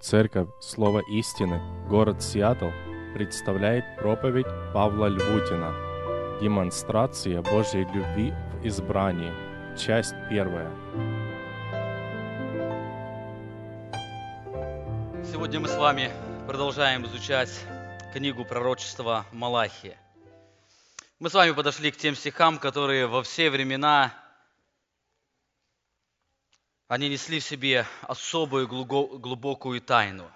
Церковь 0.00 0.48
Слово 0.60 1.00
Истины, 1.10 1.60
город 1.88 2.22
Сиэтл, 2.22 2.68
представляет 3.14 3.84
проповедь 3.96 4.46
Павла 4.72 5.06
Львутина 5.06 5.74
«Демонстрация 6.40 7.42
Божьей 7.42 7.84
любви 7.92 8.32
в 8.52 8.66
избрании», 8.66 9.32
часть 9.76 10.14
первая. 10.30 10.70
Сегодня 15.24 15.60
мы 15.60 15.68
с 15.68 15.76
вами 15.76 16.10
продолжаем 16.46 17.04
изучать 17.06 17.50
книгу 18.12 18.44
пророчества 18.44 19.24
Малахия. 19.32 19.96
Мы 21.18 21.30
с 21.30 21.34
вами 21.34 21.52
подошли 21.52 21.90
к 21.90 21.96
тем 21.96 22.14
стихам, 22.14 22.58
которые 22.58 23.06
во 23.06 23.22
все 23.22 23.50
времена 23.50 24.12
они 26.88 27.08
несли 27.08 27.40
в 27.40 27.44
себе 27.44 27.86
особую 28.02 28.68
глубокую 28.68 29.80
тайну. 29.80 30.30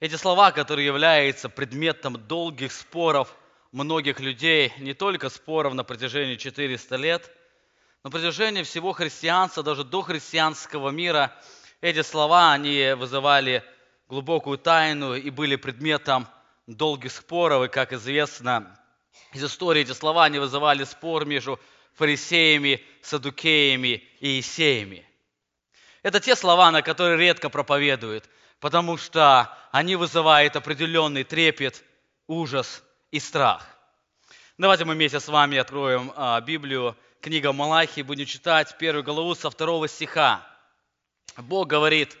Эти 0.00 0.14
слова, 0.14 0.52
которые 0.52 0.86
являются 0.86 1.48
предметом 1.48 2.16
долгих 2.28 2.72
споров 2.72 3.34
многих 3.72 4.20
людей, 4.20 4.72
не 4.78 4.94
только 4.94 5.30
споров 5.30 5.74
на 5.74 5.82
протяжении 5.82 6.36
400 6.36 6.96
лет, 6.96 7.30
на 8.04 8.10
протяжении 8.10 8.62
всего 8.62 8.92
христианства, 8.92 9.62
даже 9.62 9.82
до 9.82 10.02
христианского 10.02 10.90
мира, 10.90 11.32
эти 11.80 12.02
слова, 12.02 12.52
они 12.52 12.94
вызывали 12.96 13.64
глубокую 14.08 14.58
тайну 14.58 15.14
и 15.14 15.30
были 15.30 15.56
предметом 15.56 16.28
долгих 16.66 17.10
споров. 17.10 17.64
И, 17.64 17.68
как 17.68 17.92
известно 17.92 18.78
из 19.32 19.42
истории, 19.42 19.82
эти 19.82 19.92
слова, 19.92 20.24
они 20.24 20.38
вызывали 20.38 20.84
спор 20.84 21.24
между 21.24 21.58
фарисеями, 21.94 22.80
садукеями 23.02 24.04
и 24.20 24.38
исеями– 24.38 25.04
это 26.04 26.20
те 26.20 26.36
слова, 26.36 26.70
на 26.70 26.82
которые 26.82 27.16
редко 27.16 27.48
проповедуют, 27.48 28.28
потому 28.60 28.98
что 28.98 29.50
они 29.72 29.96
вызывают 29.96 30.54
определенный 30.54 31.24
трепет, 31.24 31.82
ужас 32.26 32.84
и 33.10 33.18
страх. 33.18 33.66
Давайте 34.58 34.84
мы 34.84 34.94
вместе 34.94 35.18
с 35.18 35.28
вами 35.28 35.56
откроем 35.56 36.12
а, 36.14 36.38
Библию, 36.42 36.94
книга 37.22 37.54
Малахии, 37.54 38.02
будем 38.02 38.26
читать 38.26 38.76
первую 38.76 39.02
главу 39.02 39.34
со 39.34 39.48
второго 39.48 39.88
стиха. 39.88 40.46
Бог 41.38 41.68
говорит, 41.68 42.18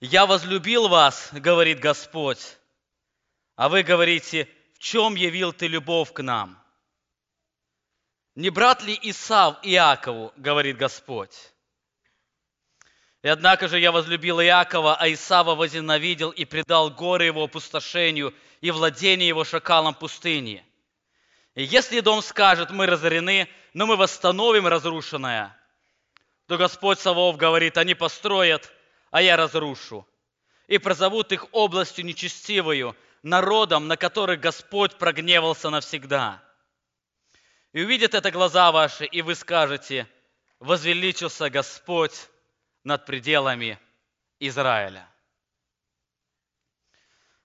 «Я 0.00 0.26
возлюбил 0.26 0.88
вас,— 0.88 1.30
говорит 1.32 1.80
Господь,— 1.80 2.58
а 3.56 3.70
вы 3.70 3.84
говорите, 3.84 4.46
в 4.74 4.80
чем 4.80 5.14
явил 5.14 5.54
ты 5.54 5.66
любовь 5.66 6.12
к 6.12 6.22
нам? 6.22 6.62
Не 8.34 8.50
брат 8.50 8.82
ли 8.82 8.96
Исав 9.00 9.56
Иакову,— 9.62 10.30
говорит 10.36 10.76
Господь, 10.76 11.34
и 13.22 13.28
однако 13.28 13.66
же 13.66 13.80
я 13.80 13.90
возлюбил 13.90 14.40
Иакова, 14.40 14.96
а 14.96 15.12
Исава 15.12 15.54
возненавидел 15.54 16.30
и 16.30 16.44
предал 16.44 16.90
горы 16.90 17.24
его 17.24 17.44
опустошению 17.44 18.32
и 18.60 18.70
владение 18.70 19.26
его 19.26 19.44
шакалом 19.44 19.94
пустыни. 19.94 20.64
И 21.54 21.64
если 21.64 22.00
дом 22.00 22.22
скажет, 22.22 22.70
мы 22.70 22.86
разорены, 22.86 23.48
но 23.74 23.86
мы 23.86 23.96
восстановим 23.96 24.68
разрушенное, 24.68 25.56
то 26.46 26.56
Господь 26.56 27.00
Савов 27.00 27.36
говорит, 27.36 27.76
они 27.76 27.94
построят, 27.94 28.72
а 29.10 29.20
я 29.20 29.36
разрушу. 29.36 30.06
И 30.68 30.78
прозовут 30.78 31.32
их 31.32 31.46
областью 31.52 32.04
нечестивою, 32.04 32.96
народом, 33.22 33.88
на 33.88 33.96
который 33.96 34.36
Господь 34.36 34.96
прогневался 34.96 35.70
навсегда. 35.70 36.40
И 37.72 37.82
увидят 37.82 38.14
это 38.14 38.30
глаза 38.30 38.70
ваши, 38.70 39.04
и 39.04 39.22
вы 39.22 39.34
скажете, 39.34 40.06
возвеличился 40.60 41.50
Господь 41.50 42.28
над 42.84 43.06
пределами 43.06 43.78
Израиля. 44.40 45.08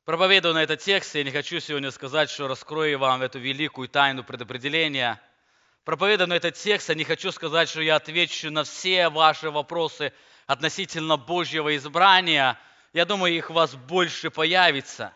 Проповедуя 0.06 0.53
на 0.53 0.64
этот 0.64 0.81
текст, 0.81 1.16
я 1.16 1.23
не 1.23 1.31
хочу 1.31 1.62
сегодня 1.62 1.90
сказать, 1.90 2.30
что 2.30 2.50
раскрою 2.50 3.00
вам 3.00 3.22
эту 3.22 3.40
великую 3.40 3.88
тайну 3.88 4.25
предопределения. 4.25 5.22
Проповедуя 5.85 6.28
на 6.28 6.34
этот 6.34 6.56
текст, 6.56 6.90
я 6.90 6.96
не 6.96 7.06
хочу 7.06 7.31
сказать, 7.31 7.69
что 7.69 7.81
я 7.81 7.96
отвечу 7.96 8.52
на 8.52 8.66
все 8.66 9.08
ваши 9.08 9.50
вопросы 9.50 10.12
относительно 10.46 11.16
Божьего 11.16 11.74
избрания. 11.78 12.59
Я 12.91 13.06
думаю, 13.06 13.34
их 13.34 13.50
у 13.50 13.53
вас 13.53 13.75
больше 13.75 14.29
появится. 14.29 15.13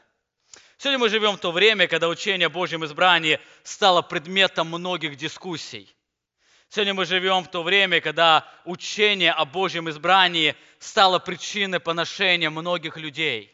Сегодня 0.78 1.00
мы 1.00 1.10
живем 1.10 1.36
в 1.36 1.40
то 1.40 1.52
время, 1.52 1.88
когда 1.88 2.08
учение 2.08 2.46
о 2.46 2.50
Божьем 2.50 2.86
избрании 2.86 3.42
стало 3.64 4.02
предметом 4.02 4.68
многих 4.68 5.18
дискуссий. 5.18 5.94
Сегодня 6.70 6.94
мы 6.94 7.06
живем 7.06 7.44
в 7.44 7.48
то 7.50 7.64
время, 7.64 8.02
когда 8.02 8.46
учение 8.66 9.32
о 9.32 9.46
Божьем 9.46 9.90
избрании 9.90 10.56
стало 10.80 11.18
причиной 11.20 11.80
поношения 11.80 12.50
многих 12.50 12.98
людей. 12.98 13.54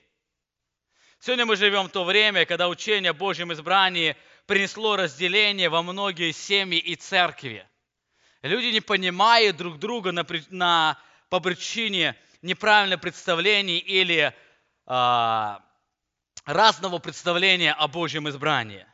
Сегодня 1.20 1.46
мы 1.46 1.56
живем 1.56 1.86
в 1.86 1.92
то 1.92 2.04
время, 2.04 2.46
когда 2.46 2.68
учение 2.68 3.12
о 3.12 3.14
Божьем 3.14 3.54
избрании 3.54 4.18
принесло 4.46 4.96
разделение 4.96 5.70
во 5.70 5.84
многие 5.84 6.32
семьи 6.32 6.80
и 6.80 6.96
церкви. 6.96 7.68
Люди 8.42 8.68
не 8.68 8.82
понимают 8.82 9.56
друг 9.56 9.80
друга 9.80 10.12
на, 10.12 10.26
на, 10.50 11.00
по 11.30 11.40
причине 11.40 12.18
неправильного 12.42 13.00
представления 13.00 13.78
или 13.78 14.36
а, 14.86 15.64
разного 16.46 16.98
представления 16.98 17.74
о 17.74 17.88
Божьем 17.88 18.28
избрании. 18.28 18.86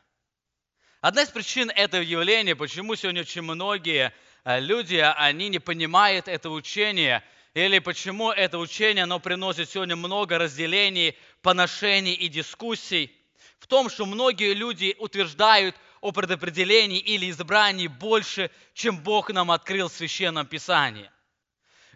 Одна 1.00 1.22
из 1.22 1.30
причин 1.30 1.70
этого 1.70 2.02
явления, 2.02 2.54
почему 2.54 2.94
сегодня 2.94 3.22
очень 3.22 3.40
многие 3.40 4.12
э, 4.44 4.60
люди, 4.60 4.96
они 4.96 5.48
не 5.48 5.58
понимают 5.58 6.28
это 6.28 6.50
учение, 6.50 7.24
или 7.54 7.78
почему 7.78 8.30
это 8.30 8.58
учение, 8.58 9.04
оно 9.04 9.18
приносит 9.18 9.70
сегодня 9.70 9.96
много 9.96 10.36
разделений, 10.36 11.16
поношений 11.40 12.12
и 12.12 12.28
дискуссий, 12.28 13.16
в 13.58 13.66
том, 13.66 13.88
что 13.88 14.04
многие 14.04 14.52
люди 14.52 14.94
утверждают 14.98 15.74
о 16.02 16.12
предопределении 16.12 16.98
или 16.98 17.30
избрании 17.30 17.86
больше, 17.86 18.50
чем 18.74 18.98
Бог 18.98 19.30
нам 19.30 19.50
открыл 19.50 19.88
в 19.88 19.94
Священном 19.94 20.46
Писании. 20.46 21.10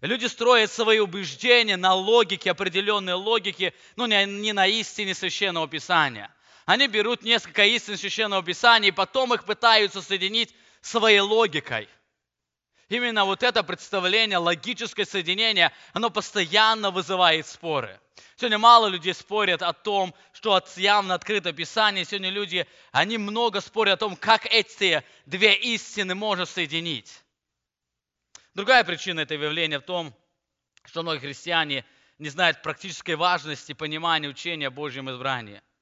Люди 0.01 0.25
строят 0.27 0.73
свои 0.73 0.99
убеждения 0.99 1.77
на 1.77 1.93
логике, 1.93 2.51
определенной 2.51 3.15
логике, 3.15 3.75
но 3.97 4.07
не 4.07 4.53
на 4.55 4.67
истине 4.67 5.15
Священного 5.15 5.69
Писания. 5.69 6.34
Они 6.67 6.87
берут 6.87 7.23
несколько 7.23 7.65
истин 7.65 7.97
Священного 7.97 8.43
Писания 8.43 8.89
и 8.89 8.93
потом 8.93 9.35
их 9.35 9.45
пытаются 9.45 10.01
соединить 10.01 10.55
своей 10.81 11.21
логикой. 11.21 11.89
Именно 12.89 13.25
вот 13.25 13.43
это 13.43 13.63
представление, 13.63 14.39
логическое 14.39 15.05
соединение, 15.05 15.73
оно 15.93 16.11
постоянно 16.11 16.91
вызывает 16.91 17.47
споры. 17.47 18.01
Сегодня 18.37 18.59
мало 18.59 18.87
людей 18.87 19.15
спорят 19.15 19.63
о 19.63 19.73
том, 19.73 20.15
что 20.33 20.55
от 20.55 20.75
явно 20.77 21.15
открыто 21.15 21.53
Писание. 21.53 22.05
Сегодня 22.05 22.31
люди, 22.31 22.67
они 22.93 23.19
много 23.19 23.61
спорят 23.61 23.95
о 23.95 24.09
том, 24.09 24.17
как 24.17 24.47
эти 24.47 25.03
две 25.27 25.55
истины 25.55 26.15
можно 26.15 26.47
соединить. 26.47 27.23
Другая 28.55 28.85
причина 28.85 29.21
этого 29.21 29.45
явления 29.45 29.81
в 29.81 29.85
том, 29.85 30.15
что 30.85 31.03
многие 31.03 31.21
христиане 31.21 31.85
не 32.19 32.29
знают 32.29 32.63
практической 32.63 33.17
важности 33.17 33.73
понимания 33.73 34.29
учения 34.29 34.69
о 34.69 34.71
Божьем 34.71 35.11
избрании– 35.11 35.61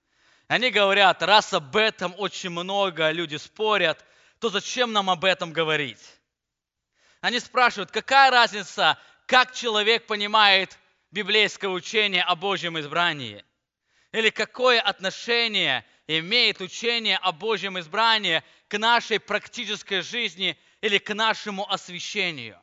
они 0.53 0.71
говорят, 0.71 1.23
раз 1.23 1.55
об 1.55 1.75
этом 1.77 2.15
очень 2.19 2.51
много 2.51 3.11
люди 3.11 3.37
спорят, 3.37 4.05
то 4.39 4.51
зачем 4.51 4.93
нам 4.93 5.09
об 5.09 5.25
этом 5.25 5.51
говорить? 5.51 6.05
Они 7.23 7.41
спрашивают, 7.41 7.91
какая 7.91 8.31
разница, 8.31 8.99
как 9.25 9.55
человек 9.55 10.07
понимает 10.07 10.79
библейское 11.11 11.71
учение 11.71 12.23
о 12.23 12.37
Божьем 12.37 12.79
избрании? 12.79 13.43
Или 14.13 14.29
какое 14.29 14.79
отношение 14.79 15.87
имеет 16.07 16.61
учение 16.61 17.17
о 17.17 17.33
Божьем 17.33 17.79
избрании 17.79 18.43
к 18.69 18.77
нашей 18.77 19.21
практической 19.21 20.03
жизни 20.03 20.59
или 20.83 20.99
к 20.99 21.15
нашему 21.15 21.67
освящению? 21.73 22.61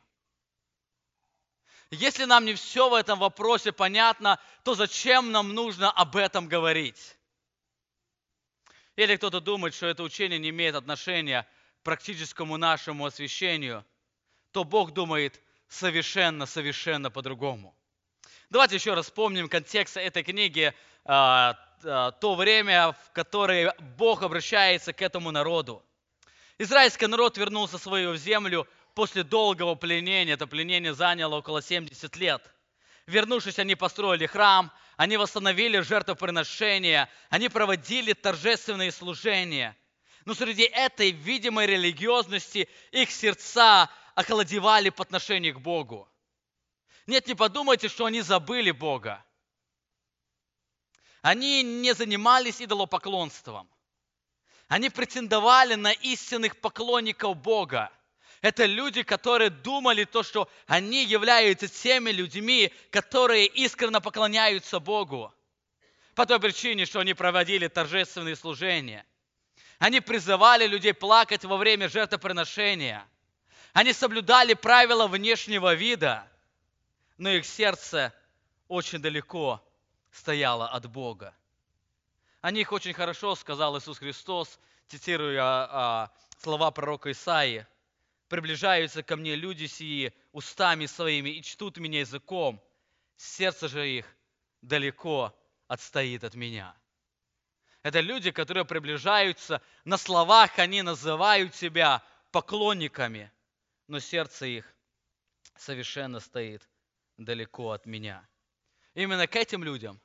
Если 1.90 2.24
нам 2.24 2.44
не 2.44 2.54
все 2.54 2.88
в 2.88 2.94
этом 2.94 3.18
вопросе 3.18 3.72
понятно, 3.72 4.38
то 4.62 4.76
зачем 4.76 5.32
нам 5.32 5.54
нужно 5.54 5.90
об 5.90 6.14
этом 6.14 6.46
говорить? 6.46 7.16
Или 8.96 9.16
кто-то 9.16 9.40
думает, 9.40 9.74
что 9.74 9.86
это 9.86 10.02
учение 10.02 10.38
не 10.38 10.50
имеет 10.50 10.74
отношения 10.74 11.46
к 11.80 11.82
практическому 11.84 12.56
нашему 12.56 13.06
освящению, 13.06 13.84
то 14.52 14.64
Бог 14.64 14.92
думает 14.92 15.40
совершенно-совершенно 15.68 17.10
по-другому. 17.10 17.74
Давайте 18.50 18.74
еще 18.74 18.94
раз 18.94 19.06
вспомним 19.06 19.48
контекст 19.48 19.96
этой 19.96 20.24
книги, 20.24 20.74
а, 21.04 21.56
а, 21.84 22.10
то 22.10 22.34
время, 22.34 22.92
в 22.92 23.12
которое 23.12 23.74
Бог 23.96 24.22
обращается 24.22 24.92
к 24.92 25.00
этому 25.02 25.30
народу. 25.30 25.84
Израильский 26.58 27.06
народ 27.06 27.38
вернулся 27.38 27.78
в 27.78 27.82
свою 27.82 28.16
землю 28.16 28.66
после 28.94 29.22
долгого 29.22 29.76
пленения. 29.76 30.34
Это 30.34 30.46
пленение 30.46 30.92
заняло 30.92 31.36
около 31.36 31.62
70 31.62 32.16
лет. 32.16 32.42
Вернувшись, 33.10 33.58
они 33.58 33.74
построили 33.74 34.26
храм, 34.26 34.72
они 34.96 35.16
восстановили 35.16 35.80
жертвоприношения, 35.80 37.10
они 37.28 37.48
проводили 37.48 38.12
торжественные 38.12 38.92
служения. 38.92 39.76
Но 40.26 40.34
среди 40.34 40.62
этой 40.62 41.10
видимой 41.10 41.66
религиозности 41.66 42.68
их 42.92 43.10
сердца 43.10 43.90
охладевали 44.14 44.90
по 44.90 45.02
отношению 45.02 45.54
к 45.54 45.60
Богу. 45.60 46.08
Нет, 47.06 47.26
не 47.26 47.34
подумайте, 47.34 47.88
что 47.88 48.04
они 48.04 48.20
забыли 48.20 48.70
Бога. 48.70 49.24
Они 51.20 51.64
не 51.64 51.92
занимались 51.94 52.62
идолопоклонством. 52.62 53.68
Они 54.68 54.88
претендовали 54.88 55.74
на 55.74 55.90
истинных 55.90 56.60
поклонников 56.60 57.36
Бога. 57.36 57.90
Это 58.40 58.64
люди, 58.64 59.02
которые 59.02 59.50
думали 59.50 60.04
то, 60.04 60.22
что 60.22 60.48
они 60.66 61.04
являются 61.04 61.68
теми 61.68 62.10
людьми, 62.10 62.72
которые 62.90 63.46
искренне 63.46 64.00
поклоняются 64.00 64.80
Богу. 64.80 65.32
По 66.14 66.24
той 66.24 66.40
причине, 66.40 66.86
что 66.86 67.00
они 67.00 67.12
проводили 67.12 67.68
торжественные 67.68 68.36
служения. 68.36 69.04
Они 69.78 70.00
призывали 70.00 70.66
людей 70.66 70.94
плакать 70.94 71.44
во 71.44 71.56
время 71.56 71.88
жертвоприношения. 71.88 73.06
Они 73.72 73.92
соблюдали 73.92 74.54
правила 74.54 75.06
внешнего 75.06 75.74
вида, 75.74 76.26
но 77.18 77.30
их 77.30 77.46
сердце 77.46 78.12
очень 78.68 79.00
далеко 79.00 79.62
стояло 80.10 80.68
от 80.68 80.86
Бога. 80.90 81.34
О 82.40 82.50
них 82.50 82.72
очень 82.72 82.94
хорошо 82.94 83.34
сказал 83.34 83.78
Иисус 83.78 83.98
Христос, 83.98 84.58
цитируя 84.88 85.42
а, 85.42 86.10
слова 86.38 86.70
пророка 86.70 87.12
Исаии. 87.12 87.66
«Приближаются 88.30 89.02
ко 89.02 89.16
мне 89.16 89.34
люди 89.34 89.66
сии 89.66 90.14
устами 90.30 90.86
своими 90.86 91.30
и 91.30 91.42
чтут 91.42 91.78
меня 91.78 91.98
языком, 91.98 92.62
сердце 93.16 93.66
же 93.66 93.90
их 93.90 94.06
далеко 94.62 95.36
отстоит 95.66 96.22
от 96.22 96.36
меня». 96.36 96.80
Это 97.82 97.98
люди, 97.98 98.30
которые 98.30 98.64
приближаются, 98.64 99.60
на 99.84 99.96
словах 99.96 100.60
они 100.60 100.82
называют 100.82 101.56
себя 101.56 102.04
поклонниками, 102.30 103.32
но 103.88 103.98
сердце 103.98 104.46
их 104.46 104.76
совершенно 105.56 106.20
стоит 106.20 106.68
далеко 107.16 107.72
от 107.72 107.84
меня. 107.84 108.24
Именно 108.94 109.26
к 109.26 109.34
этим 109.34 109.64
людям, 109.64 110.00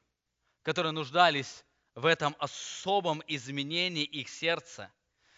которые 0.64 0.94
нуждались 0.94 1.64
в 1.94 2.08
этом 2.08 2.36
особом 2.40 3.22
изменении 3.28 4.04
их 4.04 4.30
сердца, 4.30 4.92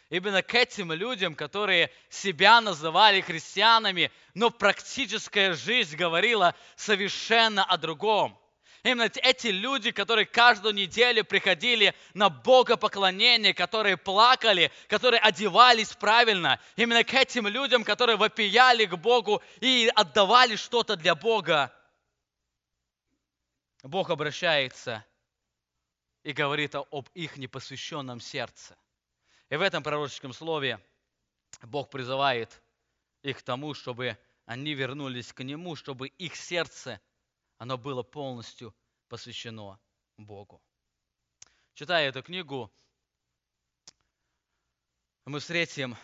именно 0.10 0.42
к 0.42 0.54
этим 0.56 0.92
людям, 0.92 1.36
которые 1.36 1.92
себя 2.10 2.62
называли 2.62 3.22
христианами, 3.22 4.12
но 4.34 4.50
практическая 4.50 5.54
жизнь 5.54 5.96
говорила 5.96 6.56
совершенно 6.76 7.64
о 7.64 7.78
другом– 7.78 8.40
Именно 8.88 9.12
эти 9.22 9.48
люди, 9.48 9.92
которые 9.92 10.26
каждую 10.26 10.74
неделю 10.74 11.26
приходили 11.26 11.94
на 12.14 12.30
богопоклонение, 12.30 13.54
которые 13.54 13.98
плакали, 13.98 14.72
которые 14.88 15.20
одевались 15.20 15.94
правильно. 15.94 16.60
Именно 16.78 17.04
к 17.04 17.14
этим 17.14 17.48
людям, 17.48 17.84
которые 17.84 18.16
вопияли 18.16 18.86
к 18.86 18.96
Богу 18.96 19.42
и 19.60 19.92
отдавали 19.94 20.56
что-то 20.56 20.96
для 20.96 21.16
Бога. 21.16 21.74
Бог 23.84 24.10
обращается 24.10 25.04
и 26.24 26.32
говорит 26.32 26.76
об 26.76 27.10
их 27.14 27.36
непосвященном 27.36 28.22
сердце. 28.22 28.78
И 29.50 29.56
в 29.56 29.62
этом 29.62 29.84
пророческом 29.84 30.34
слове 30.34 30.80
Бог 31.62 31.90
призывает 31.90 32.62
их 33.22 33.40
к 33.40 33.42
тому, 33.42 33.74
чтобы 33.74 34.18
они 34.46 34.74
вернулись 34.74 35.34
к 35.34 35.44
Нему, 35.44 35.76
чтобы 35.76 36.08
их 36.08 36.36
сердце– 36.36 37.02
оно 37.58 37.78
было 37.78 38.04
полностью 38.04 38.76
посвящено 39.08 39.80
Богу. 40.18 40.62
Читая 41.74 42.10
эту 42.10 42.24
книгу, 42.24 42.72
мы 45.26 45.40
встретим 45.40 45.96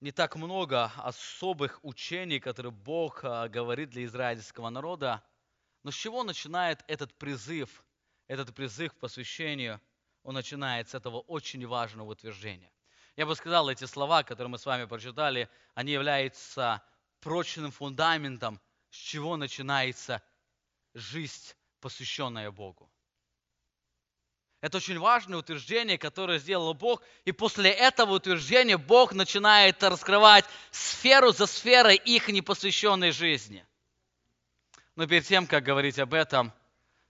не 0.00 0.12
так 0.12 0.36
много 0.36 0.86
особых 0.96 1.82
учений, 1.82 2.40
которые 2.40 2.72
Бог 2.72 3.24
а, 3.24 3.48
говорит 3.48 3.90
для 3.90 4.04
израильского 4.04 4.68
народа. 4.70 5.24
Но 5.82 5.90
с 5.90 5.94
чего 5.94 6.22
начинает 6.22 6.84
этот 6.86 7.12
призыв, 7.14 7.84
этот 8.28 8.54
призыв 8.54 8.92
к 8.94 8.98
посвящению? 8.98 9.80
Он 10.22 10.34
начинает 10.34 10.88
с 10.88 10.94
этого 10.94 11.20
очень 11.20 11.66
важного 11.66 12.10
утверждения. 12.10 12.70
Я 13.16 13.26
бы 13.26 13.34
сказал, 13.34 13.68
эти 13.68 13.84
слова, 13.84 14.22
которые 14.22 14.50
мы 14.50 14.58
с 14.58 14.66
вами 14.66 14.84
прочитали, 14.84 15.48
они 15.74 15.92
являются 15.92 16.82
прочным 17.20 17.70
фундаментом, 17.70 18.60
с 18.90 18.96
чего 18.96 19.36
начинается 19.36 20.22
жизнь, 20.94 21.54
посвященная 21.80 22.50
Богу. 22.50 22.90
Это 24.60 24.78
очень 24.78 24.98
важное 24.98 25.38
утверждение, 25.38 25.98
которое 25.98 26.38
сделал 26.38 26.74
Бог. 26.74 27.02
И 27.24 27.32
после 27.32 27.70
этого 27.70 28.14
утверждения 28.14 28.76
Бог 28.76 29.12
начинает 29.12 29.82
раскрывать 29.82 30.44
сферу 30.72 31.32
за 31.32 31.46
сферой 31.46 31.96
их 31.96 32.28
непосвященной 32.28 33.12
жизни. 33.12 33.64
Но 34.96 35.06
перед 35.06 35.26
тем, 35.26 35.46
как 35.46 35.62
говорить 35.62 36.00
об 36.00 36.12
этом, 36.12 36.52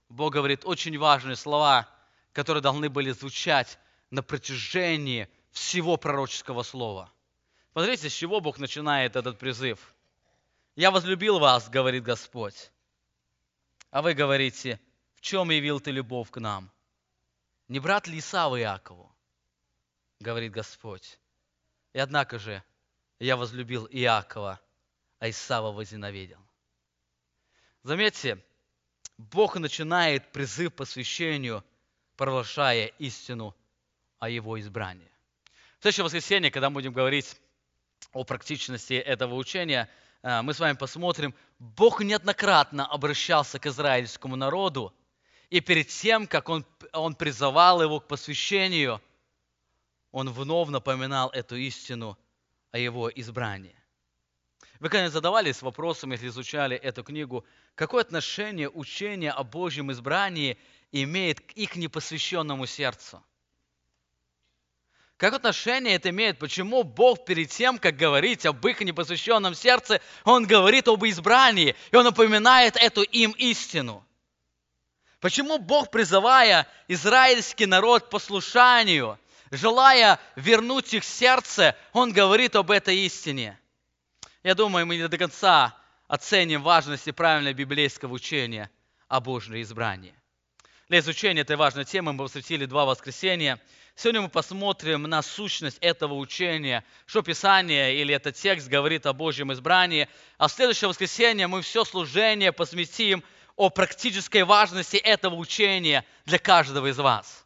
Бог 0.09 0.33
говорит 0.33 0.63
очень 0.63 0.97
важные 0.99 1.35
слова, 1.35 1.89
которые 2.39 2.61
должны 2.61 2.89
были 2.89 3.11
звучать 3.11 3.77
на 4.09 4.23
протяжении 4.23 5.27
всего 5.51 5.97
пророческого 5.97 6.63
слова. 6.63 7.11
Смотрите, 7.73 8.09
с 8.09 8.13
чего 8.13 8.41
Бог 8.41 8.59
начинает 8.59 9.15
этот 9.15 9.37
призыв– 9.37 9.93
я 10.79 10.91
возлюбил 10.91 11.39
вас, 11.39 11.69
говорит 11.69 12.03
Господь. 12.03 12.71
А 13.91 14.01
вы 14.01 14.13
говорите, 14.13 14.79
в 15.15 15.19
чем 15.19 15.49
явил 15.49 15.81
ты 15.81 15.91
любовь 15.91 16.29
к 16.29 16.39
нам? 16.39 16.71
Не 17.67 17.79
брат 17.79 18.07
ли 18.07 18.19
Исава 18.19 18.57
Иакову? 18.61 19.13
Говорит 20.21 20.53
Господь. 20.53 21.19
И 21.91 21.99
однако 21.99 22.39
же 22.39 22.63
я 23.19 23.35
возлюбил 23.35 23.89
Иакова, 23.91 24.57
а 25.19 25.29
Исава 25.29 25.73
возненавидел. 25.73 26.39
Заметьте, 27.83 28.41
Бог 29.17 29.57
начинает 29.57 30.31
призыв 30.31 30.73
посвящению, 30.73 31.61
провозглашая 32.19 32.87
истину 32.99 33.55
о 34.19 34.29
Его 34.29 34.59
избрании. 34.59 35.09
В 35.79 35.81
следующее 35.81 36.03
воскресенье, 36.03 36.51
когда 36.51 36.69
будем 36.69 36.93
говорить 36.93 37.35
о 38.13 38.23
практичности 38.23 38.93
этого 38.93 39.33
учения– 39.33 39.89
Э, 40.21 40.41
мы 40.41 40.53
с 40.53 40.59
вами 40.59 40.75
посмотрим, 40.75 41.33
Бог 41.59 42.01
неоднократно 42.01 42.85
обращался 42.85 43.59
к 43.59 43.65
израильскому 43.67 44.35
народу, 44.35 44.93
и 45.49 45.61
перед 45.61 45.87
тем, 45.87 46.27
как 46.27 46.49
он, 46.49 46.65
он 46.93 47.15
призывал 47.15 47.81
его 47.81 47.99
к 47.99 48.07
посвящению, 48.07 49.01
он 50.11 50.29
вновь 50.29 50.69
напоминал 50.69 51.29
эту 51.29 51.55
истину 51.55 52.17
о 52.71 52.77
его 52.77 53.09
избрании. 53.09 53.75
Вы, 54.79 54.89
конечно, 54.89 55.13
задавались 55.13 55.61
вопросом, 55.61 56.11
если 56.11 56.27
изучали 56.27 56.75
эту 56.75 57.03
книгу, 57.03 57.45
какое 57.75 58.01
отношение 58.01 58.69
учение 58.69 59.31
о 59.31 59.43
Божьем 59.43 59.91
избрании 59.91 60.57
имеет 60.91 61.39
к 61.39 61.51
их 61.53 61.75
непосвященному 61.75 62.65
сердцу? 62.65 63.23
Как 65.17 65.33
отношение 65.33 65.95
это 65.95 66.11
имеет? 66.11 66.39
Почему 66.39 66.83
Бог 66.83 67.25
перед 67.25 67.49
тем, 67.49 67.77
как 67.77 67.97
говорить 67.97 68.45
об 68.45 68.65
их 68.65 68.79
непосвященном 68.79 69.53
сердце, 69.53 69.99
Он 70.23 70.47
говорит 70.47 70.87
об 70.87 71.03
избрании, 71.03 71.75
и 71.91 71.95
Он 71.95 72.05
напоминает 72.05 72.77
эту 72.77 73.01
им 73.01 73.31
истину? 73.31 74.05
Почему 75.19 75.57
Бог, 75.57 75.91
призывая 75.91 76.67
израильский 76.87 77.65
народ 77.65 78.05
к 78.05 78.09
послушанию, 78.09 79.19
желая 79.51 80.19
вернуть 80.37 80.93
их 80.93 81.03
сердце, 81.03 81.75
Он 81.91 82.13
говорит 82.13 82.55
об 82.55 82.71
этой 82.71 82.97
истине? 82.99 83.59
Я 84.41 84.55
думаю, 84.55 84.85
мы 84.87 84.95
не 84.95 85.09
до 85.09 85.17
конца 85.17 85.75
оценим 86.07 86.63
важность 86.63 87.09
и 87.09 87.11
правильное 87.11 87.53
библейского 87.53 88.13
учения 88.13 88.71
о 89.09 89.19
Божьем 89.19 89.61
избрании. 89.61 90.18
Для 90.89 90.99
изучения 90.99 91.41
этой 91.41 91.55
важной 91.55 91.85
темы 91.85 92.13
мы 92.13 92.25
посвятили 92.25 92.65
два 92.65 92.85
воскресенья– 92.85 93.59
Сегодня 94.01 94.21
мы 94.21 94.29
посмотрим 94.29 95.03
на 95.03 95.21
сущность 95.21 95.77
этого 95.81 96.13
учения, 96.13 96.85
что 97.05 97.21
Писание 97.21 97.97
или 97.99 98.15
этот 98.15 98.37
текст 98.37 98.69
говорит 98.69 99.05
о 99.05 99.11
Божьем 99.11 99.51
избрании. 99.51 100.07
А 100.37 100.47
в 100.47 100.53
следующее 100.53 100.87
воскресенье 100.87 101.47
мы 101.47 101.61
все 101.61 101.83
служение 101.83 102.53
посвятим 102.53 103.25
о 103.57 103.69
практической 103.69 104.45
важности 104.45 104.95
этого 104.95 105.35
учения 105.35 106.05
для 106.25 106.39
каждого 106.39 106.87
из 106.87 106.97
вас. 106.97 107.45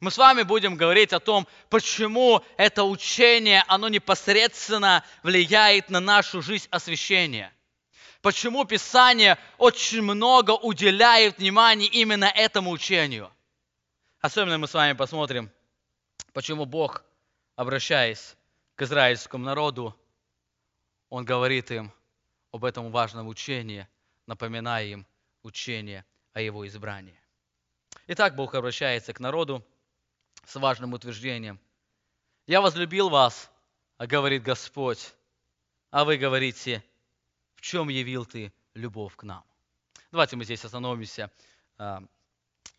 Мы 0.00 0.10
с 0.10 0.18
вами 0.18 0.42
будем 0.42 0.76
говорить 0.76 1.14
о 1.14 1.20
том, 1.20 1.48
почему 1.70 2.44
это 2.58 2.84
учение, 2.84 3.64
оно 3.66 3.88
непосредственно 3.88 5.02
влияет 5.22 5.88
на 5.88 6.00
нашу 6.00 6.42
жизнь 6.42 6.68
освящения. 6.70 7.54
Почему 8.22 8.64
Писание 8.64 9.38
очень 9.58 10.02
много 10.02 10.52
уделяет 10.52 11.38
внимания 11.38 11.86
именно 11.86 12.26
этому 12.26 12.70
учению. 12.70 13.30
Особенно 14.20 14.58
мы 14.58 14.66
с 14.66 14.74
вами 14.74 14.92
посмотрим 14.92 15.50
Почему 16.32 16.64
Бог, 16.64 17.04
обращаясь 17.56 18.36
к 18.76 18.82
израильскому 18.82 19.44
народу, 19.44 19.96
Он 21.08 21.24
говорит 21.24 21.70
им 21.72 21.92
об 22.52 22.64
этом 22.64 22.92
важном 22.92 23.26
учении, 23.26 23.88
напоминая 24.26 24.84
им 24.84 25.06
учение 25.42 26.04
о 26.32 26.40
Его 26.40 26.66
избрании. 26.68 27.18
Итак, 28.06 28.36
Бог 28.36 28.54
обращается 28.54 29.12
к 29.12 29.18
народу 29.18 29.64
с 30.44 30.54
важным 30.54 30.92
утверждением. 30.92 31.58
«Я 32.46 32.60
возлюбил 32.60 33.08
вас, 33.08 33.50
говорит 33.98 34.44
Господь, 34.44 35.12
а 35.90 36.04
вы 36.04 36.16
говорите, 36.16 36.84
в 37.60 37.62
чем 37.62 37.90
явил 37.90 38.24
ты 38.24 38.52
любовь 38.72 39.14
к 39.16 39.22
нам?» 39.22 39.44
Давайте 40.10 40.36
мы 40.36 40.44
здесь 40.44 40.64
остановимся 40.64 41.30
а, 41.76 42.02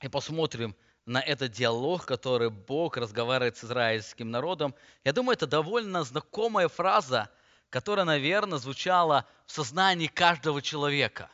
и 0.02 0.08
посмотрим 0.08 0.76
на 1.06 1.22
этот 1.22 1.52
диалог, 1.52 2.06
который 2.06 2.50
Бог 2.50 2.98
разговаривает 2.98 3.58
с 3.58 3.64
израильским 3.64 4.32
народом. 4.32 4.74
Я 5.04 5.14
думаю, 5.14 5.36
это 5.36 5.46
довольно 5.46 6.04
знакомая 6.04 6.68
фраза, 6.68 7.30
которая, 7.70 8.06
наверное, 8.06 8.58
звучала 8.58 9.28
в 9.46 9.52
сознании 9.52 10.08
каждого 10.08 10.64
человека. 10.64 11.30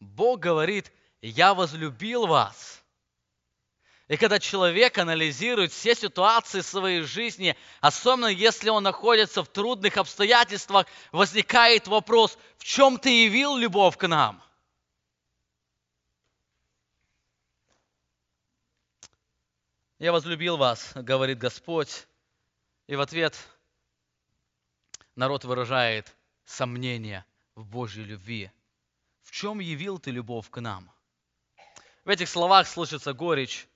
Бог 0.00 0.40
говорит, 0.40 0.92
я 1.22 1.54
возлюбил 1.54 2.26
вас– 2.26 2.78
и 4.10 4.16
когда 4.16 4.40
человек 4.40 4.98
анализирует 4.98 5.70
все 5.70 5.94
ситуации 5.94 6.62
своей 6.62 7.02
жизни, 7.02 7.56
особенно 7.80 8.26
если 8.26 8.68
он 8.68 8.82
находится 8.82 9.44
в 9.44 9.48
трудных 9.48 9.96
обстоятельствах, 9.98 10.88
возникает 11.12 11.86
вопрос, 11.86 12.36
в 12.56 12.64
чем 12.64 12.98
ты 12.98 13.26
явил 13.26 13.56
любовь 13.56 13.96
к 13.96 14.08
нам? 14.08 14.42
Я 20.00 20.10
возлюбил 20.10 20.56
вас, 20.56 20.90
говорит 20.96 21.38
Господь. 21.38 22.08
И 22.88 22.96
в 22.96 23.00
ответ 23.00 23.38
народ 25.14 25.44
выражает 25.44 26.12
сомнение 26.44 27.24
в 27.54 27.64
Божьей 27.64 28.02
любви. 28.02 28.50
В 29.22 29.30
чем 29.30 29.60
явил 29.60 30.00
ты 30.00 30.10
любовь 30.10 30.50
к 30.50 30.60
нам? 30.60 30.90
В 32.04 32.08
этих 32.08 32.28
словах 32.28 32.66
слышится 32.66 33.12
горечь, 33.12 33.68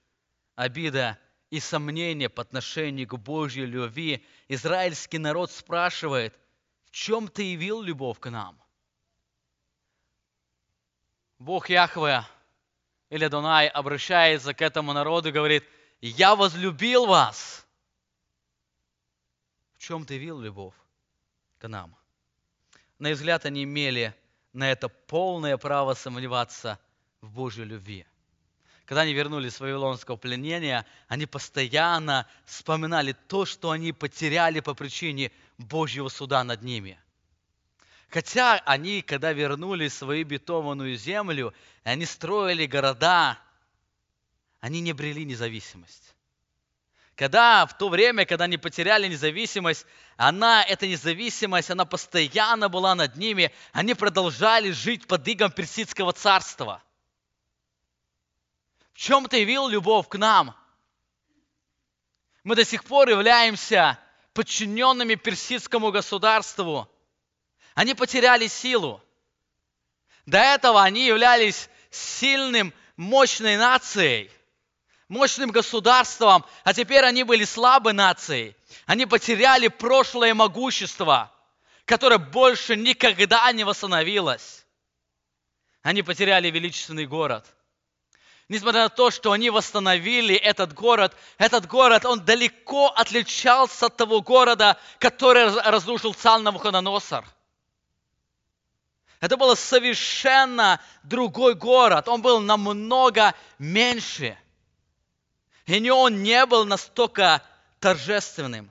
обида 0.54 1.18
и 1.50 1.60
сомнение 1.60 2.28
по 2.28 2.42
отношению 2.42 3.08
к 3.08 3.16
Божьей 3.16 3.66
любви, 3.66 4.24
израильский 4.48 5.18
народ 5.18 5.50
спрашивает, 5.50 6.38
в 6.86 6.90
чем 6.90 7.28
ты 7.28 7.52
явил 7.52 7.82
любовь 7.82 8.18
к 8.18 8.30
нам? 8.30 8.60
Бог 11.38 11.68
Яхве 11.68 12.24
или 13.10 13.26
Дунай 13.28 13.68
обращается 13.68 14.54
к 14.54 14.62
этому 14.62 14.92
народу 14.92 15.28
и 15.28 15.32
говорит, 15.32 15.64
я 16.00 16.36
возлюбил 16.36 17.06
вас. 17.06 17.66
В 19.74 19.78
чем 19.78 20.06
ты 20.06 20.14
явил 20.14 20.40
любовь 20.40 20.74
к 21.58 21.68
нам? 21.68 21.96
На 22.98 23.08
их 23.08 23.16
взгляд, 23.16 23.44
они 23.44 23.64
имели 23.64 24.14
на 24.52 24.70
это 24.70 24.88
полное 24.88 25.56
право 25.56 25.94
сомневаться 25.94 26.78
в 27.20 27.30
Божьей 27.32 27.64
любви 27.64 28.06
когда 28.86 29.02
они 29.02 29.14
вернулись 29.14 29.54
с 29.54 29.60
Вавилонского 29.60 30.16
пленения, 30.16 30.84
они 31.08 31.26
постоянно 31.26 32.26
вспоминали 32.44 33.12
то, 33.28 33.46
что 33.46 33.70
они 33.70 33.92
потеряли 33.92 34.60
по 34.60 34.74
причине 34.74 35.32
Божьего 35.56 36.08
суда 36.08 36.44
над 36.44 36.62
ними. 36.62 36.98
Хотя 38.10 38.58
они, 38.66 39.00
когда 39.00 39.32
вернулись 39.32 39.92
в 39.92 39.96
свою 39.96 40.26
бетованную 40.26 40.96
землю, 40.96 41.54
и 41.84 41.88
они 41.88 42.04
строили 42.04 42.66
города, 42.66 43.38
они 44.60 44.80
не 44.80 44.92
брели 44.92 45.24
независимость. 45.24 46.14
Когда 47.16 47.64
в 47.64 47.78
то 47.78 47.88
время, 47.88 48.26
когда 48.26 48.44
они 48.44 48.58
потеряли 48.58 49.08
независимость, 49.08 49.86
она, 50.16 50.62
эта 50.62 50.86
независимость, 50.86 51.70
она 51.70 51.84
постоянно 51.84 52.68
была 52.68 52.94
над 52.94 53.16
ними, 53.16 53.50
они 53.72 53.94
продолжали 53.94 54.72
жить 54.72 55.06
под 55.06 55.26
игом 55.26 55.50
персидского 55.50 56.12
царства– 56.12 56.82
в 58.94 58.98
чем 58.98 59.26
ты 59.28 59.38
явил 59.38 59.68
любовь 59.68 60.08
к 60.08 60.16
нам? 60.16 60.56
Мы 62.44 62.54
до 62.54 62.64
сих 62.64 62.84
пор 62.84 63.08
являемся 63.08 63.98
подчиненными 64.32 65.16
персидскому 65.16 65.90
государству. 65.90 66.88
Они 67.74 67.94
потеряли 67.94 68.46
силу. 68.46 69.02
До 70.26 70.38
этого 70.38 70.82
они 70.82 71.06
являлись 71.06 71.68
сильным, 71.90 72.72
мощной 72.96 73.56
нацией, 73.56 74.30
мощным 75.08 75.50
государством, 75.50 76.44
а 76.62 76.72
теперь 76.72 77.04
они 77.04 77.24
были 77.24 77.44
слабой 77.44 77.92
нацией. 77.92 78.56
Они 78.86 79.06
потеряли 79.06 79.66
прошлое 79.68 80.34
могущество, 80.34 81.32
которое 81.84 82.18
больше 82.18 82.76
никогда 82.76 83.50
не 83.50 83.64
восстановилось. 83.64 84.64
Они 85.82 86.02
потеряли 86.02 86.48
величественный 86.50 87.06
город– 87.06 87.44
Несмотря 88.48 88.84
на 88.84 88.88
то, 88.90 89.10
что 89.10 89.32
они 89.32 89.48
восстановили 89.48 90.34
этот 90.34 90.74
город, 90.74 91.16
этот 91.38 91.66
город, 91.66 92.04
он 92.04 92.24
далеко 92.24 92.88
отличался 92.88 93.86
от 93.86 93.96
того 93.96 94.20
города, 94.20 94.78
который 94.98 95.48
разрушил 95.62 96.12
царь 96.12 96.42
Навуходоносор. 96.42 97.24
Это 99.20 99.38
был 99.38 99.56
совершенно 99.56 100.78
другой 101.02 101.54
город. 101.54 102.08
Он 102.08 102.20
был 102.20 102.40
намного 102.40 103.32
меньше. 103.58 104.36
И 105.64 105.80
не 105.80 105.90
он 105.90 106.22
не 106.22 106.44
был 106.44 106.66
настолько 106.66 107.42
торжественным. 107.80 108.70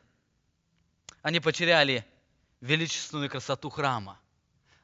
Они 1.24 1.40
потеряли 1.40 2.06
величественную 2.62 3.32
красоту 3.32 3.72
храма. 3.72 4.20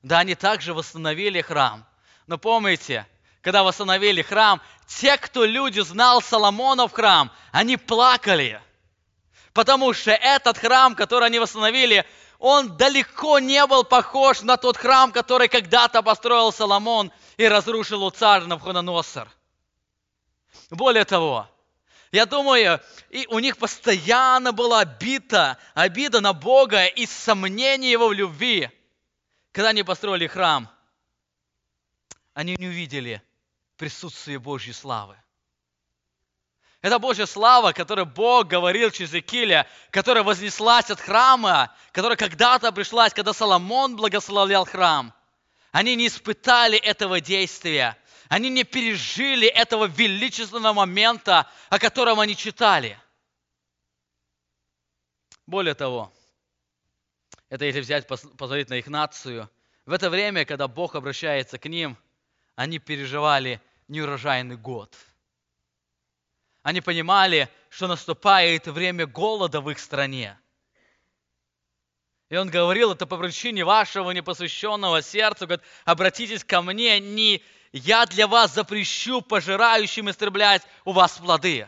Да, 0.01 0.19
они 0.19 0.33
также 0.33 0.73
восстановили 0.73 1.41
храм. 1.41 1.85
Но 2.25 2.39
помните, 2.39 3.05
когда 3.41 3.63
восстановили 3.63 4.21
храм, 4.21 4.61
те, 4.87 5.17
кто 5.17 5.45
люди 5.45 5.79
знал 5.79 6.21
Соломонов 6.21 6.93
храм, 6.93 7.31
они 7.51 7.77
плакали. 7.77 8.61
Потому 9.53 9.93
что 9.93 10.11
этот 10.11 10.57
храм, 10.57 10.95
который 10.95 11.27
они 11.27 11.39
восстановили, 11.39 12.05
он 12.37 12.77
далеко 12.77 13.39
не 13.39 13.65
был 13.65 13.83
похож 13.83 14.41
на 14.41 14.57
тот 14.57 14.77
храм, 14.77 15.11
который 15.11 15.47
когда-то 15.47 16.01
построил 16.01 16.51
Соломон 16.51 17.11
и 17.37 17.47
разрушил 17.47 18.03
у 18.03 18.09
царя 18.09 18.45
Навходоносор. 18.45 19.29
Более 20.69 21.05
того, 21.05 21.47
я 22.11 22.25
думаю, 22.25 22.79
и 23.09 23.25
у 23.27 23.39
них 23.39 23.57
постоянно 23.57 24.51
была 24.51 24.81
обида, 24.81 25.57
обида 25.73 26.21
на 26.21 26.33
Бога 26.33 26.85
и 26.85 27.05
сомнение 27.05 27.91
его 27.91 28.07
в 28.07 28.13
любви. 28.13 28.69
Когда 29.51 29.69
они 29.69 29.83
построили 29.83 30.27
храм, 30.27 30.69
они 32.33 32.55
не 32.57 32.67
увидели 32.67 33.21
присутствие 33.79 34.39
Божьей 34.39 34.73
славы. 34.73 35.17
Это 36.81 36.99
Божья 36.99 37.25
слава, 37.25 37.71
которую 37.71 38.05
Бог 38.05 38.47
говорил 38.47 38.91
через 38.91 39.13
Экиля, 39.13 39.67
которая 39.89 40.23
вознеслась 40.23 40.89
от 40.89 40.99
храма, 40.99 41.73
которая 41.93 42.17
когда-то 42.17 42.71
пришлась, 42.71 43.13
когда 43.13 43.33
Соломон 43.33 43.95
благословлял 43.95 44.65
храм. 44.65 45.13
Они 45.71 45.95
не 45.95 46.07
испытали 46.07 46.77
этого 46.77 47.21
действия. 47.21 47.97
Они 48.27 48.49
не 48.49 48.63
пережили 48.63 49.47
этого 49.47 49.85
величественного 49.85 50.73
момента, 50.73 51.49
о 51.69 51.79
котором 51.79 52.19
они 52.19 52.35
читали. 52.35 52.99
Более 55.47 55.73
того, 55.73 56.13
это 57.49 57.65
если 57.65 57.79
взять, 57.79 58.07
посмотреть 58.07 58.69
на 58.69 58.75
их 58.75 58.87
нацию, 58.87 59.49
в 59.85 59.93
это 59.93 60.09
время, 60.09 60.45
когда 60.45 60.67
Бог 60.67 60.95
обращается 60.95 61.57
к 61.57 61.65
ним, 61.67 61.97
они 62.55 62.77
переживали 62.77 63.61
неурожайный 63.89 64.55
год. 64.55 64.95
Они 66.61 66.81
понимали, 66.81 67.49
что 67.69 67.87
наступает 67.87 68.67
время 68.67 69.05
голода 69.05 69.61
в 69.61 69.69
их 69.69 69.79
стране. 69.79 70.39
И 72.29 72.35
он 72.35 72.49
говорил 72.49 72.91
это 72.91 73.07
по 73.07 73.17
причине 73.17 73.65
вашего 73.65 74.11
непосвященного 74.11 75.01
сердца. 75.01 75.45
Говорит, 75.47 75.65
обратитесь 75.85 76.43
ко 76.43 76.61
мне, 76.61 76.99
не 76.99 77.43
я 77.71 78.05
для 78.05 78.27
вас 78.27 78.53
запрещу 78.53 79.21
пожирающим 79.21 80.09
истреблять 80.09 80.61
у 80.85 80.91
вас 80.91 81.17
плоды. 81.17 81.67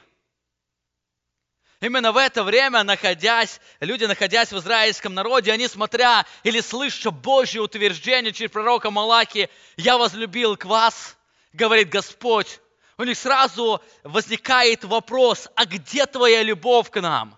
Именно 1.80 2.12
в 2.12 2.18
это 2.18 2.44
время, 2.44 2.84
находясь, 2.84 3.60
люди, 3.80 4.04
находясь 4.04 4.52
в 4.52 4.58
израильском 4.60 5.16
народе, 5.16 5.52
они, 5.52 5.68
смотря 5.68 6.28
или 6.44 6.60
слыша 6.60 7.10
Божье 7.10 7.62
утверждение 7.62 8.32
через 8.32 8.52
пророка 8.52 8.92
Малаки, 8.92 9.50
«Я 9.78 9.98
возлюбил 9.98 10.58
к 10.58 10.66
вас», 10.66 11.18
говорит 11.54 11.90
Господь, 11.90 12.60
у 12.98 13.04
них 13.04 13.18
сразу 13.18 13.82
возникает 14.04 14.84
вопрос, 14.84 15.50
а 15.56 15.66
где 15.66 16.06
твоя 16.06 16.44
любовь 16.44 16.90
к 16.90 17.02
нам? 17.02 17.38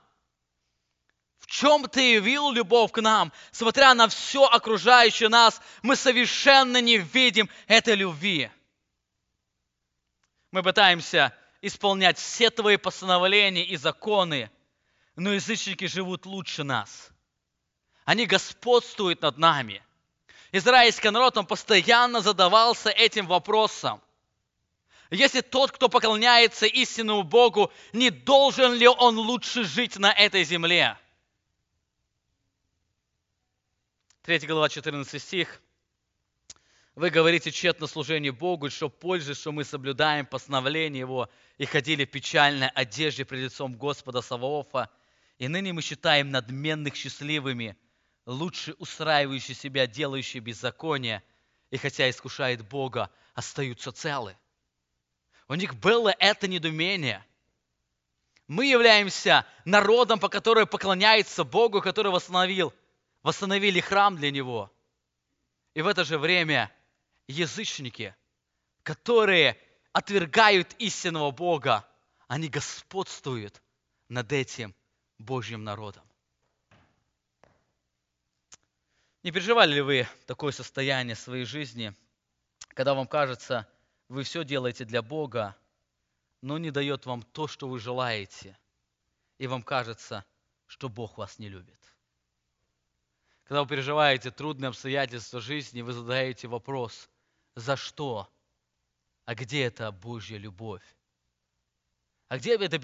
В 1.39 1.47
чем 1.47 1.87
ты 1.87 2.13
явил 2.13 2.51
любовь 2.51 2.91
к 2.91 3.01
нам? 3.01 3.31
Смотря 3.51 3.93
на 3.93 4.07
все 4.07 4.45
окружающее 4.45 5.29
нас, 5.29 5.61
мы 5.81 5.95
совершенно 5.95 6.81
не 6.81 6.97
видим 6.97 7.49
этой 7.67 7.95
любви. 7.95 8.49
Мы 10.51 10.63
пытаемся 10.63 11.35
исполнять 11.61 12.17
все 12.17 12.49
твои 12.49 12.77
постановления 12.77 13.65
и 13.65 13.77
законы, 13.77 14.51
но 15.15 15.33
язычники 15.33 15.85
живут 15.85 16.25
лучше 16.25 16.63
нас. 16.63 17.09
Они 18.05 18.25
господствуют 18.25 19.21
над 19.21 19.37
нами– 19.37 19.83
израильский 20.53 21.09
народ, 21.09 21.37
он 21.37 21.45
постоянно 21.45 22.21
задавался 22.21 22.89
этим 22.89 23.27
вопросом. 23.27 24.01
Если 25.13 25.41
тот, 25.41 25.71
кто 25.71 25.89
поклоняется 25.89 26.65
истинному 26.65 27.21
Богу, 27.21 27.71
не 27.93 28.09
должен 28.09 28.73
ли 28.73 28.87
он 28.87 29.19
лучше 29.19 29.63
жить 29.63 29.97
на 29.97 30.11
этой 30.11 30.43
земле? 30.43 30.97
3 34.23 34.39
глава, 34.39 34.69
14 34.69 35.21
стих. 35.21 35.61
Вы 36.95 37.11
говорите 37.11 37.51
тщетно 37.51 37.85
служение 37.85 38.31
Богу, 38.31 38.71
что 38.71 38.89
пользы, 38.89 39.35
что 39.35 39.51
мы 39.51 39.63
соблюдаем 39.63 40.25
постановление 40.25 41.01
Его 41.01 41.29
и 41.59 41.65
ходили 41.65 42.05
в 42.05 42.11
печальной 42.11 42.69
одежде 42.69 43.23
пред 43.23 43.41
лицом 43.41 43.75
Господа 43.75 44.21
Саваофа, 44.21 44.89
и 45.37 45.47
ныне 45.47 45.73
мы 45.73 45.83
считаем 45.83 46.31
надменных 46.31 46.95
счастливыми, 46.95 47.77
лучше 48.25 48.73
устраивающие 48.79 49.53
себя, 49.53 49.85
делающие 49.85 50.41
беззаконие, 50.41 51.21
и 51.69 51.77
хотя 51.77 52.09
искушает 52.09 52.67
Бога, 52.67 53.11
остаются 53.35 53.91
целы. 53.91 54.35
У 55.47 55.55
них 55.55 55.75
было 55.75 56.13
это 56.19 56.47
недумение. 56.47 57.25
Мы 58.47 58.65
являемся 58.65 59.45
народом, 59.65 60.19
по 60.19 60.29
которому 60.29 60.67
поклоняется 60.67 61.43
Богу, 61.43 61.81
который 61.81 62.11
восстановил, 62.11 62.73
восстановили 63.23 63.79
храм 63.79 64.15
для 64.15 64.31
Него. 64.31 64.71
И 65.73 65.81
в 65.81 65.87
это 65.87 66.03
же 66.03 66.17
время– 66.17 66.71
язычники, 67.27 68.15
которые 68.83 69.57
отвергают 69.91 70.73
истинного 70.79 71.31
Бога, 71.31 71.87
они 72.27 72.47
господствуют 72.49 73.61
над 74.09 74.31
этим 74.31 74.75
Божьим 75.17 75.63
народом. 75.63 76.03
Не 79.23 79.31
переживали 79.31 79.75
ли 79.75 79.81
вы 79.81 80.07
такое 80.25 80.51
состояние 80.51 81.15
своей 81.15 81.45
жизни, 81.45 81.93
когда 82.69 82.93
вам 82.93 83.07
кажется, 83.07 83.67
вы 84.13 84.21
все 84.23 84.43
делаете 84.43 84.85
для 84.85 85.01
Бога, 85.01 85.57
но 86.41 86.59
не 86.59 86.69
дает 86.69 87.07
вам 87.07 87.23
то, 87.23 87.47
что 87.47 87.67
вы 87.67 87.79
желаете, 87.79 88.55
и 89.39 89.47
вам 89.47 89.63
кажется, 89.63 90.23
что 90.67 90.87
Бог 90.87 91.17
вас 91.17 91.39
не 91.39 91.49
любит? 91.49 91.79
Когда 93.45 93.63
вы 93.63 93.67
переживаете 93.67 94.29
трудные 94.29 94.69
обстоятельства 94.69 95.41
жизни, 95.41 95.81
вы 95.81 95.93
задаете 95.93 96.47
вопрос, 96.47 97.09
за 97.55 97.75
что? 97.75 98.29
А 99.25 99.33
где 99.33 99.63
эта 99.63 99.91
Божья 99.91 100.37
любовь? 100.37 100.83
А 102.27 102.37
где 102.37 102.55
это 102.55 102.75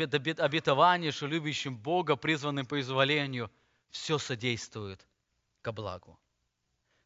обетование, 0.44 1.12
что 1.12 1.28
любящим 1.28 1.78
Бога, 1.78 2.16
призванным 2.16 2.66
по 2.66 2.80
изволению, 2.80 3.52
все 3.92 4.18
содействует 4.18 5.06
ко 5.62 5.72
благу? 5.72 6.20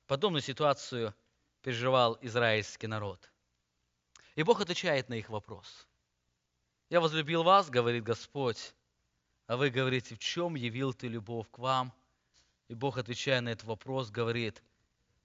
Подобную 0.08 0.42
ситуацию 0.42 1.13
переживал 1.62 2.18
израильский 2.22 2.88
народ. 2.88 3.33
И 4.36 4.44
Бог 4.44 4.62
отвечает 4.62 5.10
на 5.10 5.16
их 5.16 5.30
вопрос. 5.30 5.88
«Я 6.90 7.02
возлюбил 7.02 7.44
вас,— 7.44 7.70
говорит 7.70 8.04
Господь,— 8.04 8.74
а 9.48 9.58
вы 9.58 9.70
говорите, 9.70 10.16
в 10.16 10.20
чем 10.20 10.56
явил 10.56 10.94
ты 10.94 11.08
любовь 11.08 11.48
к 11.52 11.60
вам?» 11.60 11.94
И 12.68 12.74
Бог, 12.74 12.98
отвечая 12.98 13.42
на 13.42 13.50
этот 13.50 13.66
вопрос, 13.66 14.10
говорит– 14.10 14.62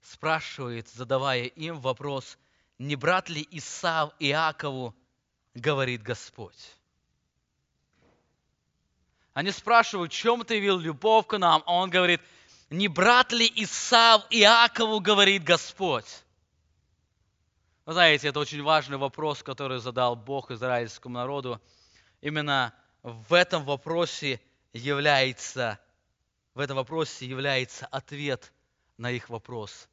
спрашивает, 0.01 0.87
задавая 0.89 1.45
им 1.45 1.79
вопрос, 1.79 2.37
не 2.77 2.95
брат 2.95 3.29
ли 3.29 3.47
Исав 3.51 4.13
Иакову, 4.19 4.95
говорит 5.53 6.01
Господь. 6.01 6.75
Они 9.33 9.51
спрашивают, 9.51 10.11
в 10.11 10.15
чем 10.15 10.43
ты 10.43 10.59
вел 10.59 10.77
любовь 10.77 11.27
к 11.27 11.37
нам, 11.37 11.63
а 11.65 11.73
он 11.73 11.89
говорит, 11.89 12.21
не 12.69 12.87
брат 12.87 13.31
ли 13.31 13.51
Исав 13.55 14.25
Иакову, 14.29 14.99
говорит 14.99 15.43
Господь. 15.43 16.23
Вы 17.89 17.93
знаете, 17.93 18.27
это 18.27 18.39
очень 18.39 18.61
важный 18.61 18.97
вопрос, 18.97 19.41
который 19.41 19.79
задал 19.79 20.15
Бог 20.15 20.51
израильскому 20.51 21.15
народу. 21.15 21.59
Именно 22.21 22.71
в 23.01 23.33
этом 23.33 23.65
вопросе 23.65 24.39
является, 24.73 25.79
в 26.53 26.59
этом 26.59 26.77
вопросе 26.77 27.25
является 27.25 27.87
ответ 27.87 28.53
на 28.97 29.09
их 29.09 29.27
вопрос 29.29 29.89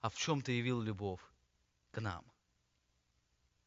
а 0.00 0.08
в 0.08 0.16
чем 0.16 0.42
ты 0.42 0.50
явил 0.50 0.80
любовь 0.80 1.20
к 1.92 2.00
нам? 2.00 2.24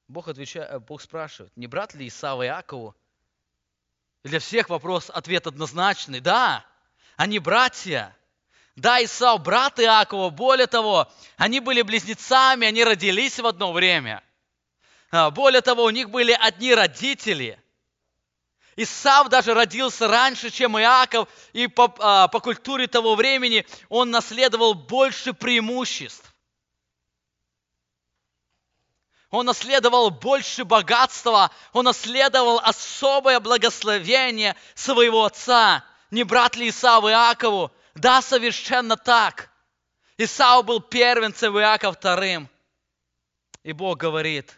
Бог, 0.10 0.28
отвечает, 0.28 0.70
э, 0.72 0.80
Бог 0.80 1.02
спрашивает, 1.02 1.56
не 1.56 1.68
брат 1.68 1.94
ли 1.94 2.06
Исава 2.10 2.46
Иакову? 2.46 2.98
И 4.24 4.28
для 4.28 4.40
всех 4.40 4.68
вопрос, 4.68 5.10
ответ 5.10 5.48
однозначный. 5.48 6.20
Да, 6.20 6.66
они 7.16 7.40
братья. 7.40 8.14
Да, 8.80 9.04
Исав 9.04 9.44
брат 9.44 9.78
Иакова. 9.80 10.30
Более 10.30 10.68
того, 10.68 11.12
они 11.36 11.60
были 11.60 11.82
близнецами, 11.82 12.66
они 12.66 12.86
родились 12.86 13.38
в 13.38 13.46
одно 13.46 13.74
время. 13.74 14.24
А, 15.12 15.32
более 15.32 15.62
того, 15.62 15.84
у 15.84 15.90
них 15.90 16.10
были 16.10 16.32
одни 16.32 16.74
родители. 16.74 17.62
Исав 18.78 19.28
даже 19.28 19.54
родился 19.54 20.08
раньше, 20.08 20.50
чем 20.50 20.80
Иаков, 20.80 21.28
и 21.52 21.68
по, 21.68 21.94
а, 22.00 22.30
по 22.30 22.40
культуре 22.40 22.88
того 22.88 23.16
времени 23.16 23.66
он 23.90 24.12
наследовал 24.12 24.74
больше 24.74 25.34
преимуществ. 25.34 26.34
Он 29.30 29.46
наследовал 29.46 30.10
больше 30.10 30.64
богатства, 30.64 31.52
он 31.74 31.84
наследовал 31.84 32.60
особое 32.64 33.42
благословение 33.42 34.56
своего 34.74 35.26
отца. 35.26 35.84
Не 36.12 36.24
брат 36.24 36.56
ли 36.56 36.70
Исав 36.70 37.04
Иакову? 37.04 37.72
Да, 38.00 38.22
совершенно 38.22 38.96
так. 38.96 39.52
Исав 40.18 40.66
был 40.66 40.80
первенцем, 40.80 41.60
Иаков 41.60 41.98
вторым. 41.98 42.50
И 43.62 43.74
Бог 43.74 43.98
говорит, 43.98 44.58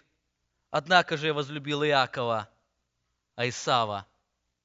однако 0.69 1.17
же 1.17 1.27
я 1.27 1.33
возлюбил 1.33 1.83
Иакова, 1.83 2.47
а 3.35 3.49
Исава 3.49 4.05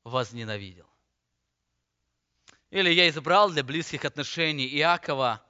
возненавидел. 0.04 0.86
Или 2.70 2.90
я 2.90 3.08
избрал 3.08 3.50
для 3.50 3.64
близких 3.64 4.04
отношений 4.04 4.68
Иакова, 4.76 5.42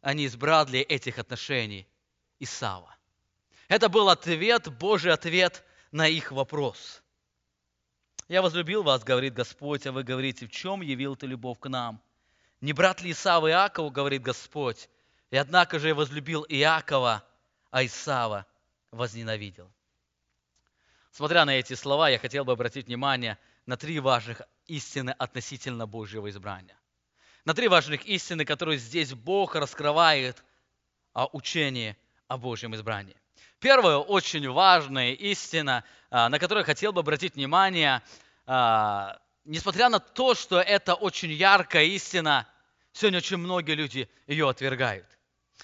а 0.00 0.14
не 0.14 0.24
избрал 0.24 0.64
для 0.64 0.80
этих 0.80 1.18
отношений 1.18 1.86
Исава. 2.38 2.96
Это 3.68 3.90
был 3.90 4.08
ответ, 4.08 4.68
Божий 4.78 5.12
ответ 5.12 5.66
на 5.92 6.08
их 6.08 6.32
вопрос. 6.32 7.02
«Я 8.26 8.40
возлюбил 8.40 8.82
вас, 8.82 9.04
говорит 9.04 9.34
Господь, 9.34 9.86
а 9.86 9.92
вы 9.92 10.02
говорите, 10.02 10.46
в 10.46 10.50
чем 10.50 10.80
явил 10.80 11.14
ты 11.14 11.26
любовь 11.26 11.58
к 11.58 11.68
нам? 11.68 12.00
Не 12.60 12.72
брат 12.72 13.00
ли 13.02 13.12
Исава 13.12 13.50
Иакову, 13.50 13.90
говорит 13.90 14.22
Господь, 14.22 14.88
и 15.30 15.36
однако 15.36 15.78
же 15.78 15.88
я 15.88 15.94
возлюбил 15.94 16.44
Иакова, 16.48 17.24
а 17.70 17.84
Исава 17.84 18.46
возненавидел». 18.90 19.70
Смотря 21.12 21.44
на 21.44 21.58
эти 21.58 21.74
слова, 21.74 22.08
я 22.08 22.18
хотел 22.18 22.44
бы 22.44 22.52
обратить 22.52 22.86
внимание 22.86 23.38
на 23.66 23.76
три 23.76 24.00
важных 24.00 24.42
истины 24.66 25.10
относительно 25.18 25.86
Божьего 25.86 26.28
избрания. 26.30 26.76
На 27.44 27.54
три 27.54 27.68
важных 27.68 28.04
истины, 28.06 28.44
которые 28.44 28.78
здесь 28.78 29.14
Бог 29.14 29.54
раскрывает 29.54 30.44
о 31.12 31.26
учении 31.32 31.96
о 32.28 32.36
Божьем 32.36 32.74
избрании. 32.74 33.16
Первая 33.58 33.96
очень 33.96 34.48
важная 34.48 35.12
истина, 35.12 35.82
а, 36.10 36.28
на 36.28 36.38
которую 36.38 36.64
хотел 36.64 36.92
бы 36.92 37.00
обратить 37.00 37.34
внимание, 37.34 38.02
а, 38.46 39.18
несмотря 39.48 39.88
на 39.88 39.98
то, 39.98 40.34
что 40.34 40.60
это 40.60 40.94
очень 40.94 41.32
яркая 41.32 41.84
истина, 41.84 42.46
сегодня 42.92 43.18
очень 43.18 43.38
многие 43.38 43.74
люди 43.74 44.08
ее 44.26 44.48
отвергают. 44.48 45.06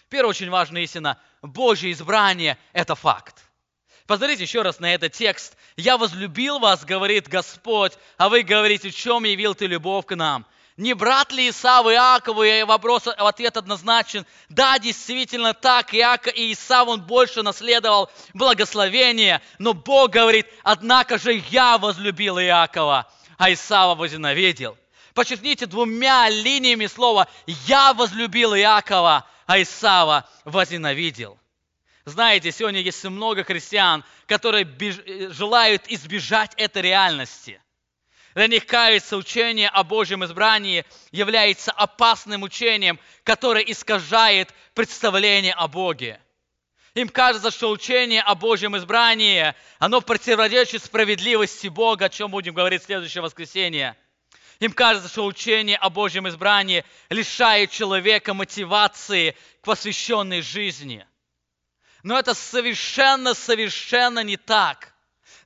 Первая 0.08 0.30
очень 0.30 0.50
важная 0.50 0.82
истина– 0.82 1.20
Божье 1.42 1.92
избрание– 1.92 2.58
это 2.72 2.94
факт. 2.94 3.44
Посмотрите 4.06 4.42
еще 4.42 4.62
раз 4.62 4.80
на 4.80 4.94
этот 4.94 5.12
текст. 5.12 5.56
«Я 5.76 5.98
возлюбил 5.98 6.58
вас, 6.58 6.84
говорит 6.84 7.28
Господь, 7.28 7.92
а 8.16 8.28
вы 8.28 8.42
говорите, 8.42 8.90
в 8.90 8.96
чем 8.96 9.24
явил 9.24 9.54
ты 9.54 9.66
любовь 9.66 10.06
к 10.06 10.16
нам?» 10.16 10.46
Не 10.76 10.94
брат 10.94 11.30
ли 11.30 11.50
Исав 11.50 11.86
Иакову? 11.86 12.42
И 12.42 12.64
вопрос, 12.64 13.06
ответ 13.06 13.56
однозначен. 13.56 14.26
Да, 14.48 14.78
действительно 14.80 15.54
так. 15.54 15.94
Иаков 15.94 16.34
и 16.34 16.52
Исав, 16.52 16.88
он 16.88 17.02
больше 17.02 17.42
наследовал 17.42 18.10
благословение. 18.32 19.40
Но 19.60 19.72
Бог 19.72 20.10
говорит, 20.10 20.46
однако 20.64 21.18
же 21.18 21.40
я 21.50 21.78
возлюбил 21.78 22.40
Иакова, 22.40 23.08
а 23.38 23.52
Исава 23.52 23.94
возненавидел. 23.94 24.76
Подчеркните 25.14 25.66
двумя 25.66 26.28
линиями 26.28 26.86
слова 26.86 27.28
«Я 27.46 27.94
возлюбил 27.94 28.54
Иакова, 28.54 29.24
а 29.46 29.62
Исава 29.62 30.28
возненавидел». 30.44 31.38
Знаете, 32.04 32.52
сегодня 32.52 32.80
есть 32.80 33.02
много 33.04 33.44
христиан, 33.44 34.04
которые 34.26 34.66
желают 35.30 35.84
избежать 35.88 36.52
этой 36.56 36.82
реальности. 36.82 37.60
Для 38.34 38.48
них 38.48 38.66
кается 38.66 39.16
учение 39.16 39.68
о 39.68 39.84
Божьем 39.84 40.24
избрании 40.24 40.84
является 41.12 41.70
опасным 41.70 42.42
учением, 42.42 42.98
которое 43.22 43.62
искажает 43.62 44.52
представление 44.74 45.54
о 45.54 45.68
Боге. 45.68 46.20
Им 46.94 47.08
кажется, 47.08 47.50
что 47.50 47.70
учение 47.70 48.22
о 48.22 48.36
Божьем 48.36 48.76
избрании, 48.76 49.52
оно 49.80 50.00
противоречит 50.00 50.84
справедливости 50.84 51.66
Бога, 51.66 52.06
о 52.06 52.08
чем 52.08 52.30
будем 52.30 52.54
говорить 52.54 52.82
в 52.82 52.86
следующее 52.86 53.22
воскресенье. 53.22 53.96
Им 54.60 54.72
кажется, 54.72 55.08
что 55.08 55.26
учение 55.26 55.76
о 55.76 55.90
Божьем 55.90 56.28
избрании 56.28 56.84
лишает 57.10 57.72
человека 57.72 58.32
мотивации 58.32 59.36
к 59.60 59.64
посвященной 59.64 60.40
жизни. 60.40 61.04
Но 62.04 62.16
это 62.16 62.32
совершенно-совершенно 62.32 64.22
не 64.22 64.36
так. 64.36 64.93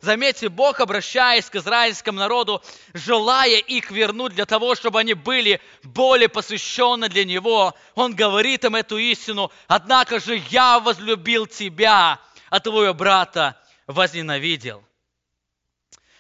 Заметьте, 0.01 0.49
Бог, 0.49 0.79
обращаясь 0.79 1.51
к 1.51 1.57
израильскому 1.57 2.21
народу, 2.21 2.63
желая 2.95 3.59
их 3.59 3.91
вернуть 3.91 4.33
для 4.33 4.47
того, 4.47 4.77
чтобы 4.77 5.01
они 5.01 5.15
были 5.15 5.61
более 5.83 6.29
посвящены 6.29 7.09
для 7.09 7.25
Него, 7.25 7.75
Он 7.97 8.15
говорит 8.15 8.65
им 8.65 8.77
эту 8.77 8.97
истину, 8.99 9.51
«Однако 9.67 10.21
же 10.21 10.41
я 10.51 10.79
возлюбил 10.79 11.47
тебя, 11.47 12.21
а 12.49 12.61
твоего 12.61 12.95
брата 12.95 13.61
возненавидел». 13.89 14.85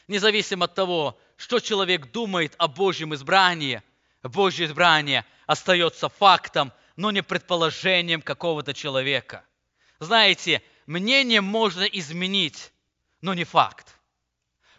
Независимо 0.08 0.64
от 0.64 0.74
того, 0.74 1.16
что 1.36 1.60
человек 1.60 2.10
думает 2.10 2.54
о 2.58 2.66
Божьем 2.66 3.14
избрании, 3.14 3.82
Божье 4.24 4.66
избрание 4.66 5.24
остается 5.46 6.08
фактом, 6.08 6.72
но 6.96 7.12
не 7.12 7.22
предположением 7.22 8.22
какого-то 8.22 8.74
человека. 8.74 9.44
Знаете, 10.00 10.62
мнение 10.86 11.40
можно 11.40 11.84
изменить, 11.84 12.72
но 13.20 13.34
не 13.34 13.44
факт. 13.44 13.98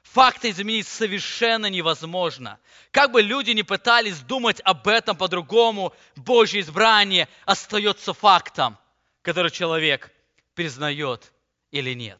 Факты 0.04 0.49
изменить 0.49 0.88
совершенно 0.88 1.67
невозможно. 1.67 2.60
Как 2.91 3.12
бы 3.12 3.21
люди 3.21 3.52
не 3.52 3.63
пытались 3.63 4.19
думать 4.21 4.60
об 4.63 4.88
этом 4.88 5.15
по-другому, 5.15 5.93
Божье 6.15 6.62
избрание 6.62 7.28
остается 7.45 8.13
фактом, 8.13 8.78
который 9.21 9.52
человек 9.52 10.12
признает 10.56 11.32
или 11.69 11.93
нет. 11.93 12.19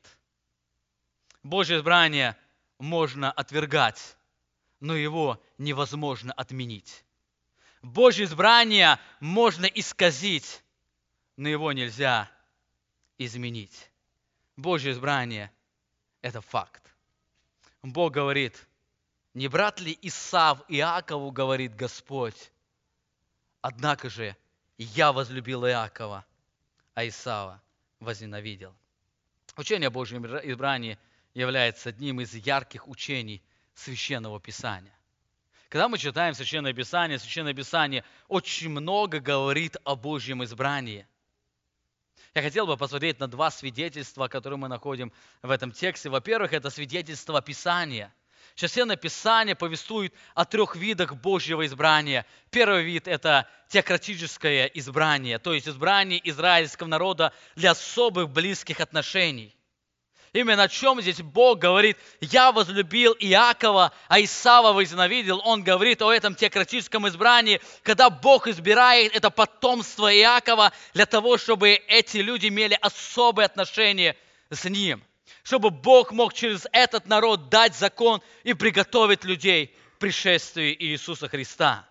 Божье 1.41 1.77
избрание 1.77 2.38
можно 2.77 3.32
отвергать, 3.32 4.17
но 4.79 4.95
его 4.95 5.41
невозможно 5.58 6.32
отменить. 6.34 7.03
Божье 7.82 8.25
избрание 8.25 8.99
можно 9.19 9.65
исказить, 9.65 10.62
но 11.38 11.49
его 11.49 11.71
нельзя 11.71 12.29
изменить. 13.17 13.89
Божье 14.58 14.91
избрание– 14.91 15.51
это 16.21 16.41
факт. 16.41 16.84
Бог 17.82 18.13
говорит, 18.13 18.67
не 19.34 19.47
брат 19.47 19.79
ли 19.79 19.97
Исав 20.01 20.63
Иакову, 20.67 21.32
говорит 21.32 21.75
Господь, 21.75 22.51
однако 23.62 24.10
же 24.10 24.36
я 24.77 25.12
возлюбил 25.12 25.65
Иакова, 25.65 26.25
а 26.93 27.08
Исава 27.08 27.62
возненавидел. 27.99 28.75
Учение 29.55 29.88
о 29.88 29.91
Божьем 29.91 30.25
избрании 30.25 30.97
является 31.34 31.89
одним 31.89 32.21
из 32.21 32.34
ярких 32.34 32.88
учений 32.88 33.41
Священного 33.73 34.39
Писания. 34.39 34.93
Когда 35.69 35.88
мы 35.88 35.97
читаем 35.97 36.34
Священное 36.34 36.73
Писание, 36.73 37.19
Священное 37.19 37.53
Писание 37.53 38.03
очень 38.27 38.69
много 38.69 39.19
говорит 39.19 39.77
о 39.84 39.95
Божьем 39.95 40.43
избрании– 40.43 41.08
я 42.34 42.41
хотел 42.41 42.67
бы 42.67 42.77
посмотреть 42.77 43.19
на 43.19 43.27
два 43.27 43.51
свидетельства, 43.51 44.27
которые 44.27 44.58
мы 44.58 44.67
находим 44.67 45.12
в 45.41 45.51
этом 45.51 45.71
тексте. 45.71 46.10
Во-первых, 46.10 46.53
это 46.53 46.69
свидетельство 46.69 47.41
Писания. 47.41 48.13
Священное 48.55 48.97
Писание 48.97 49.55
повествует 49.55 50.13
о 50.36 50.45
трех 50.45 50.75
видах 50.75 51.15
Божьего 51.15 51.65
избрания. 51.65 52.25
Первый 52.49 52.84
вид– 52.84 53.08
это 53.08 53.47
теократическое 53.69 54.65
избрание, 54.65 55.39
то 55.39 55.53
есть 55.53 55.67
избрание 55.67 56.19
израильского 56.29 56.88
народа 56.88 57.34
для 57.55 57.71
особых 57.71 58.29
близких 58.29 58.82
отношений. 58.82 59.55
Именно 60.32 60.63
о 60.63 60.68
чем 60.68 61.02
здесь 61.02 61.22
Бог 61.22 61.60
говорит, 61.60 61.98
я 62.22 62.52
возлюбил 62.52 63.15
Иакова, 63.20 63.92
а 64.08 64.22
Исава 64.22 64.74
возненавидел. 64.74 65.42
Он 65.44 65.63
говорит 65.63 66.02
о 66.02 66.12
этом 66.12 66.36
теократическом 66.36 67.08
избрании, 67.08 67.60
когда 67.82 68.10
Бог 68.10 68.48
избирает 68.48 69.15
это 69.15 69.32
потомство 69.32 70.13
Иакова 70.13 70.72
для 70.94 71.08
того, 71.08 71.38
чтобы 71.38 71.72
эти 71.72 72.18
люди 72.18 72.48
имели 72.48 72.78
особые 72.80 73.48
отношения 73.48 74.15
с 74.52 74.65
ним. 74.65 75.04
Чтобы 75.44 75.72
Бог 75.72 76.12
мог 76.12 76.34
через 76.34 76.68
этот 76.74 77.08
народ 77.08 77.50
дать 77.50 77.76
закон 77.76 78.22
и 78.44 78.54
приготовить 78.54 79.24
людей 79.24 79.76
к 79.96 80.00
пришествию 80.00 80.76
Иисуса 80.84 81.28
Христа. 81.28 81.88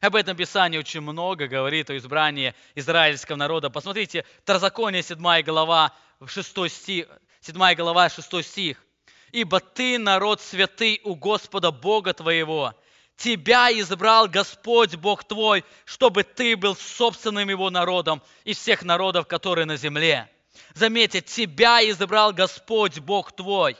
Об 0.00 0.14
этом 0.14 0.36
Писание 0.36 0.78
очень 0.78 1.00
много 1.00 1.48
говорит 1.48 1.88
о 1.90 1.96
избрании 1.96 2.54
израильского 2.74 3.36
народа. 3.36 3.70
Посмотрите, 3.70 4.24
Второзаконие, 4.42 5.02
7 5.02 5.42
глава, 5.42 5.92
6 6.24 6.70
стих, 6.70 7.06
7 7.40 7.74
глава, 7.74 8.08
6 8.08 8.42
стих. 8.42 8.84
«Ибо 9.30 9.60
ты 9.60 9.98
народ 9.98 10.40
святый 10.40 11.00
у 11.04 11.14
Господа 11.14 11.70
Бога 11.70 12.14
твоего, 12.14 12.74
Тебя 13.16 13.72
избрал 13.72 14.28
Господь 14.28 14.94
Бог 14.94 15.24
твой, 15.24 15.64
чтобы 15.84 16.22
ты 16.22 16.56
был 16.56 16.76
собственным 16.76 17.48
Его 17.50 17.68
народом 17.68 18.22
из 18.44 18.58
всех 18.58 18.84
народов, 18.84 19.26
которые 19.26 19.64
на 19.64 19.76
земле. 19.76 20.30
Заметьте, 20.74 21.20
тебя 21.20 21.82
избрал 21.90 22.32
Господь 22.32 23.00
Бог 23.00 23.32
твой. 23.32 23.76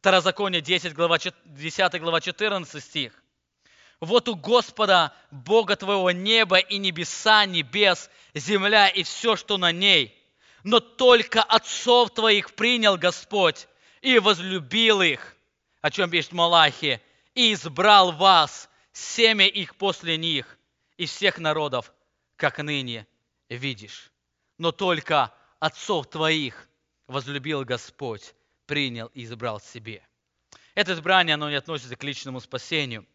Второзаконие 0.00 0.60
10 0.60 0.92
глава, 0.94 1.18
10 1.18 2.00
глава 2.00 2.20
14 2.20 2.82
стих. 2.82 3.12
Вот 4.00 4.28
у 4.28 4.34
Господа, 4.34 5.14
Бога 5.30 5.76
твоего, 5.76 6.10
небо 6.10 6.58
и 6.58 6.78
небеса, 6.78 7.46
небес, 7.46 8.10
земля 8.34 8.88
и 8.88 9.04
все, 9.04 9.36
что 9.36 9.56
на 9.56 9.70
ней– 9.70 10.16
но 10.64 10.80
только 10.80 11.42
отцов 11.42 12.12
твоих 12.14 12.54
принял 12.54 12.96
Господь 12.96 13.68
и 14.00 14.18
возлюбил 14.18 15.02
их, 15.02 15.36
о 15.80 15.90
чем 15.90 16.10
пишет 16.10 16.32
Малахи, 16.32 17.00
и 17.34 17.52
избрал 17.52 18.12
вас, 18.12 18.68
семя 18.92 19.46
их 19.46 19.76
после 19.76 20.16
них, 20.16 20.58
из 20.96 21.10
всех 21.10 21.38
народов, 21.38 21.92
как 22.36 22.58
ныне 22.58 23.06
видишь. 23.48 24.10
Но 24.58 24.72
только 24.72 25.32
отцов 25.58 26.08
твоих 26.10 26.68
возлюбил 27.06 27.64
Господь, 27.64 28.34
принял 28.66 29.06
и 29.14 29.24
избрал 29.24 29.60
себе. 29.60 30.02
Это 30.74 30.92
избрание, 30.92 31.34
оно 31.34 31.50
не 31.50 31.56
относится 31.56 31.96
к 31.96 32.04
личному 32.04 32.40
спасению, 32.40 33.06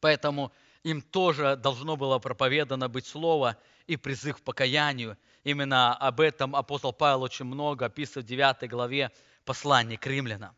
поэтому 0.00 0.52
им 0.82 1.00
тоже 1.00 1.56
должно 1.56 1.96
было 1.96 2.18
проповедано 2.18 2.88
быть 2.88 3.06
слово 3.06 3.56
и 3.86 3.96
призыв 3.96 4.38
к 4.38 4.40
покаянию, 4.40 5.16
Именно 5.44 5.94
об 5.94 6.20
этом 6.20 6.56
апостол 6.56 6.92
Павел 6.94 7.22
очень 7.22 7.44
много 7.44 7.86
описывает 7.86 8.24
в 8.26 8.28
9 8.28 8.68
главе 8.70 9.10
послания 9.44 9.98
к 9.98 10.06
римлянам. 10.06 10.56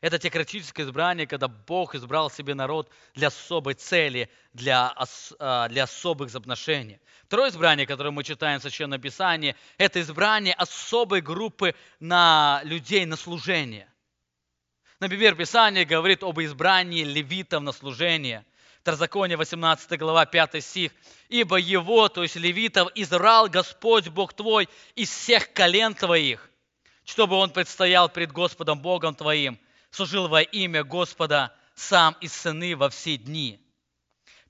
Это 0.00 0.18
теократическое 0.18 0.84
избрание, 0.84 1.26
когда 1.26 1.48
Бог 1.48 1.94
избрал 1.94 2.30
себе 2.30 2.54
народ 2.54 2.90
для 3.14 3.28
особой 3.28 3.74
цели, 3.74 4.30
для, 4.52 4.94
а, 5.38 5.68
для 5.68 5.84
особых 5.84 6.34
отношений. 6.34 7.00
Второе 7.24 7.50
избрание, 7.50 7.86
которое 7.86 8.10
мы 8.10 8.22
читаем 8.22 8.60
в 8.60 8.62
Священном 8.62 9.00
Писании, 9.00 9.56
это 9.78 10.00
избрание 10.00 10.54
особой 10.54 11.20
группы 11.20 11.74
на 12.00 12.60
людей 12.64 13.06
на 13.06 13.16
служение. 13.16 13.90
Например, 15.00 15.34
Писание 15.34 15.84
говорит 15.84 16.22
об 16.22 16.38
избрании 16.38 17.02
левитов 17.02 17.62
на 17.62 17.72
служение– 17.72 18.44
Второзаконие, 18.84 19.38
18 19.38 19.98
глава, 19.98 20.26
5 20.26 20.62
стих. 20.62 20.92
«Ибо 21.30 21.56
его, 21.56 22.10
то 22.10 22.22
есть 22.22 22.36
левитов, 22.36 22.90
избрал 22.94 23.48
Господь 23.48 24.08
Бог 24.08 24.34
твой 24.34 24.68
из 24.94 25.08
всех 25.08 25.54
колен 25.54 25.94
твоих, 25.94 26.50
чтобы 27.06 27.36
он 27.36 27.48
предстоял 27.48 28.10
пред 28.10 28.30
Господом 28.30 28.80
Богом 28.80 29.14
твоим, 29.14 29.58
служил 29.90 30.28
во 30.28 30.42
имя 30.42 30.84
Господа 30.84 31.56
сам 31.74 32.14
и 32.20 32.28
сыны 32.28 32.76
во 32.76 32.90
все 32.90 33.16
дни». 33.16 33.58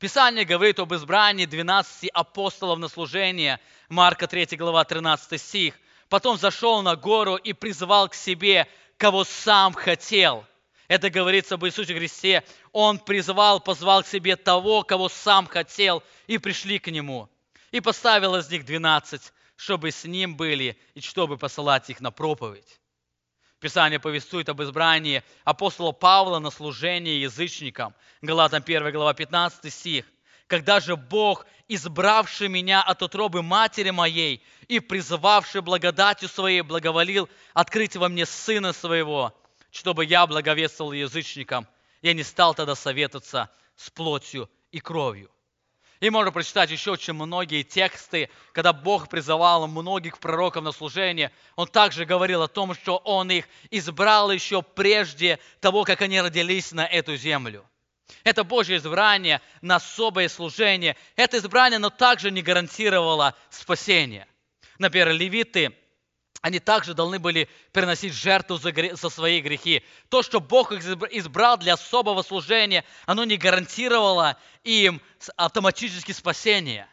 Писание 0.01 0.45
говорит 0.45 0.81
об 0.81 0.93
избрании 0.93 1.47
12 1.47 2.11
апостолов 2.13 2.81
на 2.81 2.89
служение, 2.89 3.61
Марка 3.89 4.27
3 4.27 4.57
глава, 4.57 4.85
13 4.85 5.41
стих. 5.41 5.79
Потом 6.09 6.39
зашел 6.39 6.83
на 6.83 6.97
гору 6.97 7.37
и 7.37 7.53
призвал 7.53 8.09
к 8.09 8.15
себе, 8.15 8.67
кого 8.97 9.23
сам 9.23 9.75
хотел– 9.75 10.45
это 10.89 11.11
говорится 11.11 11.55
об 11.55 11.65
Иисусе 11.65 11.95
Христе. 11.95 12.45
Он 12.73 12.99
призвал, 12.99 13.61
позвал 13.61 14.03
к 14.03 14.07
себе 14.07 14.37
того, 14.37 14.83
кого 14.83 15.09
сам 15.09 15.47
хотел, 15.47 16.03
и 16.27 16.39
пришли 16.39 16.79
к 16.79 16.91
Нему. 16.91 17.29
И 17.71 17.81
поставил 17.81 18.37
из 18.37 18.51
них 18.51 18.65
двенадцать, 18.65 19.33
чтобы 19.57 19.91
с 19.91 20.05
Ним 20.05 20.37
были, 20.37 20.79
и 20.95 21.01
чтобы 21.01 21.39
посылать 21.39 21.89
их 21.91 22.01
на 22.01 22.11
проповедь. 22.11 22.81
Писание 23.61 23.99
повествует 23.99 24.51
об 24.51 24.63
избрании 24.63 25.23
апостола 25.45 25.93
Павла 25.93 26.39
на 26.39 26.51
служение 26.51 27.23
язычникам. 27.23 27.95
Галатам 28.21 28.63
1 28.63 28.93
глава 28.93 29.15
15 29.15 29.73
стих. 29.73 30.05
«Когда 30.49 30.81
же 30.81 30.97
Бог, 30.97 31.47
избравший 31.67 32.49
меня 32.49 32.83
от 32.83 33.03
утробы 33.03 33.43
матери 33.43 33.89
моей 33.89 34.45
и 34.69 34.81
призывавший 34.81 35.63
благодатью 35.63 36.29
своей, 36.29 36.61
благоволил 36.61 37.31
открыть 37.55 37.97
во 37.97 38.11
мне 38.11 38.27
Сына 38.27 38.75
Своего, 38.75 39.35
чтобы 39.75 40.05
я 40.05 40.25
благовествовал 40.27 40.93
язычникам, 40.93 41.67
я 42.01 42.13
не 42.13 42.23
стал 42.23 42.55
тогда 42.55 42.77
советоваться 42.77 43.51
с 43.75 43.91
плотью 43.91 44.49
и 44.71 44.79
кровью. 44.79 45.31
И 45.99 46.11
можно 46.11 46.31
прочитать 46.31 46.71
еще 46.71 46.93
очень 46.93 47.15
многие 47.15 47.65
тексты, 47.65 48.31
когда 48.53 48.73
Бог 48.73 49.09
призывал 49.09 49.67
многих 49.67 50.19
пророков 50.19 50.63
на 50.63 50.71
служение. 50.71 51.33
Он 51.57 51.67
также 51.67 52.05
говорил 52.05 52.43
о 52.43 52.49
том, 52.49 52.75
что 52.75 52.99
Он 52.99 53.31
их 53.31 53.49
избрал 53.71 54.31
еще 54.31 54.63
прежде 54.63 55.41
того, 55.61 55.83
как 55.83 56.03
они 56.03 56.21
родились 56.21 56.71
на 56.73 56.87
эту 56.87 57.17
землю. 57.17 57.69
Это 58.23 58.45
Божье 58.45 58.77
избрание 58.77 59.41
на 59.61 59.77
особое 59.77 60.29
служение. 60.29 60.97
Это 61.17 61.39
избрание, 61.39 61.81
но 61.81 61.91
также 61.91 62.31
не 62.31 62.43
гарантировало 62.43 63.35
спасение. 63.51 64.29
Например, 64.79 65.11
левиты 65.11 65.75
они 66.45 66.61
также 66.61 66.93
должны 66.93 67.19
были 67.19 67.49
приносить 67.73 68.13
жертву 68.13 68.59
за, 68.59 68.71
за 68.93 69.09
свои 69.09 69.41
грехи. 69.41 69.83
То, 70.11 70.23
что 70.23 70.41
Бог 70.41 70.73
их 70.73 70.85
избрал 71.11 71.57
для 71.57 71.73
особого 71.73 72.21
служения, 72.21 72.85
оно 73.07 73.25
не 73.25 73.39
гарантировало 73.39 74.39
им 74.63 75.01
автоматически 75.37 76.13
спасение. 76.13 76.87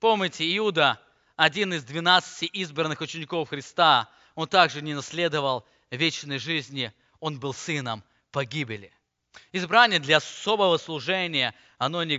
Помните, 0.00 0.44
Иуда, 0.56 1.00
один 1.36 1.74
из 1.74 1.84
двенадцати 1.84 2.46
избранных 2.46 3.00
учеников 3.02 3.50
Христа, 3.50 4.10
он 4.34 4.48
также 4.48 4.82
не 4.82 4.94
наследовал 4.94 5.64
вечной 5.92 6.38
жизни, 6.38 6.92
он 7.20 7.38
был 7.38 7.54
сыном 7.54 8.02
погибели. 8.32 8.92
Избрание 9.52 9.98
для 9.98 10.18
особого 10.18 10.76
служения, 10.76 11.54
оно 11.78 12.04
не 12.04 12.16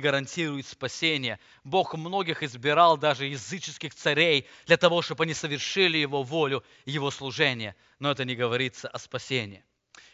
гарантирует 0.00 0.66
спасение. 0.66 1.38
Бог 1.62 1.94
многих 1.94 2.42
избирал, 2.42 2.96
даже 2.96 3.26
языческих 3.26 3.94
царей, 3.94 4.46
для 4.66 4.76
того, 4.76 5.02
чтобы 5.02 5.24
они 5.24 5.34
совершили 5.34 5.98
Его 5.98 6.22
волю, 6.22 6.64
Его 6.84 7.10
служение. 7.10 7.76
Но 7.98 8.10
это 8.10 8.24
не 8.24 8.34
говорится 8.34 8.88
о 8.88 8.98
спасении. 8.98 9.64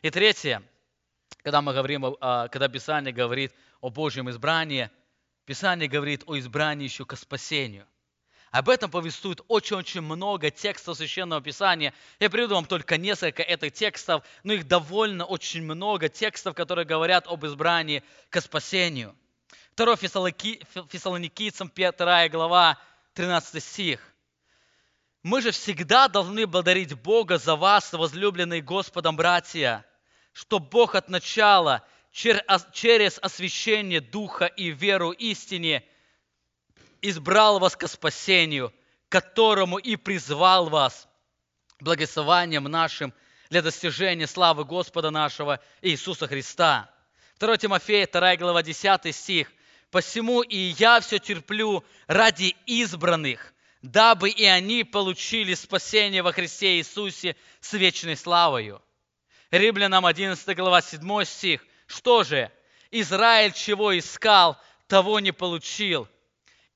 И 0.03 0.11
третье, 0.11 0.63
когда 1.43 1.63
мы 1.63 1.73
говорим, 1.73 2.17
когда 2.21 2.69
Писание 2.69 3.13
говорит 3.13 3.53
о 3.81 3.91
Божьем 3.91 4.29
избрании, 4.31 4.91
Писание 5.45 5.89
говорит 5.89 6.25
о 6.27 6.39
избрании 6.39 6.85
еще 6.85 7.05
к 7.05 7.17
спасению– 7.17 7.87
об 8.51 8.69
этом 8.69 8.91
повествует 8.91 9.41
очень-очень 9.47 10.01
много 10.01 10.51
текстов 10.51 10.97
Священного 10.97 11.41
Писания. 11.41 11.95
Я 12.19 12.31
приведу 12.31 12.57
вам 12.57 12.67
только 12.67 12.97
несколько 12.97 13.45
этих 13.45 13.73
текстов, 13.73 14.25
но 14.43 14.55
их 14.55 14.67
довольно 14.67 15.25
очень 15.25 15.63
много 15.63 16.09
текстов, 16.09 16.57
которые 16.57 16.85
говорят 16.85 17.29
об 17.29 17.47
избрании 17.47 18.03
к 18.29 18.41
спасению. 18.41 19.15
2 19.77 19.97
Фессалоникийцам 19.97 21.71
2 21.73 22.29
глава, 22.29 22.77
13 23.15 23.63
стих. 23.63 24.01
«Мы 25.23 25.43
же 25.43 25.53
всегда 25.53 26.09
должны 26.09 26.45
благодарить 26.47 26.95
Бога 26.95 27.39
за 27.39 27.55
вас, 27.55 27.93
возлюбленные 27.93 28.63
Господом 28.63 29.15
братья, 29.15 29.87
что 30.33 30.59
Бог 30.59 30.97
от 30.97 31.09
начала 31.09 31.87
через 32.11 33.19
освящение 33.23 34.01
Духа 34.01 34.47
и 34.47 34.71
веру 34.71 35.13
истине– 35.13 35.85
избрал 37.03 37.59
вас 37.59 37.77
к 37.77 37.87
спасению, 37.89 38.73
которому 39.09 39.79
и 39.79 39.97
призвал 39.97 40.69
вас 40.69 41.09
благословением 41.81 42.65
нашим 42.65 43.13
для 43.49 43.63
достижения 43.63 44.27
славы 44.27 44.65
Господа 44.65 45.11
нашего 45.11 45.61
Иисуса 45.83 46.27
Христа. 46.29 46.91
2 47.39 47.57
Тимофея, 47.57 48.07
2 48.07 48.37
глава, 48.37 48.63
10 48.63 49.15
стих. 49.15 49.53
«Посему 49.91 50.43
и 50.43 50.57
я 50.57 51.01
все 51.01 51.19
терплю 51.19 51.83
ради 52.07 52.55
избранных, 52.67 53.53
дабы 53.83 54.31
и 54.31 54.45
они 54.45 54.85
получили 54.85 55.55
спасение 55.55 56.23
во 56.23 56.33
Христе 56.33 56.77
Иисусе 56.77 57.35
с 57.61 57.73
вечной 57.73 58.17
славою». 58.17 58.81
Римлянам 59.51 60.07
11 60.07 60.57
глава, 60.57 60.81
7 60.81 61.25
стих. 61.25 61.65
«Что 61.89 62.23
же? 62.23 62.53
Израиль 62.93 63.53
чего 63.53 63.99
искал, 63.99 64.57
того 64.87 65.19
не 65.19 65.33
получил, 65.33 66.09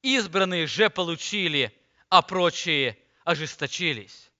избранные 0.04 0.66
же 0.66 0.90
получили, 0.90 1.74
а 2.10 2.20
прочие 2.20 2.98
ожесточились. 3.24 4.30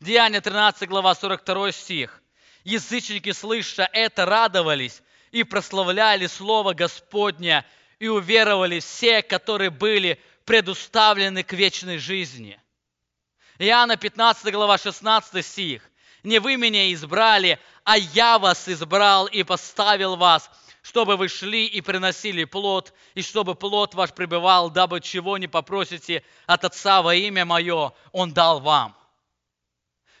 Деяние 0.00 0.40
13 0.40 0.88
глава 0.88 1.14
42 1.14 1.72
стих. 1.72 2.22
Язычники, 2.64 3.32
слыша 3.32 3.88
это, 3.92 4.26
радовались 4.26 5.02
и 5.30 5.44
прославляли 5.44 6.26
Слово 6.26 6.74
Господня, 6.74 7.64
и 8.00 8.08
уверовали 8.08 8.80
все, 8.80 9.22
которые 9.22 9.70
были 9.70 10.20
предуставлены 10.44 11.42
к 11.42 11.52
вечной 11.52 11.98
жизни. 11.98 12.60
Иоанна 13.58 13.96
15 13.96 14.52
глава 14.52 14.78
16 14.78 15.44
стих. 15.44 15.82
«Не 16.22 16.38
вы 16.38 16.56
меня 16.56 16.92
избрали, 16.92 17.58
а 17.84 17.96
я 17.96 18.38
вас 18.38 18.68
избрал 18.68 19.26
и 19.26 19.42
поставил 19.42 20.16
вас, 20.16 20.50
чтобы 20.88 21.18
вы 21.18 21.28
шли 21.28 21.66
и 21.66 21.82
приносили 21.82 22.44
плод, 22.44 22.94
и 23.14 23.20
чтобы 23.20 23.54
плод 23.54 23.92
ваш 23.92 24.14
пребывал, 24.14 24.70
дабы 24.70 25.02
чего 25.02 25.36
не 25.36 25.46
попросите 25.46 26.24
от 26.46 26.64
Отца 26.64 27.02
во 27.02 27.14
имя 27.14 27.44
Мое, 27.44 27.92
Он 28.12 28.32
дал 28.32 28.60
вам. 28.60 28.96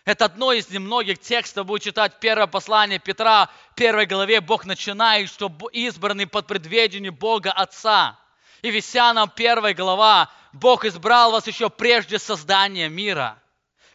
Это 0.04 0.26
одно 0.26 0.52
из 0.52 0.68
немногих 0.68 1.20
текстов, 1.20 1.64
будет 1.64 1.84
читать 1.84 2.20
первое 2.20 2.48
послание 2.48 2.98
Петра, 2.98 3.48
в 3.72 3.76
первой 3.76 4.04
главе 4.04 4.42
Бог 4.42 4.66
начинает, 4.66 5.30
что 5.30 5.50
избранный 5.72 6.26
под 6.26 6.46
предведением 6.46 7.14
Бога 7.14 7.50
Отца. 7.50 8.18
И 8.60 8.70
Весянам 8.70 9.30
первая 9.34 9.72
глава, 9.72 10.30
Бог 10.52 10.84
избрал 10.84 11.32
вас 11.32 11.46
еще 11.46 11.70
прежде 11.70 12.18
создания 12.18 12.90
мира. 12.90 13.42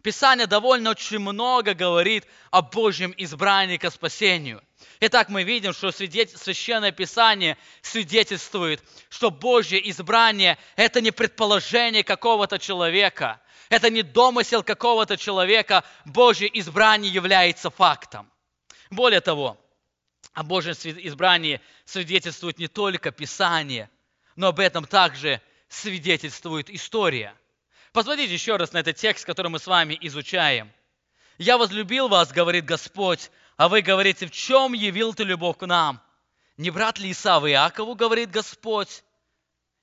Писание 0.01 0.47
довольно 0.47 0.89
очень 0.89 1.19
много 1.19 1.75
говорит 1.75 2.25
о 2.49 2.63
Божьем 2.63 3.13
избрании 3.15 3.77
к 3.77 3.91
спасению– 3.91 4.63
Итак, 5.05 5.27
мы 5.27 5.43
видим, 5.43 5.73
что 5.73 5.91
Священное 5.91 6.93
Писание 6.93 7.57
свидетельствует, 7.81 8.81
что 9.09 9.31
Божье 9.31 9.89
избрание– 9.89 10.57
это 10.77 11.01
не 11.01 11.11
предположение 11.11 12.05
какого-то 12.05 12.57
человека, 12.57 13.41
это 13.67 13.89
не 13.89 14.01
домысел 14.01 14.63
какого-то 14.63 15.17
человека, 15.17 15.83
Божье 16.05 16.49
избрание 16.57 17.11
является 17.11 17.69
фактом. 17.69 18.31
Более 18.91 19.19
того, 19.19 19.57
о 20.31 20.43
Божьем 20.43 20.71
избрании 20.71 21.59
свидетельствует 21.83 22.57
не 22.57 22.69
только 22.69 23.11
Писание, 23.11 23.89
но 24.37 24.47
об 24.47 24.59
этом 24.61 24.85
также 24.85 25.41
свидетельствует 25.67 26.69
история. 26.69 27.35
Посмотрите 27.91 28.33
еще 28.33 28.55
раз 28.55 28.71
на 28.71 28.77
этот 28.77 28.95
текст, 28.95 29.25
который 29.25 29.49
мы 29.49 29.59
с 29.59 29.67
вами 29.67 29.97
изучаем. 29.99 30.71
«Я 31.37 31.57
возлюбил 31.57 32.07
вас, 32.07 32.31
говорит 32.31 32.63
Господь, 32.63 33.31
а 33.57 33.69
вы 33.69 33.81
говорите, 33.81 34.25
в 34.25 34.31
чем 34.31 34.73
явил 34.73 35.13
ты 35.13 35.23
любовь 35.23 35.57
к 35.57 35.65
нам? 35.65 36.01
Не 36.57 36.69
брат 36.69 36.99
ли 36.99 37.11
Исава 37.11 37.49
Иакову, 37.49 37.95
говорит 37.95 38.31
Господь? 38.31 39.03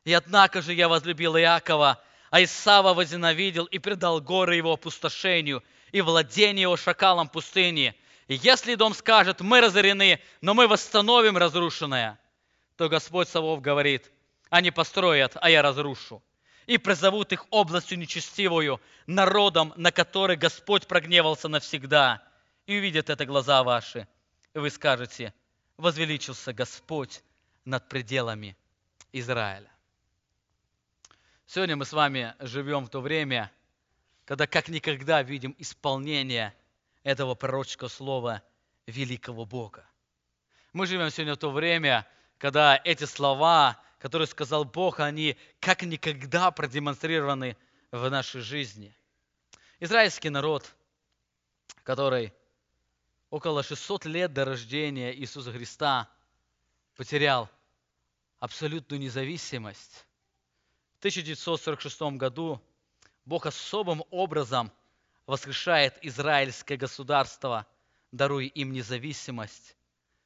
И 0.04 0.12
однако 0.12 0.62
же 0.62 0.72
я 0.72 0.88
возлюбил 0.88 1.36
Иакова, 1.36 2.02
а 2.30 2.42
Исава 2.42 2.94
возненавидел 2.94 3.64
и 3.66 3.78
предал 3.78 4.20
горы 4.20 4.56
его 4.56 4.72
опустошению 4.72 5.62
и 5.92 6.00
владение 6.00 6.62
его 6.62 6.76
шакалом 6.76 7.28
пустыни. 7.28 7.94
И 8.28 8.34
если 8.34 8.76
дом 8.76 8.94
скажет, 8.94 9.40
мы 9.40 9.60
разорены, 9.60 10.20
но 10.40 10.54
мы 10.54 10.68
восстановим 10.68 11.36
разрушенное, 11.36 12.18
то 12.76 12.88
Господь 12.88 13.28
Савов 13.28 13.60
говорит, 13.60 14.10
они 14.48 14.70
построят, 14.70 15.36
а 15.40 15.50
я 15.50 15.62
разрушу. 15.62 16.22
И 16.66 16.78
призовут 16.78 17.32
их 17.32 17.46
областью 17.50 17.98
нечестивую, 17.98 18.80
народом, 19.06 19.72
на 19.76 19.90
который 19.90 20.36
Господь 20.36 20.86
прогневался 20.86 21.48
навсегда– 21.48 22.22
и 22.70 22.78
увидят 22.78 23.10
это 23.10 23.26
глаза 23.26 23.64
ваши, 23.64 24.06
и 24.54 24.58
вы 24.60 24.70
скажете, 24.70 25.34
возвеличился 25.76 26.52
Господь 26.52 27.24
над 27.64 27.88
пределами 27.88 28.56
Израиля. 29.10 29.68
Сегодня 31.46 31.74
мы 31.74 31.84
с 31.84 31.92
вами 31.92 32.36
живем 32.38 32.84
в 32.84 32.88
то 32.88 33.00
время, 33.00 33.50
когда 34.24 34.46
как 34.46 34.68
никогда 34.68 35.20
видим 35.20 35.52
исполнение 35.58 36.54
этого 37.02 37.34
пророческого 37.34 37.88
слова 37.88 38.40
великого 38.86 39.44
Бога. 39.46 39.84
Мы 40.72 40.86
живем 40.86 41.10
сегодня 41.10 41.34
в 41.34 41.38
то 41.38 41.50
время, 41.50 42.06
когда 42.38 42.80
эти 42.84 43.02
слова, 43.02 43.82
которые 43.98 44.28
сказал 44.28 44.64
Бог, 44.64 45.00
они 45.00 45.36
как 45.58 45.82
никогда 45.82 46.52
продемонстрированы 46.52 47.56
в 47.90 48.08
нашей 48.08 48.42
жизни. 48.42 48.96
Израильский 49.80 50.30
народ, 50.30 50.72
который 51.82 52.32
около 53.30 53.62
600 53.62 54.04
лет 54.06 54.32
до 54.32 54.44
рождения 54.44 55.14
Иисуса 55.14 55.52
Христа 55.52 56.10
потерял 56.96 57.48
абсолютную 58.40 59.00
независимость. 59.00 60.06
В 60.96 60.98
1946 60.98 62.02
году 62.18 62.60
Бог 63.24 63.46
особым 63.46 64.02
образом 64.10 64.72
воскрешает 65.26 65.96
израильское 66.02 66.76
государство, 66.76 67.66
даруя 68.10 68.46
им 68.46 68.72
независимость, 68.72 69.76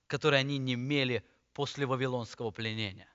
которую 0.06 0.40
они 0.40 0.56
не 0.58 0.74
имели 0.74 1.22
после 1.52 1.86
Вавилонского 1.86 2.50
пленения. 2.50 3.08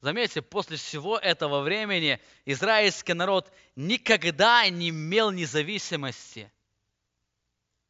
Заметьте, 0.00 0.42
после 0.42 0.76
всего 0.76 1.16
этого 1.18 1.60
времени 1.60 2.20
израильский 2.44 3.14
народ 3.14 3.50
никогда 3.76 4.68
не 4.68 4.90
имел 4.90 5.30
независимости– 5.30 6.50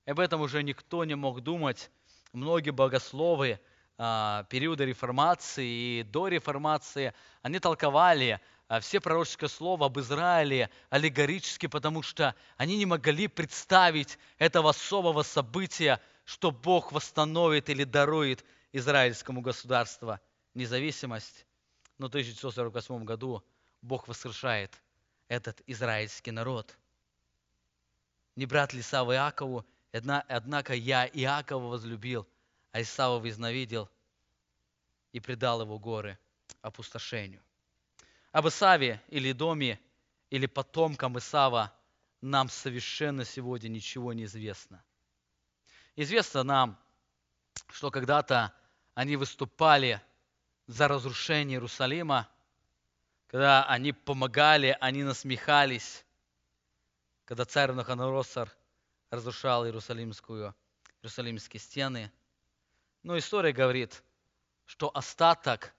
об 0.08 0.20
этом 0.20 0.40
уже 0.40 0.62
никто 0.62 1.04
не 1.04 1.14
мог 1.14 1.42
думать. 1.42 1.90
Многие 2.32 2.70
богословы 2.70 3.60
а, 3.98 4.44
периода 4.44 4.84
реформации 4.84 5.66
и 5.66 6.02
до 6.02 6.28
реформации, 6.28 7.12
они 7.42 7.58
толковали 7.58 8.40
а, 8.68 8.80
все 8.80 9.00
пророческое 9.00 9.50
слово 9.50 9.86
об 9.86 9.98
Израиле 9.98 10.70
аллегорически, 10.88 11.66
потому 11.66 12.02
что 12.02 12.34
они 12.56 12.78
не 12.78 12.86
могли 12.86 13.28
представить 13.28 14.18
этого 14.38 14.70
особого 14.70 15.22
события, 15.22 16.00
что 16.24 16.50
Бог 16.50 16.92
восстановит 16.92 17.68
или 17.68 17.84
дарует 17.84 18.44
израильскому 18.72 19.42
государству 19.42 20.18
независимость. 20.54 21.46
Но 21.98 22.06
в 22.06 22.08
1948 22.08 23.04
году 23.04 23.44
Бог 23.82 24.08
воскрешает 24.08 24.72
этот 25.28 25.60
израильский 25.66 26.30
народ– 26.30 26.78
не 28.38 28.46
брат 28.46 28.72
ли 28.72 28.80
Исава 28.80 29.14
Иакову, 29.14 29.66
однако 29.92 30.74
я 30.74 31.06
Иакова 31.06 31.68
возлюбил, 31.68 32.26
а 32.72 32.82
Исава 32.82 33.18
возненавидел 33.18 33.88
и 35.12 35.20
предал 35.20 35.62
его 35.62 35.78
горы 35.78 36.18
опустошению. 36.60 37.42
Об 38.32 38.48
Исаве 38.48 39.02
или 39.08 39.32
доме, 39.32 39.80
или 40.30 40.46
потомкам 40.46 41.18
Исава 41.18 41.72
нам 42.20 42.48
совершенно 42.48 43.24
сегодня 43.24 43.68
ничего 43.68 44.12
не 44.12 44.24
известно. 44.24 44.82
Известно 45.96 46.42
нам, 46.42 46.78
что 47.68 47.90
когда-то 47.90 48.52
они 48.94 49.16
выступали 49.16 50.00
за 50.66 50.88
разрушение 50.88 51.56
Иерусалима, 51.56 52.28
когда 53.28 53.64
они 53.64 53.92
помогали, 53.92 54.76
они 54.80 55.02
насмехались, 55.02 56.04
когда 57.24 57.44
царь 57.44 57.72
Наханоросар 57.72 58.54
разрушал 59.10 59.64
Иерусалимскую, 59.66 60.54
Иерусалимские 61.00 61.60
стены. 61.60 62.12
Но 63.02 63.16
история 63.18 63.52
говорит, 63.52 64.02
что 64.66 64.90
остаток 64.94 65.74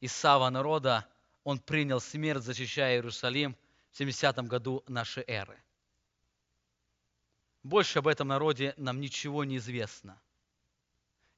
Исава 0.00 0.50
народа, 0.50 1.06
он 1.44 1.58
принял 1.60 2.00
смерть, 2.00 2.42
защищая 2.42 2.96
Иерусалим 2.96 3.56
в 3.92 3.96
70 3.96 4.36
году 4.48 4.82
нашей 4.88 5.24
эры. 5.26 5.62
Больше 7.62 8.00
об 8.00 8.08
этом 8.08 8.28
народе 8.28 8.74
нам 8.76 9.00
ничего 9.00 9.44
не 9.44 9.58
известно. 9.58 10.20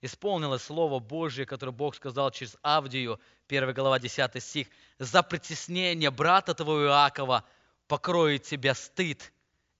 Исполнилось 0.00 0.62
Слово 0.62 0.98
Божье, 0.98 1.44
которое 1.46 1.72
Бог 1.72 1.94
сказал 1.94 2.30
через 2.30 2.56
Авдию, 2.62 3.20
1 3.48 3.74
глава 3.74 3.98
10 3.98 4.42
стих. 4.42 4.68
«За 4.98 5.22
притеснение 5.22 6.10
брата 6.10 6.54
твоего 6.54 6.86
Иакова 6.86 7.44
покроет 7.86 8.44
тебя 8.44 8.74
стыд, 8.74 9.32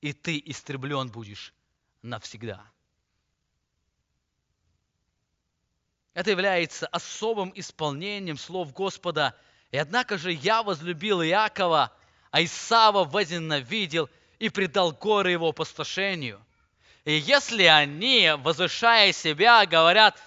и 0.05 0.13
ты 0.13 0.43
истреблен 0.45 1.09
будешь 1.09 1.55
навсегда». 2.03 2.63
Это 6.13 6.31
является 6.31 6.87
особым 6.89 7.51
исполнением 7.57 8.37
слов 8.37 8.75
Господа. 8.75 9.35
И 9.71 9.79
однако 9.79 10.19
же 10.19 10.31
я 10.31 10.63
возлюбил 10.63 11.23
Иакова, 11.23 11.91
а 12.31 12.45
Исава 12.45 13.05
возненавидел 13.05 14.11
и 14.39 14.51
предал 14.51 14.93
горы 14.93 15.31
его 15.31 15.49
опустошению. 15.49 16.45
И 17.07 17.15
если 17.15 17.65
они, 17.65 18.31
возвышая 18.39 19.11
себя, 19.13 19.65
говорят, 19.65 20.23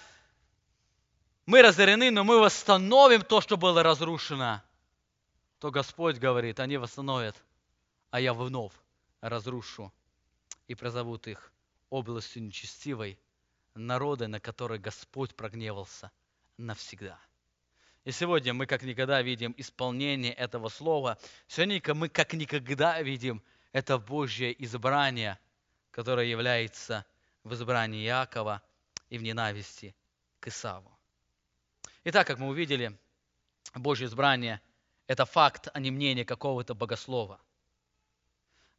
мы 1.46 1.62
разорены, 1.62 2.10
но 2.10 2.24
мы 2.24 2.40
восстановим 2.40 3.22
то, 3.22 3.40
что 3.40 3.56
было 3.56 3.84
разрушено, 3.84 4.60
то 5.60 5.70
Господь 5.70 6.16
говорит, 6.16 6.58
они 6.58 6.76
восстановят, 6.78 7.36
а 8.10 8.20
я 8.20 8.34
вновь 8.34 8.72
разрушу 9.20 9.92
и 10.66 10.74
прозовут 10.74 11.26
их 11.26 11.52
областью 11.90 12.42
нечестивой, 12.42 13.18
народы, 13.74 14.26
на 14.26 14.40
которые 14.40 14.80
Господь 14.80 15.34
прогневался 15.34 16.10
навсегда. 16.56 17.18
И 18.04 18.10
сегодня 18.10 18.54
мы 18.54 18.66
как 18.66 18.82
никогда 18.82 19.22
видим 19.22 19.54
исполнение 19.56 20.32
этого 20.32 20.68
слова. 20.68 21.18
Сегодня 21.46 21.94
мы 21.94 22.08
как 22.08 22.32
никогда 22.32 23.00
видим 23.02 23.42
это 23.72 23.98
Божье 23.98 24.54
избрание, 24.64 25.38
которое 25.90 26.26
является 26.26 27.04
в 27.44 27.52
избрании 27.54 28.06
Иакова 28.06 28.62
и 29.10 29.18
в 29.18 29.22
ненависти 29.22 29.94
к 30.40 30.48
Исаву. 30.48 30.90
Итак, 32.04 32.26
как 32.26 32.38
мы 32.38 32.48
увидели, 32.48 32.96
Божье 33.74 34.06
избрание– 34.06 34.60
это 35.06 35.24
факт, 35.26 35.68
а 35.72 35.80
не 35.80 35.90
мнение 35.90 36.24
какого-то 36.24 36.74
богослова. 36.74 37.40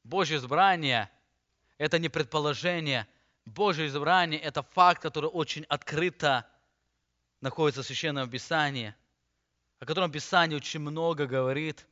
Божье 0.04 0.38
избрание– 0.38 1.10
это 1.78 2.00
не 2.00 2.10
предположение– 2.10 3.08
Божье 3.50 3.88
избрание– 3.88 4.40
это 4.42 4.62
факт, 4.62 5.02
который 5.02 5.30
очень 5.30 5.64
открыто 5.64 6.46
находится 7.42 7.82
в 7.82 7.86
Священном 7.86 8.30
Писании, 8.30 8.94
о 9.80 9.86
котором 9.86 10.12
Писание 10.12 10.58
очень 10.58 10.80
много 10.80 11.26
говорит. 11.26 11.88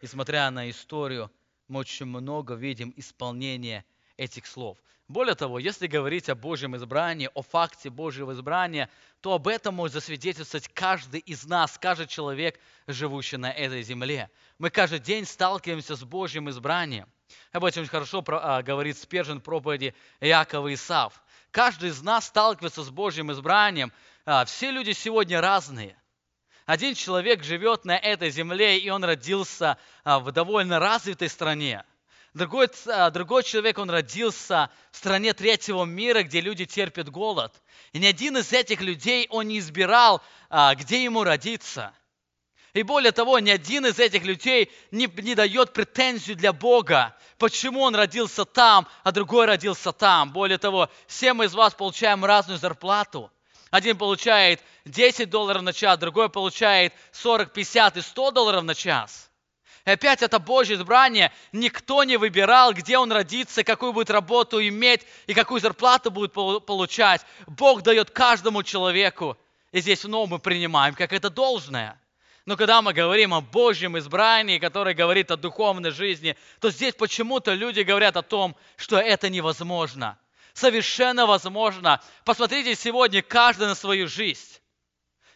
И 0.00 0.06
смотря 0.06 0.50
на 0.50 0.70
историю, 0.70 1.30
мы 1.68 1.80
очень 1.80 2.06
много 2.06 2.54
видим 2.54 2.92
исполнения 2.96 3.84
этих 4.16 4.46
слов. 4.46 4.78
Более 5.08 5.34
того, 5.34 5.58
если 5.58 5.86
говорить 5.86 6.28
о 6.28 6.34
Божьем 6.34 6.76
избрании, 6.76 7.30
о 7.34 7.42
факте 7.42 7.90
Божьего 7.90 8.32
избрания, 8.32 8.88
то 9.20 9.34
об 9.34 9.48
этом 9.48 9.74
может 9.74 9.94
засвидетельствовать 9.94 10.68
каждый 10.68 11.20
из 11.20 11.44
нас, 11.44 11.78
каждый 11.78 12.06
человек, 12.06 12.58
живущий 12.86 13.36
на 13.36 13.52
этой 13.52 13.82
земле. 13.82 14.30
Мы 14.58 14.70
каждый 14.70 15.00
день 15.00 15.24
сталкиваемся 15.24 15.96
с 15.96 16.04
Божьим 16.04 16.48
избранием– 16.48 17.08
об 17.52 17.64
этом 17.64 17.82
очень 17.82 17.90
хорошо 17.90 18.24
а, 18.28 18.62
говорит 18.62 18.98
Спержин 18.98 19.40
проповеди 19.40 19.94
Иакова 20.20 20.68
и 20.68 20.74
Исав. 20.74 21.22
Каждый 21.50 21.90
из 21.90 22.02
нас 22.02 22.26
сталкивается 22.26 22.82
с 22.82 22.90
Божьим 22.90 23.30
избранием. 23.32 23.92
А, 24.24 24.44
все 24.44 24.70
люди 24.70 24.92
сегодня 24.92 25.40
разные. 25.40 25.96
Один 26.64 26.94
человек 26.94 27.42
живет 27.42 27.84
на 27.84 27.96
этой 27.96 28.30
земле, 28.30 28.78
и 28.78 28.88
он 28.88 29.04
родился 29.04 29.76
а, 30.04 30.18
в 30.18 30.32
довольно 30.32 30.78
развитой 30.78 31.28
стране. 31.28 31.84
Другой, 32.34 32.68
другой 33.10 33.42
человек, 33.42 33.76
он 33.78 33.90
родился 33.90 34.70
в 34.90 34.96
стране 34.96 35.34
третьего 35.34 35.84
мира, 35.84 36.22
где 36.22 36.40
люди 36.40 36.64
терпят 36.64 37.10
голод. 37.10 37.60
И 37.92 37.98
ни 37.98 38.06
один 38.06 38.38
из 38.38 38.54
этих 38.54 38.80
людей, 38.80 39.26
он 39.28 39.48
не 39.48 39.58
избирал, 39.58 40.22
где 40.50 41.04
ему 41.04 41.24
родиться. 41.24 41.92
И 42.74 42.82
более 42.82 43.12
того, 43.12 43.38
ни 43.38 43.50
один 43.50 43.84
из 43.84 43.98
этих 43.98 44.24
людей 44.24 44.72
не, 44.90 45.06
не 45.06 45.34
дает 45.34 45.74
претензию 45.74 46.36
для 46.36 46.54
Бога, 46.54 47.14
почему 47.36 47.82
он 47.82 47.94
родился 47.94 48.46
там, 48.46 48.88
а 49.02 49.12
другой 49.12 49.44
родился 49.44 49.92
там. 49.92 50.32
Более 50.32 50.56
того, 50.56 50.88
все 51.06 51.34
мы 51.34 51.44
из 51.44 51.54
вас 51.54 51.74
получаем 51.74 52.24
разную 52.24 52.58
зарплату. 52.58 53.30
Один 53.70 53.98
получает 53.98 54.60
10 54.86 55.28
долларов 55.28 55.62
на 55.62 55.72
час, 55.74 55.98
другой 55.98 56.30
получает 56.30 56.94
40, 57.12 57.52
50 57.52 57.96
и 57.98 58.00
100 58.00 58.30
долларов 58.30 58.64
на 58.64 58.74
час. 58.74 59.30
И 59.84 59.90
опять 59.90 60.22
это 60.22 60.38
Божье 60.38 60.76
избрание. 60.76 61.32
Никто 61.52 62.04
не 62.04 62.16
выбирал, 62.16 62.72
где 62.72 62.96
он 62.96 63.12
родится, 63.12 63.64
какую 63.64 63.92
будет 63.92 64.10
работу 64.10 64.66
иметь 64.66 65.02
и 65.26 65.34
какую 65.34 65.60
зарплату 65.60 66.10
будет 66.10 66.32
получать. 66.32 67.22
Бог 67.46 67.82
дает 67.82 68.10
каждому 68.10 68.62
человеку. 68.62 69.36
И 69.72 69.80
здесь 69.80 70.00
снова 70.00 70.26
мы 70.26 70.38
принимаем, 70.38 70.94
как 70.94 71.12
это 71.12 71.30
должное. 71.30 71.98
Но 72.44 72.56
когда 72.56 72.82
мы 72.82 72.92
говорим 72.92 73.34
о 73.34 73.40
Божьем 73.40 73.96
избрании, 73.98 74.58
который 74.58 74.94
говорит 74.94 75.30
о 75.30 75.36
духовной 75.36 75.90
жизни, 75.90 76.36
то 76.60 76.70
здесь 76.70 76.94
почему-то 76.94 77.54
люди 77.54 77.80
говорят 77.80 78.16
о 78.16 78.22
том, 78.22 78.56
что 78.76 78.98
это 78.98 79.28
невозможно. 79.28 80.18
Совершенно 80.52 81.26
возможно. 81.26 82.02
Посмотрите 82.24 82.74
сегодня 82.74 83.22
каждый 83.22 83.68
на 83.68 83.74
свою 83.74 84.08
жизнь. 84.08 84.58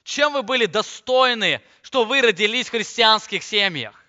Чем 0.03 0.33
вы 0.33 0.42
были 0.42 0.66
достойны, 0.66 1.62
что 1.83 2.05
вы 2.05 2.23
родились 2.23 2.69
в 2.69 2.71
христианских 2.73 3.42
семьях? 3.42 4.06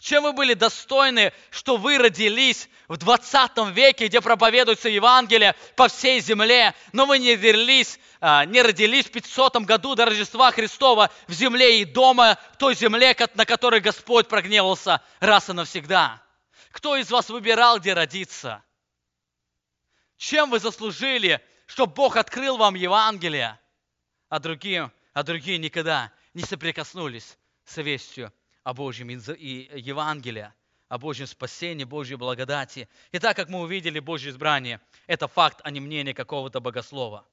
Чем 0.00 0.22
вы 0.22 0.32
были 0.32 0.54
достойны, 0.54 1.30
что 1.50 1.76
вы 1.76 1.98
родились 1.98 2.70
в 2.88 2.96
20 2.96 3.74
веке, 3.74 4.06
где 4.06 4.22
проповедуется 4.22 4.88
Евангелие 4.88 5.54
по 5.76 5.88
всей 5.88 6.20
земле, 6.20 6.74
но 6.92 7.04
вы 7.04 7.18
не 7.18 7.34
родились, 7.34 8.00
а, 8.18 8.46
не 8.46 8.62
родились 8.62 9.04
в 9.04 9.12
500 9.12 9.58
году 9.58 9.94
до 9.94 10.06
Рождества 10.06 10.52
Христова 10.52 11.10
в 11.28 11.32
земле 11.32 11.82
и 11.82 11.84
дома, 11.84 12.38
в 12.54 12.56
той 12.56 12.74
земле, 12.74 13.14
на 13.34 13.44
которой 13.44 13.80
Господь 13.80 14.26
прогневался 14.26 15.02
раз 15.20 15.50
и 15.50 15.52
навсегда? 15.52 16.22
Кто 16.72 16.96
из 16.96 17.10
вас 17.10 17.28
выбирал, 17.28 17.78
где 17.78 17.92
родиться? 17.92 18.64
Чем 20.16 20.48
вы 20.48 20.60
заслужили, 20.60 21.44
что 21.66 21.86
Бог 21.86 22.16
открыл 22.16 22.56
вам 22.56 22.74
Евангелие, 22.74 23.60
а 24.30 24.38
другие, 24.38 24.90
а 25.12 25.22
другие 25.24 25.58
никогда 25.58 26.10
не 26.32 26.42
соприкоснулись 26.42 27.36
с 27.66 27.76
вестью 27.76 28.32
о 28.62 28.74
Божьем 28.74 29.10
и 29.10 29.70
Евангелия, 29.74 30.54
о 30.88 30.98
Божьем 30.98 31.26
спасении, 31.26 31.84
Божьей 31.84 32.16
благодати. 32.16 32.88
И 33.12 33.18
так 33.18 33.36
как 33.36 33.48
мы 33.48 33.60
увидели 33.60 33.98
Божье 34.00 34.30
избрание, 34.30 34.80
это 35.06 35.28
факт, 35.28 35.60
а 35.64 35.70
не 35.70 35.80
мнение 35.80 36.14
какого-то 36.14 36.60
богослова. 36.60 37.26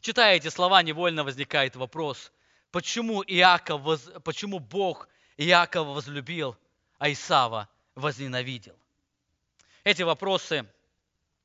Читая 0.00 0.36
эти 0.36 0.48
слова, 0.48 0.82
невольно 0.82 1.22
возникает 1.22 1.76
вопрос, 1.76 2.32
почему, 2.70 3.22
Иаков, 3.22 4.00
почему 4.24 4.58
Бог 4.58 5.08
Иакова 5.36 5.92
возлюбил, 5.92 6.56
а 6.98 7.12
Исава 7.12 7.68
возненавидел? 7.94 8.76
Эти 9.84 10.02
вопросы, 10.02 10.66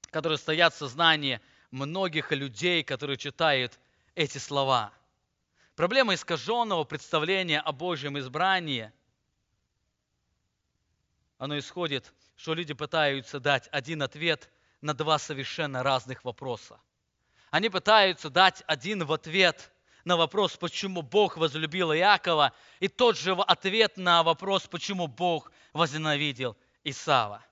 которые 0.09 0.37
стоят 0.37 0.73
в 0.73 0.77
сознании 0.77 1.41
многих 1.71 2.31
людей, 2.31 2.83
которые 2.83 3.17
читают 3.17 3.77
эти 4.15 4.37
слова. 4.37 4.91
Проблема 5.75 6.15
искаженного 6.15 6.83
представления 6.85 7.59
о 7.59 7.71
Божьем 7.71 8.17
избрании 8.17 8.91
оно 11.37 11.57
исходит, 11.57 12.13
что 12.35 12.53
люди 12.53 12.73
пытаются 12.73 13.39
дать 13.39 13.67
один 13.71 14.01
ответ 14.01 14.49
на 14.81 14.93
два 14.93 15.19
совершенно 15.19 15.83
разных 15.83 16.23
вопроса. 16.23 16.79
Они 17.51 17.69
пытаются 17.69 18.29
дать 18.29 18.63
один 18.67 19.05
в 19.05 19.13
ответ 19.13 19.71
на 20.03 20.17
вопрос, 20.17 20.57
почему 20.57 21.01
Бог 21.01 21.37
возлюбил 21.37 21.93
Иакова, 21.93 22.53
и 22.79 22.87
тот 22.87 23.17
же 23.17 23.33
ответ 23.33 23.97
на 23.97 24.23
вопрос, 24.23 24.67
почему 24.67 25.07
Бог 25.07 25.51
возненавидел 25.73 26.57
Исава. 26.83 27.43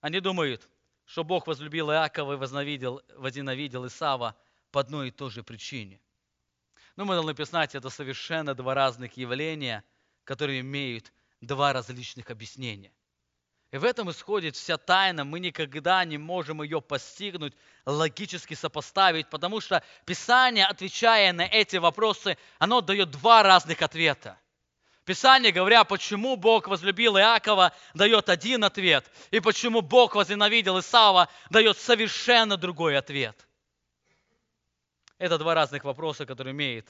Они 0.00 0.20
думают, 0.20 0.68
что 1.04 1.24
Бог 1.24 1.46
возлюбил 1.46 1.90
Иакова 1.90 2.34
и 2.34 2.36
возненавидел, 2.36 3.02
возненавидел 3.16 3.86
Исава 3.86 4.36
по 4.70 4.80
одной 4.80 5.08
и 5.08 5.10
той 5.10 5.30
же 5.30 5.42
причине. 5.42 6.00
Но 6.96 7.04
мы 7.04 7.14
должны 7.14 7.34
признать, 7.34 7.74
это 7.74 7.90
совершенно 7.90 8.54
два 8.54 8.74
разных 8.74 9.16
явления, 9.16 9.84
которые 10.24 10.60
имеют 10.60 11.12
два 11.40 11.72
различных 11.72 12.30
объяснения. 12.30 12.92
И 13.70 13.76
в 13.76 13.84
этом 13.84 14.10
исходит 14.10 14.56
вся 14.56 14.78
тайна. 14.78 15.24
Мы 15.24 15.40
никогда 15.40 16.02
не 16.04 16.16
можем 16.16 16.62
ее 16.62 16.80
постигнуть, 16.80 17.54
логически 17.84 18.54
сопоставить, 18.54 19.28
потому 19.28 19.60
что 19.60 19.82
Писание, 20.06 20.64
отвечая 20.64 21.32
на 21.34 21.42
эти 21.42 21.76
вопросы, 21.76 22.38
оно 22.58 22.80
дает 22.80 23.10
два 23.10 23.42
разных 23.42 23.82
ответа. 23.82 24.38
Писание, 25.04 25.52
говоря, 25.52 25.84
почему 25.84 26.36
Бог 26.36 26.68
возлюбил 26.68 27.16
Иакова, 27.16 27.74
дает 27.94 28.28
один 28.28 28.64
ответ, 28.64 29.10
и 29.30 29.40
почему 29.40 29.80
Бог 29.80 30.14
возненавидел 30.14 30.78
Исава, 30.80 31.28
дает 31.50 31.78
совершенно 31.78 32.56
другой 32.56 32.96
ответ. 32.96 33.48
Это 35.18 35.38
два 35.38 35.54
разных 35.54 35.84
вопроса, 35.84 36.26
которые 36.26 36.52
имеют 36.52 36.86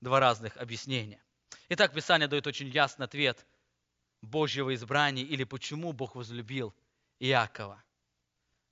два 0.00 0.20
разных 0.20 0.56
объяснения. 0.56 1.22
Итак, 1.68 1.92
Писание 1.92 2.28
дает 2.28 2.46
очень 2.46 2.68
ясный 2.68 3.06
ответ 3.06 3.46
Божьего 4.22 4.74
избрания 4.74 5.24
или 5.24 5.44
почему 5.44 5.92
Бог 5.92 6.14
возлюбил 6.14 6.74
Иакова. 7.18 7.82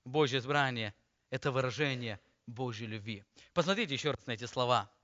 Божье 0.05 0.39
избрание– 0.39 0.93
это 1.29 1.51
выражение 1.51 2.19
Божьей 2.47 2.87
любви. 2.87 3.23
Посмотрите 3.53 3.93
еще 3.93 4.11
раз 4.11 4.25
на 4.25 4.31
эти 4.31 4.45
слова– 4.45 4.91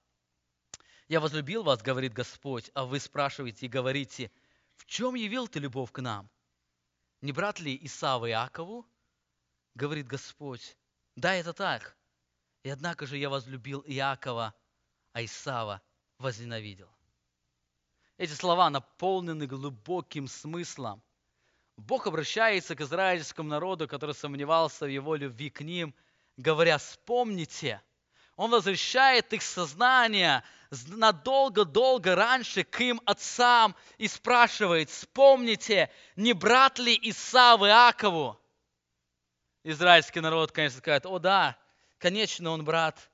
я 1.08 1.20
возлюбил 1.20 1.62
вас, 1.64 1.82
говорит 1.84 2.14
Господь, 2.14 2.72
а 2.74 2.86
вы 2.86 3.00
спрашиваете 3.00 3.68
и 3.68 3.70
говорите, 3.70 4.32
в 4.76 4.86
чем 4.86 5.14
явил 5.14 5.48
ты 5.48 5.60
любовь 5.60 5.91
к 5.91 6.02
нам? 6.02 6.30
Не 7.22 7.32
брат 7.32 7.60
ли 7.60 7.78
Исава 7.86 8.30
Иакову? 8.30 8.88
Говорит 9.76 10.08
Господь, 10.08 10.78
да, 11.16 11.36
это 11.36 11.54
так. 11.54 11.96
И 12.64 12.70
однако 12.70 13.06
же 13.06 13.18
я 13.18 13.30
возлюбил 13.30 13.84
Иакова, 13.86 14.56
а 15.14 15.24
Исава 15.24 15.82
возненавидел. 16.18 16.89
Эти 18.18 18.32
слова 18.32 18.70
наполнены 18.70 19.45
глубоким 19.45 20.28
смыслом. 20.28 21.01
Бог 21.78 22.07
обращается 22.07 22.76
к 22.76 22.82
израильскому 22.82 23.49
народу, 23.49 23.88
который 23.88 24.16
сомневался 24.16 24.86
в 24.86 24.89
его 24.89 25.16
любви 25.16 25.49
к 25.49 25.61
ним, 25.61 25.93
говоря, 26.38 26.78
вспомните– 26.78 27.82
он 28.36 28.51
возвращает 28.51 29.32
их 29.32 29.41
сознание 29.41 30.43
надолго-долго 30.88 32.16
раньше 32.16 32.63
к 32.63 32.82
им 32.82 33.01
отцам 33.05 33.76
и 33.97 34.07
спрашивает, 34.07 34.89
вспомните, 34.89 35.89
не 36.18 36.34
брат 36.34 36.78
ли 36.80 36.97
Исав 37.01 37.61
Иакову? 37.61 38.38
Израильский 39.63 40.20
народ, 40.20 40.51
конечно, 40.51 40.80
скажет, 40.80 41.05
о 41.05 41.18
да, 41.20 41.57
конечно, 41.97 42.51
он 42.51 42.66
брат. 42.66 43.09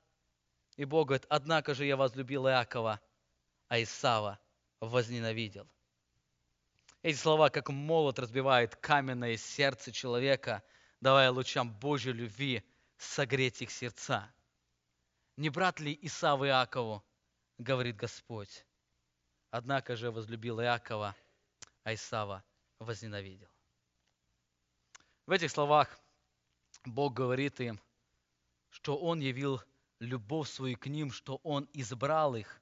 И 0.76 0.86
Бог 0.86 1.10
говорит, 1.10 1.28
однако 1.30 1.76
же 1.76 1.86
я 1.86 1.96
возлюбил 1.96 2.48
Иакова, 2.48 3.00
а 3.68 3.82
Исава 3.82 4.40
возненавидел. 4.82 5.70
Эти 7.04 7.16
слова, 7.16 7.50
как 7.50 7.70
молот, 7.70 8.20
разбивают 8.20 8.76
каменное 8.76 9.38
сердце 9.38 9.92
человека, 9.92 10.64
давая 11.00 11.32
лучам 11.32 11.74
Божьей 11.80 12.14
любви 12.14 12.64
согреть 12.98 13.62
их 13.62 13.72
сердца. 13.72 14.32
Не 15.38 15.50
брат 15.50 15.80
ли 15.80 15.98
Исав 16.02 16.42
Иакову, 16.44 17.04
говорит 17.58 17.96
Господь. 17.96 18.66
Однако 19.50 19.96
же 19.96 20.12
возлюбил 20.12 20.62
Иакова, 20.62 21.16
а 21.84 21.94
Исава 21.94 22.44
возненавидел. 22.80 23.50
В 25.26 25.32
этих 25.32 25.52
словах 25.52 26.00
Бог 26.86 27.14
говорит 27.14 27.60
им, 27.60 27.80
что 28.70 28.98
Он 28.98 29.20
явил 29.20 29.62
любовь 30.00 30.50
свою 30.50 30.78
к 30.78 30.88
ним, 30.88 31.12
что 31.12 31.38
Он 31.44 31.70
избрал 31.74 32.36
их 32.36 32.62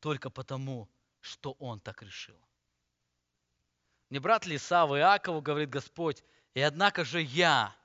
только 0.00 0.30
потому, 0.30 0.88
что 1.26 1.52
Он 1.58 1.80
так 1.80 2.02
решил. 2.02 2.40
Не 4.10 4.18
брат 4.18 4.46
ли 4.46 4.56
Иакову, 4.56 5.40
говорит 5.40 5.68
Господь, 5.68 6.22
и 6.54 6.60
однако 6.60 7.04
же 7.04 7.20
я, 7.20 7.76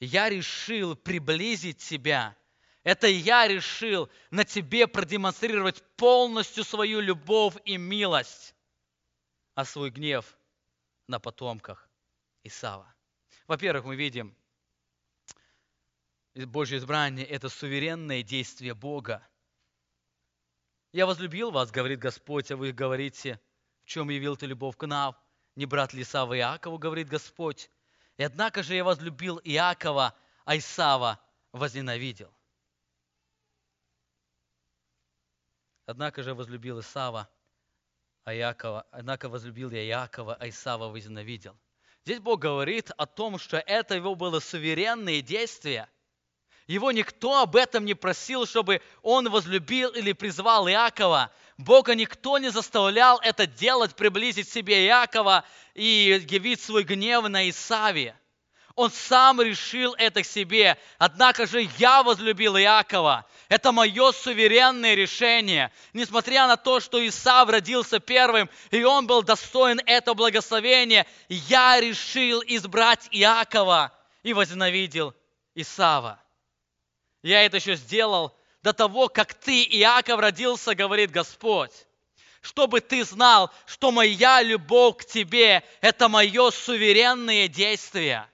я 0.00 0.28
решил 0.28 0.96
приблизить 0.96 1.78
тебя– 1.78 2.36
это 2.84 3.06
я 3.06 3.46
решил 3.46 4.10
на 4.30 4.44
тебе 4.44 4.88
продемонстрировать 4.88 5.82
полностью 5.96 6.64
свою 6.64 7.00
любовь 7.00 7.54
и 7.64 7.76
милость, 7.76 8.56
а 9.54 9.64
свой 9.64 9.90
гнев 9.90 10.36
на 11.06 11.20
потомках 11.20 11.88
Исава. 12.42 12.92
Во-первых, 13.46 13.84
мы 13.84 13.94
видим, 13.94 14.34
Божье 16.34 16.78
избрание– 16.78 17.26
это 17.28 17.48
суверенное 17.48 18.22
действие 18.22 18.74
Бога. 18.74 19.26
«Я 20.92 21.06
возлюбил 21.06 21.50
вас,– 21.50 21.70
говорит 21.72 21.98
Господь,– 21.98 22.50
а 22.52 22.56
вы 22.56 22.72
говорите, 22.72 23.40
в 23.82 23.86
чем 23.86 24.10
явил 24.10 24.36
ты 24.36 24.44
любовь 24.46 24.76
к 24.76 24.86
нам? 24.86 25.16
Не 25.56 25.64
брат 25.64 25.94
ли 25.94 26.02
Исава 26.02 26.36
Иакову,– 26.36 26.78
говорит 26.78 27.08
Господь. 27.08 27.70
И 28.18 28.22
однако 28.22 28.62
же 28.62 28.74
я 28.74 28.84
возлюбил 28.84 29.40
Иакова, 29.42 30.14
а 30.44 30.56
Исава 30.56 31.18
возненавидел». 31.50 32.32
Однако 35.86 36.22
же 36.22 36.34
возлюбил 36.34 36.80
Исава, 36.80 37.28
а 38.24 38.34
Иакова, 38.34 38.86
однако 38.90 39.28
возлюбил 39.28 39.70
я 39.70 39.84
Иакова, 39.84 40.34
а 40.34 40.48
Исава 40.48 40.88
возненавидел. 40.88 41.58
Здесь 42.04 42.20
Бог 42.20 42.40
говорит 42.40 42.90
о 42.96 43.06
том, 43.06 43.38
что 43.38 43.58
это 43.58 43.94
его 43.94 44.14
было 44.14 44.40
суверенное 44.40 45.22
действие. 45.22 45.88
Его 46.66 46.92
никто 46.92 47.40
об 47.42 47.56
этом 47.56 47.84
не 47.84 47.94
просил, 47.94 48.46
чтобы 48.46 48.80
он 49.02 49.28
возлюбил 49.28 49.90
или 49.90 50.12
призвал 50.12 50.68
Иакова. 50.68 51.30
Бога 51.58 51.94
никто 51.94 52.38
не 52.38 52.50
заставлял 52.50 53.18
это 53.22 53.46
делать, 53.46 53.94
приблизить 53.94 54.48
себе 54.48 54.86
Иакова 54.86 55.44
и 55.74 56.24
явить 56.28 56.60
свой 56.60 56.84
гнев 56.84 57.28
на 57.28 57.48
Исаве. 57.50 58.16
Он 58.74 58.90
сам 58.90 59.40
решил 59.42 59.94
это 59.98 60.22
к 60.22 60.26
себе. 60.26 60.78
Однако 60.98 61.46
же 61.46 61.68
я 61.78 62.02
возлюбил 62.02 62.56
Иакова. 62.56 63.26
Это 63.48 63.70
мое 63.70 64.12
суверенное 64.12 64.94
решение. 64.94 65.70
Несмотря 65.92 66.46
на 66.46 66.56
то, 66.56 66.80
что 66.80 67.06
Исав 67.06 67.50
родился 67.50 68.00
первым, 68.00 68.48
и 68.70 68.82
он 68.82 69.06
был 69.06 69.22
достоин 69.22 69.80
этого 69.84 70.14
благословения, 70.14 71.06
я 71.28 71.80
решил 71.80 72.42
избрать 72.46 73.08
Иакова 73.10 73.92
и 74.22 74.32
возненавидел 74.32 75.14
Исава. 75.54 76.21
Я 77.22 77.44
это 77.44 77.56
еще 77.56 77.76
сделал 77.76 78.36
до 78.62 78.72
того, 78.72 79.08
как 79.08 79.34
ты, 79.34 79.62
Иаков, 79.64 80.20
родился, 80.20 80.74
говорит 80.74 81.10
Господь 81.10 81.72
чтобы 82.44 82.80
ты 82.80 83.04
знал, 83.04 83.52
что 83.66 83.92
моя 83.92 84.42
любовь 84.42 84.96
к 84.96 85.04
тебе– 85.04 85.62
это 85.80 86.08
мое 86.08 86.50
суверенное 86.50 87.46
действие 87.46 88.26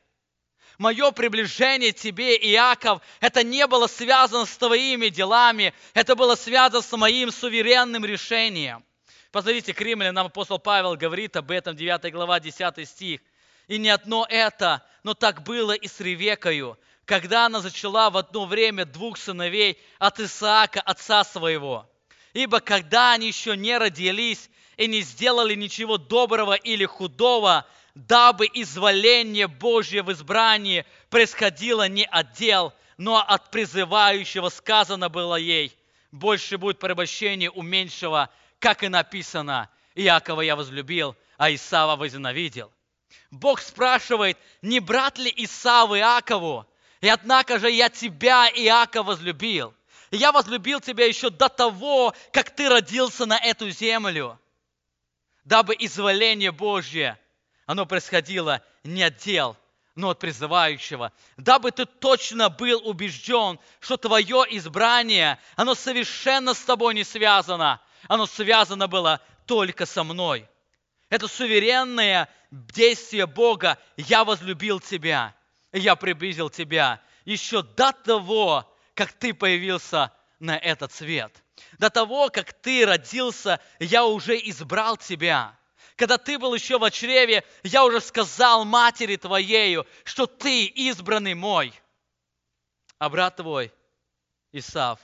мое 0.78 1.10
приближение 1.10 1.92
тебе, 1.92 2.36
Иаков, 2.36 3.02
это 3.20 3.42
не 3.42 3.66
было 3.66 3.86
связано 3.86 4.46
с 4.46 4.56
твоими 4.56 5.08
делами, 5.08 5.74
это 5.92 6.14
было 6.14 6.36
связано 6.36 6.82
с 6.82 6.96
моим 6.96 7.30
суверенным 7.30 8.04
решением. 8.04 8.84
Посмотрите, 9.30 9.74
к 9.74 9.80
римлянам 9.80 10.14
нам 10.14 10.26
апостол 10.26 10.58
Павел 10.58 10.96
говорит 10.96 11.36
об 11.36 11.50
этом, 11.50 11.76
9 11.76 12.12
глава, 12.12 12.40
10 12.40 12.88
стих. 12.88 13.20
«И 13.66 13.76
не 13.76 13.90
одно 13.90 14.26
это, 14.30 14.82
но 15.02 15.12
так 15.12 15.42
было 15.42 15.72
и 15.72 15.86
с 15.86 16.00
Ревекою, 16.00 16.78
когда 17.08 17.46
она 17.46 17.60
зачала 17.60 18.10
в 18.10 18.18
одно 18.18 18.44
время 18.44 18.84
двух 18.84 19.16
сыновей 19.16 19.78
от 19.98 20.20
Исаака, 20.20 20.82
отца 20.82 21.24
своего. 21.24 21.90
Ибо 22.34 22.60
когда 22.60 23.12
они 23.12 23.28
еще 23.28 23.56
не 23.56 23.78
родились 23.78 24.50
и 24.76 24.86
не 24.86 25.00
сделали 25.00 25.54
ничего 25.54 25.96
доброго 25.96 26.52
или 26.52 26.84
худого, 26.84 27.64
дабы 27.94 28.46
изволение 28.52 29.48
Божье 29.48 30.02
в 30.02 30.12
избрании 30.12 30.84
происходило 31.08 31.88
не 31.88 32.04
от 32.04 32.34
дел, 32.34 32.74
но 32.98 33.16
от 33.16 33.50
призывающего 33.50 34.50
сказано 34.50 35.08
было 35.08 35.36
ей, 35.36 35.74
больше 36.12 36.58
будет 36.58 36.78
порабощение 36.78 37.50
у 37.50 37.62
меньшего, 37.62 38.28
как 38.58 38.82
и 38.82 38.88
написано, 38.88 39.70
Иакова 39.94 40.42
я 40.42 40.56
возлюбил, 40.56 41.16
а 41.38 41.50
Исава 41.54 41.96
возненавидел. 41.96 42.70
Бог 43.30 43.60
спрашивает, 43.60 44.36
не 44.60 44.78
брат 44.78 45.16
ли 45.16 45.32
Исав 45.34 45.92
Иакову? 45.92 46.66
И 47.00 47.08
однако 47.08 47.58
же 47.58 47.70
я 47.70 47.88
тебя, 47.88 48.48
Иаков, 48.48 49.06
возлюбил. 49.06 49.74
И 50.10 50.16
я 50.16 50.32
возлюбил 50.32 50.80
тебя 50.80 51.06
еще 51.06 51.30
до 51.30 51.48
того, 51.48 52.14
как 52.32 52.50
ты 52.50 52.68
родился 52.68 53.26
на 53.26 53.38
эту 53.38 53.70
землю, 53.70 54.38
дабы 55.44 55.76
изволение 55.78 56.50
Божье 56.50 57.18
оно 57.66 57.84
происходило 57.84 58.62
не 58.82 59.02
от 59.02 59.18
дел, 59.18 59.54
но 59.94 60.10
от 60.10 60.18
призывающего, 60.18 61.12
дабы 61.36 61.70
ты 61.70 61.84
точно 61.84 62.48
был 62.48 62.80
убежден, 62.88 63.58
что 63.80 63.98
твое 63.98 64.46
избрание, 64.50 65.38
оно 65.56 65.74
совершенно 65.74 66.54
с 66.54 66.60
тобой 66.60 66.94
не 66.94 67.04
связано, 67.04 67.82
оно 68.08 68.24
связано 68.24 68.88
было 68.88 69.20
только 69.44 69.84
со 69.84 70.02
мной. 70.04 70.48
Это 71.10 71.28
суверенное 71.28 72.30
действие 72.50 73.26
Бога 73.26 73.78
«Я 73.96 74.24
возлюбил 74.24 74.80
тебя». 74.80 75.34
Я 75.72 75.96
приблизил 75.96 76.50
тебя 76.50 77.02
еще 77.24 77.62
до 77.62 77.92
того, 77.92 78.74
как 78.94 79.12
ты 79.12 79.34
появился 79.34 80.12
на 80.38 80.56
этот 80.56 80.92
свет. 80.92 81.42
До 81.78 81.90
того, 81.90 82.30
как 82.30 82.52
ты 82.52 82.86
родился, 82.86 83.60
я 83.78 84.04
уже 84.04 84.36
избрал 84.36 84.96
тебя. 84.96 85.58
Когда 85.96 86.16
ты 86.16 86.38
был 86.38 86.54
еще 86.54 86.78
в 86.78 86.90
чреве, 86.90 87.44
я 87.64 87.84
уже 87.84 88.00
сказал 88.00 88.64
матери 88.64 89.16
твоею, 89.16 89.86
что 90.04 90.26
ты 90.26 90.64
избранный 90.66 91.34
мой. 91.34 91.72
А 92.98 93.08
брат 93.08 93.36
твой, 93.36 93.72
Исав, 94.52 95.00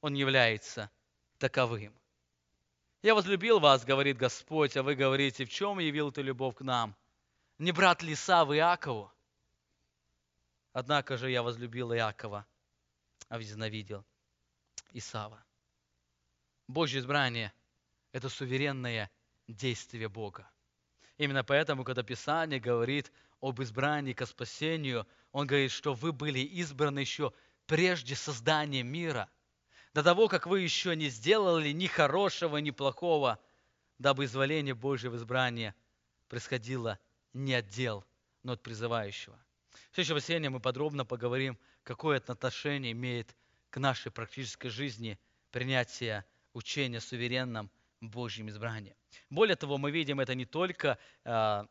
он 0.00 0.14
является 0.14 0.90
таковым. 1.38 1.92
Я 3.02 3.14
возлюбил 3.14 3.60
вас, 3.60 3.84
говорит 3.84 4.16
Господь, 4.16 4.76
а 4.76 4.82
вы 4.82 4.94
говорите, 4.94 5.44
в 5.44 5.50
чем 5.50 5.78
явил 5.78 6.10
ты 6.10 6.22
любовь 6.22 6.56
к 6.56 6.60
нам? 6.62 6.96
Не 7.58 7.72
брат 7.72 8.02
ли 8.02 8.14
Исав 8.14 8.50
Иакову? 8.50 9.12
Однако 10.74 11.16
же 11.16 11.30
я 11.30 11.44
возлюбил 11.44 11.94
Иакова, 11.94 12.44
а 13.28 13.38
возненавидел 13.38 14.04
Исава. 14.92 15.42
Божье 16.66 16.98
избрание– 16.98 17.52
это 18.12 18.28
суверенное 18.28 19.08
действие 19.46 20.08
Бога. 20.08 20.50
Именно 21.16 21.44
поэтому, 21.44 21.84
когда 21.84 22.02
Писание 22.02 22.58
говорит 22.58 23.12
об 23.40 23.62
избрании 23.62 24.14
к 24.14 24.26
спасению, 24.26 25.06
он 25.30 25.46
говорит, 25.46 25.70
что 25.70 25.94
вы 25.94 26.12
были 26.12 26.40
избраны 26.40 26.98
еще 26.98 27.32
прежде 27.66 28.16
создания 28.16 28.82
мира, 28.82 29.30
до 29.92 30.02
того, 30.02 30.26
как 30.26 30.48
вы 30.48 30.62
еще 30.62 30.96
не 30.96 31.08
сделали 31.08 31.70
ни 31.70 31.86
хорошего, 31.86 32.56
ни 32.56 32.72
плохого, 32.72 33.38
дабы 33.98 34.24
изволение 34.24 34.74
Божьего 34.74 35.12
в 35.12 35.18
избрание 35.18 35.72
происходило 36.26 36.98
не 37.32 37.54
от 37.54 37.68
дел, 37.68 38.04
но 38.42 38.54
от 38.54 38.62
призывающего. 38.64 39.43
В 39.94 39.96
следующее 39.96 40.16
воскресенье 40.16 40.50
мы 40.50 40.58
подробно 40.58 41.04
поговорим, 41.04 41.56
какое 41.84 42.18
отношение 42.18 42.90
имеет 42.90 43.32
к 43.70 43.76
нашей 43.76 44.10
практической 44.10 44.68
жизни 44.68 45.20
принятие 45.52 46.24
учения 46.52 46.98
суверенном 46.98 47.70
Божьем 48.00 48.48
избрании. 48.48 48.96
Более 49.30 49.54
того, 49.54 49.78
мы 49.78 49.92
видим 49.92 50.18
это 50.18 50.34
не 50.34 50.46
только 50.46 50.98
э, 51.22 51.64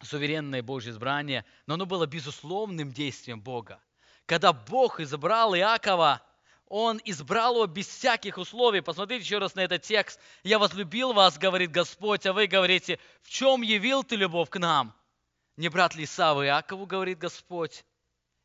суверенное 0.00 0.62
Божье 0.62 0.92
избрание, 0.92 1.44
но 1.66 1.74
оно 1.74 1.84
было 1.84 2.06
безусловным 2.06 2.90
действием 2.90 3.42
Бога. 3.42 3.82
Когда 4.24 4.54
Бог 4.54 5.00
избрал 5.00 5.54
Иакова, 5.54 6.22
Он 6.68 7.02
избрал 7.04 7.56
его 7.56 7.66
без 7.66 7.86
всяких 7.86 8.38
условий. 8.38 8.80
Посмотрите 8.80 9.24
еще 9.24 9.36
раз 9.36 9.54
на 9.56 9.60
этот 9.60 9.82
текст. 9.82 10.18
«Я 10.42 10.58
возлюбил 10.58 11.12
вас, 11.12 11.36
говорит 11.36 11.70
Господь, 11.70 12.24
а 12.24 12.32
вы 12.32 12.46
говорите, 12.46 12.98
в 13.20 13.28
чем 13.28 13.60
явил 13.60 14.04
ты 14.04 14.16
любовь 14.16 14.48
к 14.48 14.58
нам?» 14.58 14.94
Не 15.62 15.68
брат 15.68 15.94
ли 15.94 16.02
Исава 16.02 16.44
Иакову, 16.44 16.86
говорит 16.86 17.18
Господь. 17.18 17.84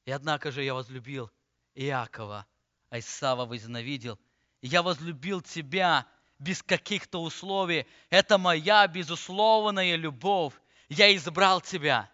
И 0.05 0.11
однако 0.11 0.51
же 0.51 0.63
я 0.63 0.75
возлюбил 0.75 1.31
Иакова, 1.73 2.45
а 2.91 2.99
Исава 2.99 3.47
возненавидел. 3.47 4.19
Я 4.61 4.83
возлюбил 4.83 5.41
тебя 5.41 6.05
без 6.37 6.61
каких-то 6.61 7.23
условий. 7.23 7.87
Это 8.11 8.37
моя 8.37 8.85
безусловная 8.87 9.95
любовь. 9.95 10.53
Я 10.89 11.15
избрал 11.15 11.59
тебя 11.59 12.07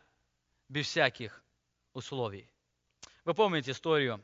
без 0.70 0.88
всяких 0.88 1.44
условий. 1.92 2.50
Вы 3.26 3.34
помните 3.34 3.72
историю, 3.72 4.24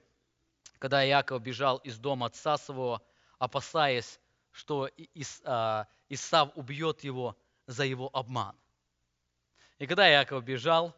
когда 0.77 1.05
Иаков 1.05 1.41
бежал 1.41 1.80
из 1.80 1.97
дома 1.97 2.27
отца 2.27 2.57
своего, 2.57 3.05
опасаясь, 3.38 4.17
что 4.51 4.89
а, 5.43 5.88
Исав 6.07 6.51
убьет 6.55 7.03
его 7.03 7.36
за 7.67 7.84
его 7.84 8.09
обман. 8.13 8.55
И 9.80 9.88
когда 9.88 10.09
Иаков 10.11 10.43
бежал, 10.43 10.93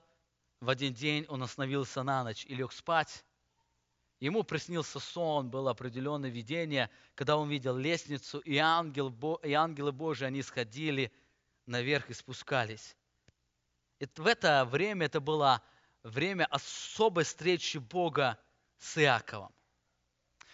в 0.60 0.70
один 0.70 0.94
день 0.94 1.26
он 1.30 1.44
остановился 1.44 2.04
на 2.04 2.24
ночь 2.24 2.46
и 2.46 2.56
лег 2.56 2.72
спать. 2.72 3.24
Ему 4.20 4.44
приснился 4.44 5.00
сон, 5.00 5.50
было 5.50 5.72
определенное 5.72 6.30
видение, 6.30 6.90
когда 7.16 7.38
он 7.38 7.50
видел 7.50 7.76
лестницу, 7.78 8.40
и, 8.40 8.58
ангел, 8.58 9.10
и 9.44 9.54
ангелы 9.54 9.92
Божии, 9.92 10.26
они 10.26 10.44
сходили 10.44 11.12
наверх 11.66 12.10
и 12.10 12.14
спускались. 12.14 12.96
И 14.00 14.08
в 14.16 14.26
это 14.26 14.66
время 14.66 15.06
это 15.06 15.20
было 15.20 15.62
время 16.04 16.46
особой 16.46 17.24
встречи 17.24 17.78
Бога 17.78 18.38
с 18.78 18.98
Иаковом. 18.98 19.54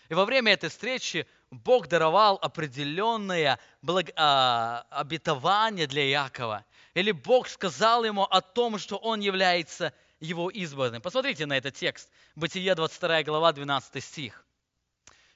И 0.10 0.14
во 0.14 0.26
время 0.26 0.54
этой 0.54 0.70
встречи 0.70 1.28
Бог 1.50 1.88
даровал 1.88 2.38
определенное 2.42 3.60
благ... 3.82 4.12
а, 4.16 4.86
обетование 4.90 5.88
для 5.88 6.10
Иакова. 6.10 6.66
Или 6.98 7.12
Бог 7.12 7.48
сказал 7.48 8.06
ему 8.06 8.24
о 8.24 8.42
том, 8.42 8.80
что 8.80 8.98
он 8.98 9.20
является 9.20 9.94
его 10.20 10.50
избранным. 10.50 11.00
Посмотрите 11.00 11.46
на 11.46 11.56
этот 11.56 11.76
текст. 11.76 12.10
Бытие 12.36 12.74
22 12.74 13.22
глава, 13.22 13.54
12 13.54 14.04
стих. 14.04 14.44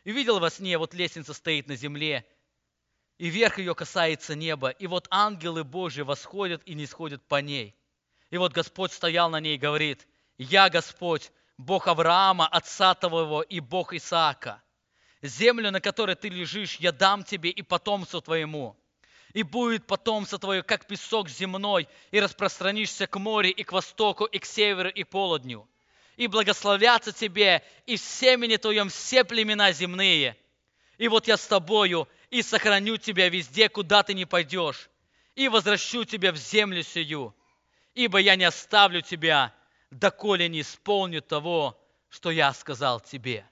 «И 0.04 0.12
видел 0.12 0.40
во 0.40 0.50
сне, 0.50 0.80
вот 0.80 0.96
лестница 0.96 1.36
стоит 1.36 1.68
на 1.68 1.76
земле, 1.76 2.26
и 3.20 3.30
верх 3.30 3.60
ее 3.60 3.76
касается 3.76 4.34
неба, 4.34 4.70
и 4.70 4.88
вот 4.88 5.06
ангелы 5.12 5.64
Божьи 5.64 6.02
восходят 6.02 6.64
и 6.66 6.74
не 6.74 6.88
сходят 6.88 7.22
по 7.28 7.40
ней. 7.40 7.76
И 8.32 8.38
вот 8.38 8.54
Господь 8.54 8.92
стоял 8.92 9.30
на 9.30 9.40
ней 9.40 9.54
и 9.54 9.60
говорит, 9.60 10.08
«Я 10.40 10.68
Господь, 10.68 11.32
Бог 11.60 11.88
Авраама, 11.88 12.48
отца 12.48 12.96
твоего, 12.96 13.44
и 13.44 13.60
Бог 13.60 13.94
Исаака. 13.94 14.64
Землю, 15.22 15.70
на 15.70 15.80
которой 15.80 16.16
ты 16.16 16.30
лежишь, 16.30 16.78
я 16.78 16.92
дам 16.92 17.24
тебе 17.24 17.52
и 17.52 17.62
потомцу 17.62 18.20
твоему. 18.20 18.81
И 19.34 19.44
будет 19.44 19.88
потомство 19.88 20.38
твое, 20.40 20.64
как 20.64 20.86
песок 20.86 21.30
земной, 21.30 21.88
и 22.12 22.20
распространишься 22.20 23.08
к 23.08 23.18
морю, 23.18 23.50
и 23.50 23.64
к 23.64 23.72
востоку, 23.72 24.26
и 24.26 24.40
к 24.40 24.46
северу, 24.46 24.90
и 24.90 25.04
полудню. 25.04 25.68
И 26.18 26.28
благословятся 26.28 27.14
тебе, 27.14 27.64
и 27.86 27.96
в 27.96 28.02
семени 28.02 28.58
твоем 28.58 28.90
все 28.90 29.24
племена 29.24 29.72
земные. 29.72 30.38
И 30.98 31.08
вот 31.08 31.28
я 31.28 31.38
с 31.38 31.48
тобою, 31.48 32.08
и 32.30 32.42
сохраню 32.42 32.98
тебя 32.98 33.30
везде, 33.30 33.70
куда 33.70 34.04
ты 34.04 34.14
не 34.14 34.26
пойдешь, 34.26 34.90
и 35.36 35.48
возвращу 35.48 36.04
тебя 36.04 36.32
в 36.32 36.38
землю 36.38 36.84
сию, 36.84 37.34
ибо 37.96 38.20
я 38.20 38.36
не 38.36 38.44
оставлю 38.44 39.02
тебя, 39.02 39.54
доколе 39.90 40.50
не 40.50 40.62
исполню 40.62 41.22
того, 41.22 41.82
что 42.10 42.32
я 42.32 42.54
сказал 42.54 43.00
тебе». 43.00 43.46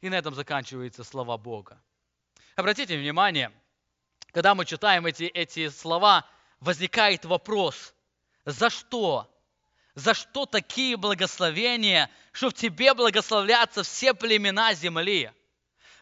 И 0.00 0.08
на 0.08 0.14
этом 0.14 0.34
заканчиваются 0.34 1.02
слова 1.02 1.36
Бога. 1.36 1.82
Обратите 2.54 2.96
внимание, 2.96 3.50
когда 4.36 4.54
мы 4.54 4.66
читаем 4.66 5.06
эти, 5.06 5.22
эти 5.22 5.70
слова, 5.70 6.26
возникает 6.60 7.24
вопрос, 7.24 7.94
за 8.44 8.68
что? 8.68 9.34
За 9.94 10.12
что 10.12 10.44
такие 10.44 10.98
благословения, 10.98 12.10
что 12.32 12.50
в 12.50 12.52
тебе 12.52 12.92
благословлятся 12.92 13.82
все 13.82 14.12
племена 14.12 14.74
земли? 14.74 15.32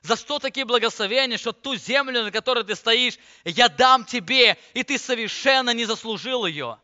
За 0.02 0.16
что 0.16 0.40
такие 0.40 0.66
благословения, 0.66 1.38
что 1.38 1.52
ту 1.52 1.76
землю, 1.76 2.24
на 2.24 2.32
которой 2.32 2.64
ты 2.64 2.74
стоишь, 2.74 3.20
я 3.44 3.68
дам 3.68 4.04
тебе, 4.04 4.58
и 4.72 4.82
ты 4.82 4.98
совершенно 4.98 5.70
не 5.70 5.84
заслужил 5.84 6.44
ее? 6.44 6.80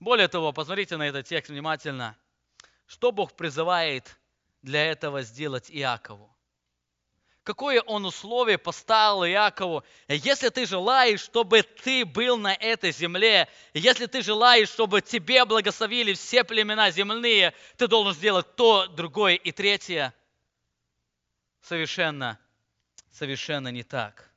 Более 0.00 0.28
того, 0.28 0.52
посмотрите 0.52 0.98
на 0.98 1.08
этот 1.08 1.26
текст 1.26 1.50
внимательно. 1.50 2.14
Что 2.84 3.10
Бог 3.10 3.32
призывает 3.36 4.18
для 4.60 4.84
этого 4.84 5.22
сделать 5.22 5.70
Иакову? 5.70 6.31
Какое 7.44 7.80
он 7.80 8.04
условие 8.04 8.56
поставил 8.56 9.24
Иакову? 9.24 9.82
Если 10.06 10.48
ты 10.48 10.64
желаешь, 10.64 11.20
чтобы 11.20 11.62
ты 11.62 12.04
был 12.04 12.36
на 12.36 12.54
этой 12.54 12.92
земле, 12.92 13.48
если 13.74 14.06
ты 14.06 14.22
желаешь, 14.22 14.68
чтобы 14.68 15.00
тебе 15.00 15.44
благословили 15.44 16.14
все 16.14 16.44
племена 16.44 16.92
земные, 16.92 17.52
ты 17.76 17.88
должен 17.88 18.14
сделать 18.14 18.54
то, 18.54 18.86
другое 18.86 19.34
и 19.34 19.50
третье. 19.50 20.14
Совершенно, 21.62 22.38
совершенно 23.10 23.68
не 23.68 23.82
так. 23.82 24.30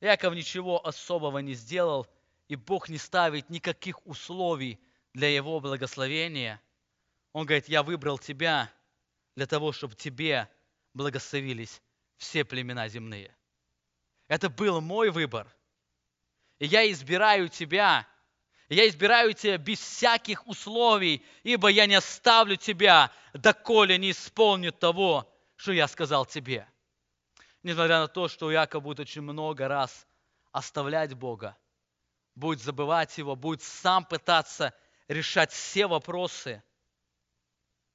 Иаков 0.00 0.34
ничего 0.34 0.84
особого 0.84 1.38
не 1.38 1.54
сделал, 1.54 2.08
и 2.48 2.56
Бог 2.56 2.88
не 2.88 2.98
ставит 2.98 3.48
никаких 3.48 4.04
условий 4.06 4.80
для 5.12 5.28
его 5.28 5.60
благословения. 5.60 6.60
Он 7.32 7.46
говорит, 7.46 7.68
я 7.68 7.84
выбрал 7.84 8.18
тебя 8.18 8.72
для 9.36 9.46
того, 9.46 9.72
чтобы 9.72 9.94
тебе 9.94 10.48
благословились 10.94 11.82
все 12.16 12.44
племена 12.44 12.88
земные. 12.88 13.36
Это 14.28 14.48
был 14.48 14.80
мой 14.80 15.10
выбор. 15.10 15.54
И 16.58 16.66
я 16.66 16.90
избираю 16.90 17.48
тебя. 17.48 18.08
Я 18.68 18.88
избираю 18.88 19.34
тебя 19.34 19.58
без 19.58 19.78
всяких 19.78 20.46
условий, 20.46 21.24
ибо 21.42 21.68
я 21.68 21.86
не 21.86 21.96
оставлю 21.96 22.56
тебя, 22.56 23.12
доколе 23.34 23.98
не 23.98 24.12
исполню 24.12 24.72
того, 24.72 25.30
что 25.56 25.72
я 25.72 25.86
сказал 25.86 26.24
тебе. 26.24 26.66
Несмотря 27.62 28.00
на 28.00 28.08
то, 28.08 28.28
что 28.28 28.50
Яков 28.50 28.82
будет 28.82 29.00
очень 29.00 29.22
много 29.22 29.68
раз 29.68 30.06
оставлять 30.50 31.12
Бога, 31.14 31.56
будет 32.34 32.60
забывать 32.60 33.16
Его, 33.18 33.36
будет 33.36 33.62
сам 33.62 34.04
пытаться 34.04 34.74
решать 35.08 35.52
все 35.52 35.86
вопросы. 35.86 36.62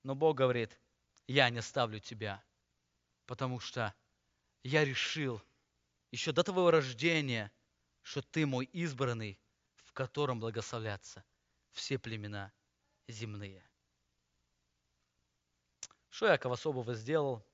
Но 0.04 0.14
Бог 0.14 0.38
говорит, 0.38 0.78
я 1.28 1.50
не 1.50 1.60
оставлю 1.60 2.00
тебя, 2.00 2.44
потому 3.30 3.60
что 3.60 3.94
я 4.64 4.84
решил 4.84 5.40
еще 6.10 6.32
до 6.32 6.44
твоего 6.44 6.72
рождения, 6.72 7.52
что 8.02 8.24
ты 8.24 8.48
мой 8.48 8.66
избранный, 8.66 9.40
в 9.76 9.94
котором 9.94 10.40
благословлятся 10.40 11.24
все 11.72 12.00
племена 12.00 12.52
земные. 13.08 13.64
Что 16.10 16.26
Яков 16.26 16.54
особого 16.54 16.96
сделал 16.96 17.46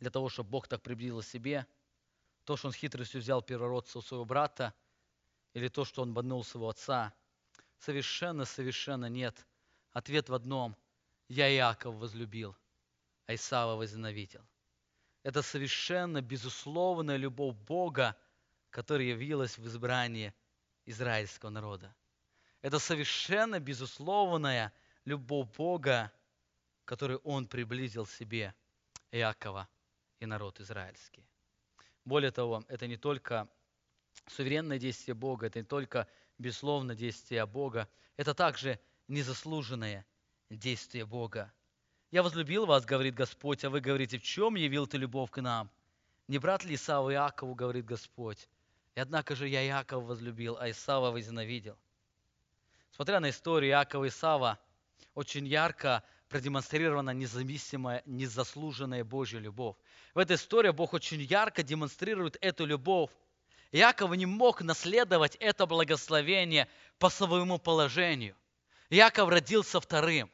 для 0.00 0.10
того, 0.10 0.28
чтобы 0.28 0.50
Бог 0.50 0.66
так 0.66 0.82
приблизил 0.82 1.22
себе? 1.22 1.64
То, 2.42 2.56
что 2.56 2.66
он 2.66 2.72
хитростью 2.74 3.20
взял 3.20 3.40
первородца 3.40 3.98
у 3.98 4.02
своего 4.02 4.24
брата, 4.24 4.74
или 5.54 5.68
то, 5.68 5.84
что 5.84 6.02
он 6.02 6.12
боднул 6.12 6.42
своего 6.42 6.70
отца? 6.70 7.14
Совершенно-совершенно 7.78 9.06
нет. 9.08 9.46
Ответ 9.92 10.28
в 10.28 10.34
одном. 10.34 10.76
Я 11.28 11.48
Иаков 11.54 11.94
возлюбил, 11.94 12.56
а 13.26 13.36
Исава 13.36 13.76
возненавидел. 13.76 14.44
Это 15.22 15.42
совершенно 15.42 16.22
безусловная 16.22 17.16
любовь 17.16 17.56
Бога, 17.56 18.16
которая 18.70 19.08
явилась 19.08 19.58
в 19.58 19.66
избрании 19.66 20.32
израильского 20.84 21.50
народа. 21.50 21.94
Это 22.62 22.78
совершенно 22.78 23.60
безусловная 23.60 24.72
любовь 25.04 25.48
Бога, 25.56 26.12
которую 26.84 27.18
Он 27.20 27.46
приблизил 27.46 28.06
себе 28.06 28.54
Иакова 29.10 29.68
и 30.20 30.26
народ 30.26 30.60
израильский. 30.60 31.26
Более 32.04 32.30
того, 32.30 32.64
это 32.68 32.86
не 32.86 32.96
только 32.96 33.48
суверенное 34.26 34.78
действие 34.78 35.14
Бога, 35.14 35.46
это 35.46 35.58
не 35.58 35.64
только 35.64 36.08
безусловно 36.38 36.94
действие 36.94 37.44
Бога, 37.46 37.88
это 38.16 38.34
также 38.34 38.80
незаслуженное 39.08 40.06
действие 40.50 41.04
Бога. 41.04 41.52
«Я 42.10 42.22
возлюбил 42.22 42.64
вас,— 42.64 42.84
говорит 42.86 43.14
Господь,— 43.14 43.64
а 43.66 43.70
вы 43.70 43.80
говорите, 43.80 44.18
в 44.18 44.22
чем 44.22 44.54
явил 44.54 44.86
ты 44.86 44.96
любовь 44.96 45.30
к 45.30 45.42
нам? 45.42 45.68
Не 46.26 46.38
брат 46.38 46.64
ли 46.64 46.74
Исава 46.74 47.12
Иакову,— 47.12 47.54
говорит 47.56 47.84
Господь,— 47.84 48.48
и 48.94 49.00
однако 49.00 49.36
же 49.36 49.46
я 49.46 49.62
Иакова 49.66 50.00
возлюбил, 50.00 50.56
а 50.58 50.70
Исава 50.70 51.10
возненавидел». 51.10 51.76
Смотря 52.92 53.20
на 53.20 53.28
историю 53.28 53.72
Иакова 53.72 54.06
и 54.06 54.08
Исава, 54.08 54.58
очень 55.14 55.46
ярко 55.46 56.02
продемонстрирована 56.30 57.10
независимая, 57.10 58.02
незаслуженная 58.06 59.04
Божья 59.04 59.38
любовь. 59.38 59.76
В 60.14 60.18
этой 60.18 60.36
истории 60.36 60.70
Бог 60.70 60.94
очень 60.94 61.20
ярко 61.20 61.62
демонстрирует 61.62 62.38
эту 62.40 62.64
любовь. 62.64 63.10
Иаков 63.70 64.16
не 64.16 64.24
мог 64.24 64.62
наследовать 64.62 65.36
это 65.36 65.66
благословение 65.66 66.68
по 66.98 67.10
своему 67.10 67.58
положению. 67.58 68.34
Иаков 68.88 69.28
родился 69.28 69.78
вторым. 69.78 70.30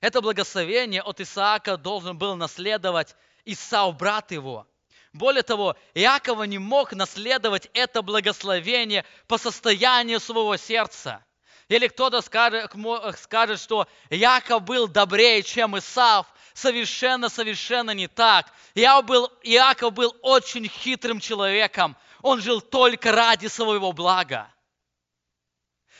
Это 0.00 0.20
благословение 0.20 1.02
от 1.02 1.20
Исаака 1.20 1.76
должен 1.76 2.16
был 2.16 2.36
наследовать 2.36 3.16
Исау, 3.44 3.92
брат 3.92 4.30
его. 4.30 4.66
Более 5.12 5.42
того, 5.42 5.76
Иакова 5.94 6.44
не 6.44 6.58
мог 6.58 6.92
наследовать 6.92 7.68
это 7.72 8.02
благословение 8.02 9.04
по 9.26 9.38
состоянию 9.38 10.20
своего 10.20 10.56
сердца. 10.56 11.24
Или 11.68 11.88
кто-то 11.88 12.20
скажет, 12.20 12.72
скажет, 13.18 13.60
что 13.60 13.88
Яков 14.10 14.62
был 14.62 14.86
добрее, 14.88 15.42
чем 15.42 15.76
Исав. 15.78 16.26
Совершенно, 16.54 17.28
совершенно 17.28 17.92
не 17.92 18.08
так. 18.08 18.52
Иаков 18.74 19.06
был, 19.06 19.32
Иаков 19.42 19.92
был 19.92 20.16
очень 20.22 20.68
хитрым 20.68 21.20
человеком. 21.20 21.96
Он 22.22 22.40
жил 22.40 22.60
только 22.60 23.12
ради 23.12 23.46
своего 23.46 23.92
блага. 23.92 24.52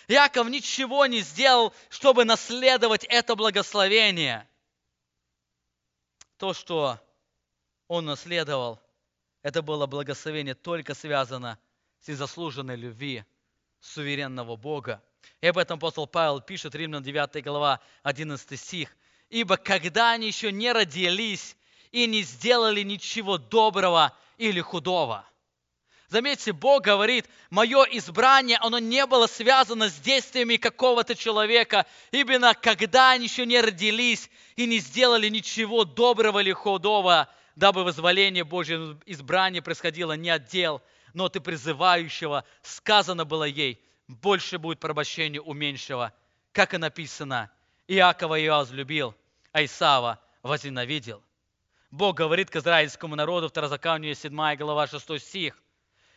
Иаков 0.09 0.49
ничего 0.49 1.05
не 1.05 1.21
сделал, 1.21 1.75
чтобы 1.91 2.25
наследовать 2.25 3.05
это 3.05 3.37
благословение. 3.37 4.49
То, 6.39 6.55
что 6.55 6.99
он 7.89 8.07
наследовал, 8.07 8.81
это 9.43 9.61
было 9.61 9.87
благословение 9.87 10.55
только 10.55 10.95
связано 10.95 11.59
с 12.01 12.09
незаслуженной 12.09 12.77
любви 12.77 13.25
суверенного 13.81 14.57
Бога. 14.57 15.03
И 15.43 15.47
об 15.47 15.59
этом 15.59 15.77
апостол 15.77 16.07
Павел 16.07 16.41
пишет, 16.41 16.75
Римлян 16.75 17.03
9 17.03 17.45
глава, 17.45 17.81
11 18.03 18.59
стих. 18.59 18.97
«Ибо 19.29 19.59
когда 19.59 20.13
они 20.13 20.27
еще 20.27 20.51
не 20.51 20.73
родились 20.73 21.55
и 21.93 22.07
не 22.07 22.23
сделали 22.23 22.81
ничего 22.81 23.37
доброго 23.37 24.17
или 24.39 24.63
худого». 24.63 25.29
Заметьте, 26.09 26.55
Бог 26.55 26.85
говорит, 26.85 27.27
мое 27.51 27.83
избрание, 27.85 28.57
оно 28.59 28.79
не 28.79 29.05
было 29.05 29.27
связано 29.27 29.91
с 29.91 29.95
действиями 29.97 30.57
какого-то 30.57 31.15
человека, 31.15 31.85
именно 32.13 32.55
когда 32.55 33.11
они 33.11 33.25
еще 33.25 33.45
не 33.45 33.61
родились 33.61 34.31
и 34.57 34.67
не 34.67 34.79
сделали 34.79 35.29
ничего 35.29 35.85
доброго 35.85 36.39
или 36.39 36.53
худого, 36.53 37.29
дабы 37.57 37.85
вызволение 37.85 38.45
Божьего 38.45 38.99
избрания 39.05 39.61
происходило 39.61 40.15
не 40.15 40.31
от 40.31 40.47
дел, 40.47 40.81
но 41.13 41.27
от 41.27 41.37
и 41.37 41.41
призывающего. 41.41 42.45
Сказано 42.63 43.27
было 43.27 43.45
ей, 43.45 43.79
больше 44.07 44.59
будет 44.59 44.81
порабощения 44.81 45.43
у 45.43 45.53
меньшего. 45.53 46.15
Как 46.53 46.73
и 46.73 46.79
написано, 46.79 47.51
Иакова 47.87 48.37
я 48.37 48.57
возлюбил, 48.57 49.15
а 49.53 49.63
Исава 49.63 50.19
возненавидел. 50.43 51.23
Бог 51.91 52.17
говорит 52.17 52.49
к 52.49 52.57
израильскому 52.57 53.15
народу, 53.15 53.51
Второзаконие 53.51 54.15
7 54.15 54.57
глава 54.57 54.87
6 54.87 55.21
стих. 55.21 55.61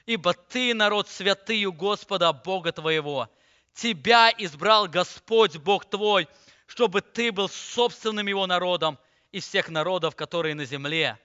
«Ибо 0.05 0.33
ты, 0.33 0.73
народ 0.73 1.09
святый 1.09 1.65
у 1.65 1.73
Господа, 1.73 2.33
Бога 2.33 2.71
твоего, 2.71 3.29
тебя 3.73 4.31
избрал 4.37 4.87
Господь, 4.87 5.57
Бог 5.57 5.89
твой, 5.89 6.27
чтобы 6.65 7.01
ты 7.01 7.31
был 7.31 7.49
собственным 7.49 8.27
его 8.27 8.47
народом 8.47 8.97
из 9.31 9.47
всех 9.47 9.69
народов, 9.69 10.15
которые 10.15 10.55
на 10.55 10.65
земле». 10.65 11.19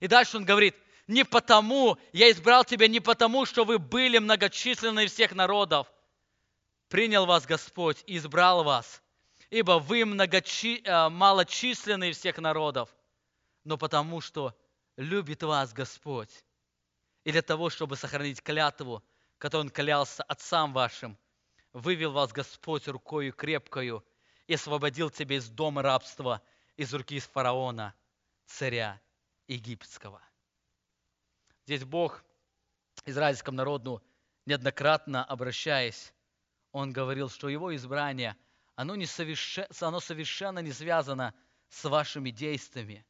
И 0.00 0.06
дальше 0.06 0.36
он 0.36 0.44
говорит, 0.44 0.76
не 1.08 1.24
потому, 1.24 1.96
я 2.12 2.30
избрал 2.30 2.64
тебя 2.64 2.86
не 2.86 3.00
потому, 3.00 3.46
что 3.46 3.64
вы 3.64 3.78
были 3.78 4.18
многочисленны 4.18 5.04
из 5.04 5.12
всех 5.12 5.32
народов, 5.32 5.90
принял 6.88 7.26
вас 7.26 7.46
Господь 7.46 8.02
и 8.06 8.18
избрал 8.18 8.62
вас, 8.62 9.02
ибо 9.50 9.78
вы 9.78 10.04
многочи... 10.04 10.82
Э, 10.84 11.08
малочисленны 11.08 12.10
из 12.10 12.18
всех 12.18 12.38
народов, 12.38 12.90
но 13.64 13.78
потому 13.78 14.20
что 14.20 14.54
любит 14.96 15.42
вас 15.42 15.72
Господь. 15.72 16.30
И 17.28 17.30
для 17.30 17.42
того, 17.42 17.68
чтобы 17.68 17.96
сохранить 17.96 18.42
клятву, 18.42 19.04
которую 19.36 19.66
Он 19.66 19.70
клялся 19.70 20.22
отцам 20.22 20.72
вашим, 20.72 21.18
вывел 21.74 22.12
вас 22.12 22.32
Господь 22.32 22.88
рукою 22.88 23.34
крепкою 23.34 24.02
и 24.46 24.54
освободил 24.54 25.10
тебя 25.10 25.36
из 25.36 25.50
дома 25.50 25.82
рабства, 25.82 26.40
из 26.76 26.94
руки 26.94 27.20
фараона, 27.20 27.92
царя 28.46 28.98
египетского. 29.46 30.22
Здесь 31.66 31.84
Бог 31.84 32.24
израильскому 33.04 33.58
народу 33.58 34.02
неоднократно 34.46 35.22
обращаясь, 35.22 36.14
он 36.72 36.94
говорил, 36.94 37.28
что 37.28 37.50
его 37.50 37.76
избрание, 37.76 38.38
оно, 38.74 38.96
не 38.96 39.04
совершенно, 39.04 39.68
оно 39.82 40.00
совершенно 40.00 40.60
не 40.60 40.72
связано 40.72 41.34
с 41.68 41.84
вашими 41.84 42.30
действиями. 42.30 43.04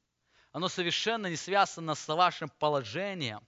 Оно 0.50 0.68
совершенно 0.68 1.28
не 1.28 1.36
связано 1.36 1.94
с 1.94 2.08
вашим 2.08 2.48
положением. 2.48 3.46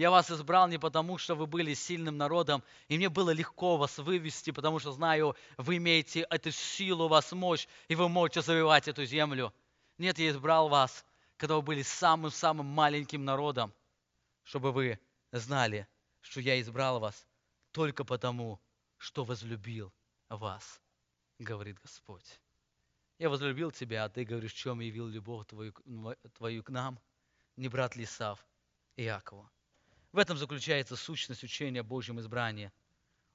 Я 0.00 0.10
вас 0.10 0.30
избрал 0.30 0.66
не 0.66 0.78
потому, 0.78 1.18
что 1.18 1.34
вы 1.34 1.46
были 1.46 1.74
сильным 1.74 2.16
народом, 2.16 2.64
и 2.88 2.96
мне 2.96 3.10
было 3.10 3.32
легко 3.32 3.76
вас 3.76 3.98
вывести, 3.98 4.50
потому 4.50 4.78
что 4.78 4.92
знаю, 4.92 5.36
вы 5.58 5.76
имеете 5.76 6.20
эту 6.30 6.52
силу, 6.52 7.06
вас 7.06 7.32
мощь, 7.32 7.68
и 7.86 7.94
вы 7.94 8.08
можете 8.08 8.40
завоевать 8.40 8.88
эту 8.88 9.04
землю. 9.04 9.52
Нет, 9.98 10.18
я 10.18 10.30
избрал 10.30 10.70
вас, 10.70 11.04
когда 11.36 11.56
вы 11.56 11.60
были 11.60 11.82
самым-самым 11.82 12.64
маленьким 12.64 13.26
народом, 13.26 13.74
чтобы 14.42 14.72
вы 14.72 14.98
знали, 15.32 15.86
что 16.22 16.40
я 16.40 16.58
избрал 16.62 16.98
вас 16.98 17.26
только 17.70 18.02
потому, 18.02 18.58
что 18.96 19.22
возлюбил 19.22 19.92
вас, 20.30 20.80
говорит 21.38 21.78
Господь. 21.78 22.40
Я 23.18 23.28
возлюбил 23.28 23.70
тебя, 23.70 24.04
а 24.04 24.08
ты 24.08 24.24
говоришь, 24.24 24.54
в 24.54 24.56
чем 24.56 24.80
явил 24.80 25.08
любовь 25.08 25.46
твою, 25.46 25.74
твою 26.38 26.62
к 26.62 26.70
нам, 26.70 26.98
не 27.56 27.68
брат 27.68 27.96
Лисав 27.96 28.42
Иакова. 28.96 29.50
В 30.12 30.18
этом 30.18 30.36
заключается 30.36 30.96
сущность 30.96 31.44
учения 31.44 31.80
о 31.80 31.84
Божьем 31.84 32.18
избрании. 32.20 32.72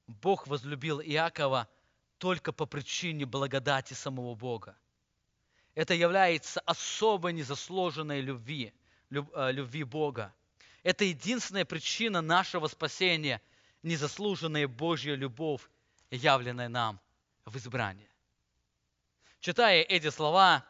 Бог 0.08 0.48
возлюбил 0.48 1.02
Иакова 1.02 1.68
только 2.18 2.52
по 2.52 2.66
причине 2.66 3.26
благодати 3.26 3.94
самого 3.94 4.36
Бога. 4.36 4.78
Это 5.74 5.94
является 5.94 6.60
особой 6.62 7.34
незаслуженной 7.34 8.22
любви, 8.22 8.74
э, 9.10 9.52
любви 9.52 9.84
Бога. 9.84 10.34
Это 10.84 11.04
единственная 11.04 11.66
причина 11.66 12.22
нашего 12.22 12.68
спасения– 12.68 13.42
незаслуженная 13.86 14.68
Божья 14.68 15.16
любовь, 15.16 15.62
явленная 16.10 16.70
нам 16.70 17.00
в 17.46 17.56
избрании. 17.56 18.10
Читая 19.40 19.84
эти 19.84 20.10
слова, 20.10 20.66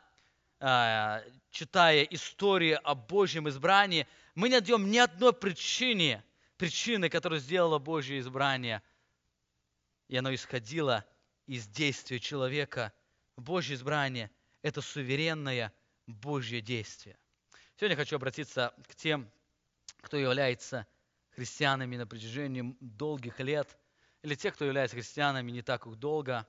читая 0.59 2.03
историю 2.03 2.79
о 2.83 2.95
Божьем 2.95 3.49
избрании, 3.49 4.07
мы 4.35 4.49
не 4.49 4.55
найдем 4.55 4.89
ни 4.89 4.97
одной 4.97 5.33
причины, 5.33 6.23
причины, 6.57 7.09
которая 7.09 7.39
сделала 7.39 7.79
Божье 7.79 8.19
избрание, 8.19 8.81
и 10.07 10.17
оно 10.17 10.33
исходило 10.33 11.05
из 11.47 11.67
действия 11.67 12.19
человека. 12.19 12.93
Божье 13.37 13.75
избрание– 13.75 14.31
это 14.61 14.81
суверенное 14.81 15.73
Божье 16.07 16.61
действие. 16.61 17.17
Сегодня 17.77 17.97
хочу 17.97 18.15
обратиться 18.15 18.73
к 18.87 18.95
тем, 18.95 19.29
кто 20.01 20.17
является 20.17 20.87
христианами 21.31 21.97
на 21.97 22.07
протяжении 22.07 22.75
долгих 22.79 23.39
лет, 23.39 23.77
или 24.21 24.35
те, 24.35 24.51
кто 24.51 24.65
является 24.65 24.95
христианами 24.95 25.51
не 25.51 25.61
так 25.61 25.85
уж 25.85 25.95
долго. 25.95 26.47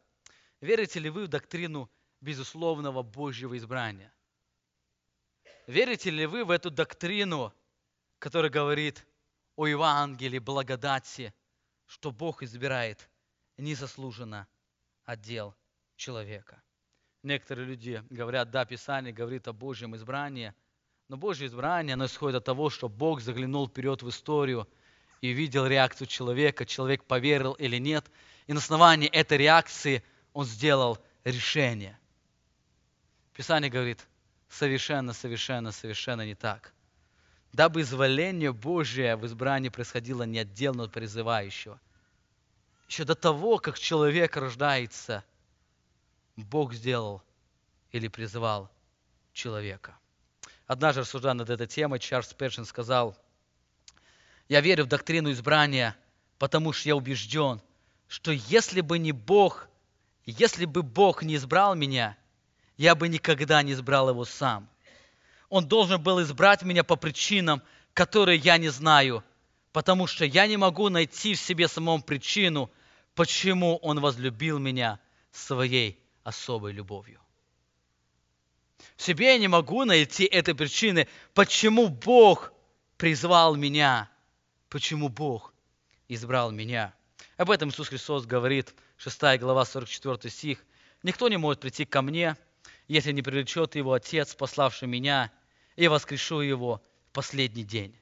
Верите 0.60 1.00
ли 1.00 1.10
вы 1.10 1.24
в 1.24 1.28
доктрину 1.28 1.90
безусловного 2.20 3.02
Божьего 3.02 3.56
избрания? 3.56 4.12
Верите 5.66 6.10
ли 6.10 6.26
вы 6.26 6.44
в 6.44 6.50
эту 6.50 6.70
доктрину, 6.70 7.52
которая 8.18 8.50
говорит 8.50 9.04
о 9.56 9.66
Евангелии, 9.66 10.38
благодати, 10.38 11.34
что 11.86 12.12
Бог 12.12 12.42
избирает 12.42 13.08
незаслуженно 13.56 14.46
отдел 15.04 15.56
человека? 15.96 16.62
Некоторые 17.22 17.66
люди 17.66 18.04
говорят, 18.10 18.50
да, 18.50 18.64
Писание 18.64 19.12
говорит 19.12 19.48
о 19.48 19.52
Божьем 19.52 19.96
избрании, 19.96 20.54
но 21.08 21.16
Божье 21.16 21.48
избрание, 21.48 21.94
оно 21.94 22.06
исходит 22.06 22.36
от 22.36 22.44
того, 22.44 22.70
что 22.70 22.88
Бог 22.88 23.20
заглянул 23.20 23.68
вперед 23.68 24.02
в 24.02 24.08
историю 24.08 24.68
и 25.20 25.30
видел 25.30 25.66
реакцию 25.66 26.06
человека, 26.06 26.66
человек 26.66 27.04
поверил 27.04 27.54
или 27.54 27.78
нет, 27.78 28.08
и 28.46 28.52
на 28.52 28.58
основании 28.58 29.08
этой 29.08 29.38
реакции 29.38 30.04
он 30.32 30.44
сделал 30.44 30.98
решение. 31.24 31.98
Писание 33.36 33.70
говорит, 33.70 34.06
совершенно, 34.48 35.12
совершенно, 35.12 35.70
совершенно 35.70 36.24
не 36.24 36.34
так. 36.34 36.72
Дабы 37.52 37.82
изволение 37.82 38.50
Божие 38.50 39.14
в 39.16 39.26
избрании 39.26 39.68
происходило 39.68 40.22
не 40.22 40.38
отдельно 40.38 40.84
от 40.84 40.92
призывающего. 40.92 41.78
Еще 42.88 43.04
до 43.04 43.14
того, 43.14 43.58
как 43.58 43.78
человек 43.78 44.38
рождается, 44.38 45.22
Бог 46.36 46.72
сделал 46.72 47.22
или 47.92 48.08
призывал 48.08 48.70
человека. 49.34 49.98
Однажды, 50.66 51.02
рассуждая 51.02 51.34
над 51.34 51.50
этой 51.50 51.66
темой, 51.66 51.98
Чарльз 51.98 52.32
Першин 52.32 52.64
сказал, 52.64 53.18
«Я 54.48 54.62
верю 54.62 54.84
в 54.84 54.88
доктрину 54.88 55.30
избрания, 55.30 55.94
потому 56.38 56.72
что 56.72 56.88
я 56.88 56.96
убежден, 56.96 57.60
что 58.08 58.30
если 58.32 58.80
бы 58.80 58.98
не 58.98 59.12
Бог, 59.12 59.68
если 60.24 60.64
бы 60.64 60.82
Бог 60.82 61.22
не 61.22 61.36
избрал 61.36 61.74
меня, 61.74 62.16
я 62.76 62.94
бы 62.94 63.08
никогда 63.08 63.62
не 63.62 63.72
избрал 63.72 64.10
его 64.10 64.24
сам. 64.24 64.68
Он 65.48 65.66
должен 65.66 66.02
был 66.02 66.22
избрать 66.22 66.62
меня 66.62 66.84
по 66.84 66.96
причинам, 66.96 67.62
которые 67.94 68.38
я 68.38 68.58
не 68.58 68.68
знаю, 68.68 69.24
потому 69.72 70.06
что 70.06 70.24
я 70.24 70.46
не 70.46 70.56
могу 70.56 70.88
найти 70.88 71.34
в 71.34 71.40
себе 71.40 71.68
самом 71.68 72.02
причину, 72.02 72.70
почему 73.14 73.76
он 73.76 74.00
возлюбил 74.00 74.58
меня 74.58 74.98
своей 75.30 75.98
особой 76.24 76.72
любовью. 76.72 77.20
В 78.96 79.02
себе 79.02 79.32
я 79.32 79.38
не 79.38 79.48
могу 79.48 79.84
найти 79.84 80.24
этой 80.24 80.54
причины, 80.54 81.08
почему 81.34 81.88
Бог 81.88 82.52
призвал 82.96 83.54
меня, 83.54 84.10
почему 84.68 85.08
Бог 85.08 85.54
избрал 86.08 86.50
меня. 86.50 86.94
Об 87.36 87.50
этом 87.50 87.68
Иисус 87.68 87.88
Христос 87.88 88.26
говорит, 88.26 88.74
6 88.96 89.38
глава, 89.38 89.64
44 89.64 90.30
стих. 90.30 90.64
«Никто 91.02 91.28
не 91.28 91.36
может 91.36 91.60
прийти 91.60 91.84
ко 91.84 92.00
мне, 92.00 92.36
если 92.88 93.12
не 93.12 93.22
привлечет 93.22 93.74
его 93.74 93.92
Отец, 93.92 94.34
пославший 94.34 94.88
меня, 94.88 95.32
и 95.76 95.88
воскрешу 95.88 96.40
его 96.40 96.82
в 97.08 97.12
последний 97.12 97.64
день. 97.64 97.98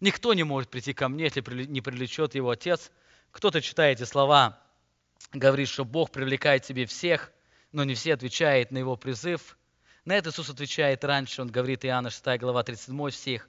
Никто 0.00 0.34
не 0.34 0.42
может 0.42 0.70
прийти 0.70 0.92
ко 0.92 1.08
мне, 1.08 1.24
если 1.24 1.40
не 1.64 1.80
привлечет 1.80 2.34
его 2.34 2.50
Отец. 2.50 2.90
Кто-то 3.32 3.62
читает 3.62 4.00
эти 4.00 4.08
слова, 4.08 4.60
говорит, 5.32 5.68
что 5.68 5.84
Бог 5.84 6.10
привлекает 6.10 6.64
себе 6.64 6.86
всех, 6.86 7.32
но 7.72 7.84
не 7.84 7.94
все 7.94 8.14
отвечают 8.14 8.70
на 8.70 8.78
его 8.78 8.96
призыв. 8.96 9.56
На 10.04 10.14
это 10.14 10.30
Иисус 10.30 10.50
отвечает 10.50 11.04
раньше, 11.04 11.42
он 11.42 11.48
говорит, 11.48 11.84
Иоанна 11.84 12.10
6 12.10 12.38
глава 12.38 12.62
37 12.62 13.10
стих. 13.10 13.48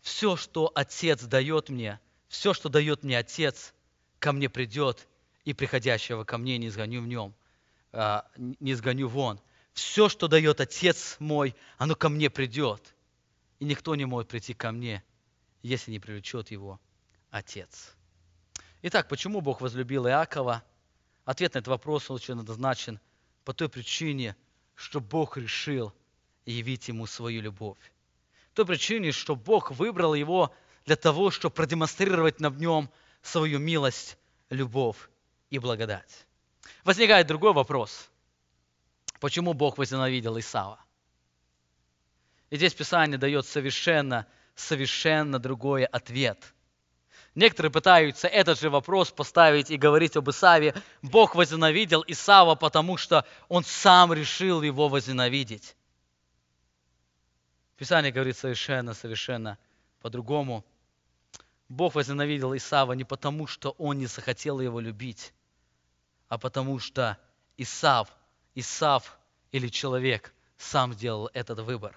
«Все, 0.00 0.36
что 0.36 0.72
Отец 0.74 1.22
дает 1.22 1.68
мне, 1.68 2.00
все, 2.28 2.54
что 2.54 2.68
дает 2.68 3.04
мне 3.04 3.18
Отец, 3.18 3.74
ко 4.18 4.32
мне 4.32 4.48
придет, 4.48 5.06
и 5.44 5.52
приходящего 5.52 6.24
ко 6.24 6.38
мне 6.38 6.58
не 6.58 6.68
изгоню 6.68 7.02
в 7.02 7.06
нем, 7.06 7.34
а, 7.92 8.26
не 8.36 8.72
изгоню 8.72 9.08
вон. 9.08 9.40
Все, 9.72 10.08
что 10.08 10.28
дает 10.28 10.60
Отец 10.60 11.16
мой, 11.18 11.54
оно 11.78 11.94
ко 11.94 12.08
мне 12.08 12.28
придет. 12.30 12.94
И 13.58 13.64
никто 13.64 13.94
не 13.94 14.04
может 14.04 14.28
прийти 14.28 14.54
ко 14.54 14.72
мне, 14.72 15.02
если 15.62 15.90
не 15.90 15.98
привлечет 15.98 16.50
его 16.50 16.80
Отец. 17.30 17.94
Итак, 18.82 19.08
почему 19.08 19.40
Бог 19.40 19.60
возлюбил 19.60 20.06
Иакова? 20.06 20.62
Ответ 21.24 21.54
на 21.54 21.58
этот 21.58 21.68
вопрос 21.68 22.10
очень 22.10 22.38
однозначен. 22.38 23.00
По 23.44 23.54
той 23.54 23.68
причине, 23.68 24.36
что 24.74 25.00
Бог 25.00 25.36
решил 25.36 25.92
явить 26.44 26.88
ему 26.88 27.06
свою 27.06 27.40
любовь. 27.40 27.78
По 28.50 28.56
той 28.56 28.66
причине, 28.66 29.12
что 29.12 29.36
Бог 29.36 29.70
выбрал 29.70 30.14
его 30.14 30.52
для 30.84 30.96
того, 30.96 31.30
чтобы 31.30 31.54
продемонстрировать 31.54 32.40
на 32.40 32.50
нем 32.50 32.90
свою 33.22 33.58
милость, 33.58 34.18
любовь 34.50 35.08
и 35.50 35.58
благодать. 35.58 36.26
Возникает 36.84 37.28
другой 37.28 37.52
вопрос. 37.52 38.10
Почему 39.22 39.52
Бог 39.52 39.78
возненавидел 39.78 40.36
Исава? 40.36 40.80
И 42.50 42.56
здесь 42.56 42.74
Писание 42.74 43.18
дает 43.18 43.46
совершенно, 43.46 44.26
совершенно 44.56 45.38
другой 45.38 45.84
ответ. 45.84 46.52
Некоторые 47.36 47.70
пытаются 47.70 48.26
этот 48.26 48.58
же 48.58 48.68
вопрос 48.68 49.12
поставить 49.12 49.70
и 49.70 49.76
говорить 49.76 50.16
об 50.16 50.28
Исаве. 50.28 50.74
Бог 51.02 51.36
возненавидел 51.36 52.02
Исава, 52.08 52.56
потому 52.56 52.96
что 52.96 53.24
он 53.48 53.62
сам 53.62 54.12
решил 54.12 54.60
его 54.60 54.88
возненавидеть. 54.88 55.76
Писание 57.76 58.10
говорит 58.10 58.36
совершенно, 58.36 58.92
совершенно 58.92 59.56
по-другому. 60.00 60.64
Бог 61.68 61.94
возненавидел 61.94 62.56
Исава 62.56 62.94
не 62.94 63.04
потому, 63.04 63.46
что 63.46 63.70
он 63.78 63.98
не 63.98 64.06
захотел 64.06 64.58
его 64.58 64.80
любить, 64.80 65.32
а 66.26 66.38
потому 66.38 66.80
что 66.80 67.18
Исав– 67.56 68.12
Исав 68.54 69.18
или 69.50 69.68
человек 69.68 70.32
сам 70.58 70.92
сделал 70.92 71.30
этот 71.32 71.60
выбор. 71.60 71.96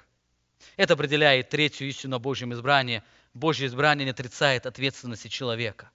Это 0.78 0.93
определяет 0.93 1.49
третью 1.49 1.88
истину 1.88 2.18
о 2.18 2.20
Божьем 2.20 2.53
избрании. 2.53 3.03
Божье 3.34 3.68
избрание 3.68 4.06
не 4.06 4.12
отрицает 4.12 4.66
ответственности 4.66 5.28
человека. 5.28 5.89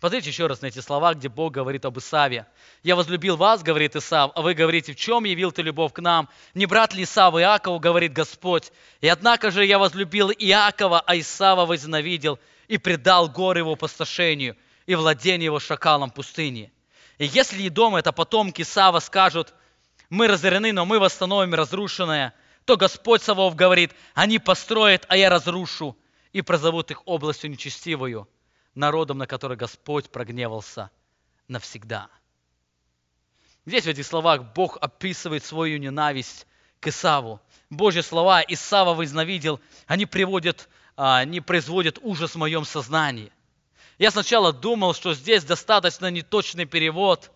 Посмотрите 0.00 0.30
еще 0.30 0.46
раз 0.46 0.60
на 0.62 0.66
эти 0.66 0.80
слова, 0.80 1.14
где 1.14 1.28
Бог 1.28 1.52
говорит 1.52 1.84
об 1.84 1.98
Исаве. 1.98 2.46
«Я 2.82 2.96
возлюбил 2.96 3.36
вас,— 3.36 3.62
говорит 3.64 3.96
Исав,— 3.96 4.32
а 4.34 4.42
вы 4.42 4.54
говорите, 4.54 4.92
в 4.92 4.96
чем 4.96 5.24
явил 5.24 5.52
ты 5.52 5.62
любовь 5.62 5.92
к 5.92 6.00
нам? 6.00 6.28
Не 6.54 6.66
брат 6.66 6.92
ли 6.92 7.04
Исава 7.04 7.40
Иакову,— 7.40 7.78
говорит 7.80 8.12
Господь. 8.12 8.72
И 9.00 9.08
однако 9.08 9.50
же 9.50 9.64
я 9.64 9.78
возлюбил 9.78 10.30
Иакова, 10.30 11.00
а 11.00 11.16
Исава 11.18 11.64
возненавидел 11.64 12.38
и 12.68 12.78
предал 12.78 13.28
горы 13.28 13.60
его 13.60 13.72
опустошению 13.72 14.56
и 14.86 14.94
владение 14.94 15.46
его 15.46 15.60
шакалом 15.60 16.10
пустыни. 16.10 16.72
И 17.18 17.26
если 17.26 17.62
и 17.62 17.70
дома 17.70 17.98
это 18.00 18.12
потомки 18.12 18.62
Исава 18.62 19.00
скажут— 19.00 19.54
мы 20.10 20.28
разорены, 20.28 20.72
но 20.72 20.84
мы 20.84 20.98
восстановим 20.98 21.54
разрушенное, 21.54 22.34
то 22.64 22.76
Господь 22.76 23.22
Савов 23.22 23.54
говорит, 23.54 23.92
они 24.14 24.38
построят, 24.38 25.04
а 25.08 25.16
я 25.16 25.30
разрушу, 25.30 25.96
и 26.32 26.42
прозовут 26.42 26.90
их 26.90 27.02
областью 27.06 27.50
нечестивую, 27.50 28.28
народом, 28.74 29.18
на 29.18 29.26
который 29.26 29.56
Господь 29.56 30.10
прогневался 30.10 30.90
навсегда. 31.48 32.08
Здесь 33.64 33.84
в 33.84 33.88
этих 33.88 34.06
словах 34.06 34.52
Бог 34.54 34.78
описывает 34.80 35.44
свою 35.44 35.78
ненависть 35.78 36.46
к 36.80 36.88
Исаву. 36.88 37.40
Божьи 37.70 38.00
слова 38.00 38.42
Исава 38.46 38.94
возненавидел, 38.94 39.60
они 39.86 40.06
приводят, 40.06 40.68
а, 40.96 41.18
они 41.18 41.40
производят 41.40 41.98
ужас 42.02 42.32
в 42.32 42.38
моем 42.38 42.64
сознании. 42.64 43.32
Я 43.98 44.10
сначала 44.10 44.52
думал, 44.52 44.94
что 44.94 45.14
здесь 45.14 45.42
достаточно 45.42 46.10
неточный 46.10 46.64
перевод 46.64 47.32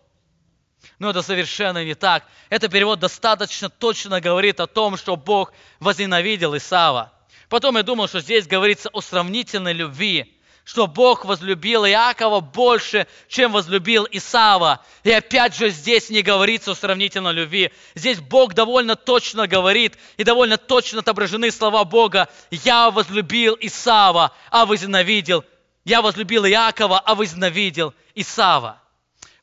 но 0.99 1.09
это 1.09 1.21
совершенно 1.21 1.83
не 1.83 1.95
так. 1.95 2.23
Этот 2.49 2.71
перевод 2.71 2.99
достаточно 2.99 3.69
точно 3.69 4.21
говорит 4.21 4.59
о 4.59 4.67
том, 4.67 4.97
что 4.97 5.15
Бог 5.15 5.53
возненавидел 5.79 6.55
Исава. 6.55 7.11
Потом 7.49 7.77
я 7.77 7.83
думал, 7.83 8.07
что 8.07 8.21
здесь 8.21 8.47
говорится 8.47 8.89
о 8.93 9.01
сравнительной 9.01 9.73
любви, 9.73 10.37
что 10.63 10.87
Бог 10.87 11.25
возлюбил 11.25 11.85
Иакова 11.85 12.39
больше, 12.39 13.07
чем 13.27 13.51
возлюбил 13.51 14.07
Исава. 14.11 14.85
И 15.03 15.11
опять 15.11 15.55
же 15.55 15.69
здесь 15.69 16.09
не 16.09 16.21
говорится 16.21 16.71
о 16.71 16.75
сравнительной 16.75 17.33
любви. 17.33 17.71
Здесь 17.95 18.19
Бог 18.19 18.53
довольно 18.53 18.95
точно 18.95 19.47
говорит, 19.47 19.97
и 20.17 20.23
довольно 20.23 20.57
точно 20.57 20.99
отображены 20.99 21.51
слова 21.51 21.83
Бога. 21.83 22.29
«Я 22.51 22.91
возлюбил 22.91 23.57
Исава, 23.59 24.31
а 24.49 24.65
возненавидел». 24.65 25.43
«Я 25.83 26.03
возлюбил 26.03 26.45
Иакова, 26.45 26.99
а 26.99 27.15
возненавидел 27.15 27.93
Исава». 28.13 28.80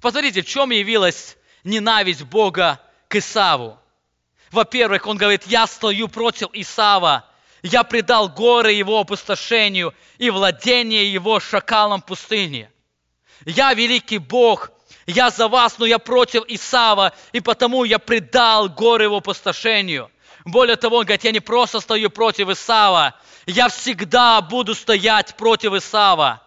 Посмотрите, 0.01 0.42
в 0.42 0.46
чем 0.46 0.70
явилась 0.70 1.36
ненависть 1.64 2.22
Бога 2.22 2.80
к 3.09 3.16
Исаву. 3.16 3.78
Во-первых, 4.53 5.07
он 5.07 5.16
говорит, 5.16 5.46
я 5.46 5.66
стою 5.66 6.07
против 6.07 6.51
Исава, 6.53 7.24
я 7.62 7.82
предал 7.82 8.28
горы 8.28 8.72
его 8.72 9.01
опустошению 9.01 9.92
и 10.18 10.30
владение 10.30 11.12
его 11.12 11.40
шакалом 11.40 12.01
пустыни. 12.01 12.70
Я 13.44 13.74
великий 13.74 14.18
Бог, 14.18 14.70
я 15.07 15.30
за 15.30 15.49
вас, 15.49 15.78
но 15.78 15.84
я 15.84 15.99
против 15.99 16.44
Исава, 16.46 17.12
и 17.32 17.40
потому 17.40 17.82
я 17.82 17.99
предал 17.99 18.68
горы 18.68 19.05
его 19.05 19.16
опустошению. 19.16 20.12
Более 20.44 20.76
того, 20.76 20.99
он 20.99 21.07
говорит, 21.07 21.24
я 21.24 21.32
не 21.32 21.40
просто 21.40 21.80
стою 21.80 22.09
против 22.09 22.49
Исава, 22.49 23.14
я 23.46 23.68
всегда 23.68 24.40
буду 24.42 24.76
стоять 24.76 25.34
против 25.34 25.74
Исава. 25.74 26.40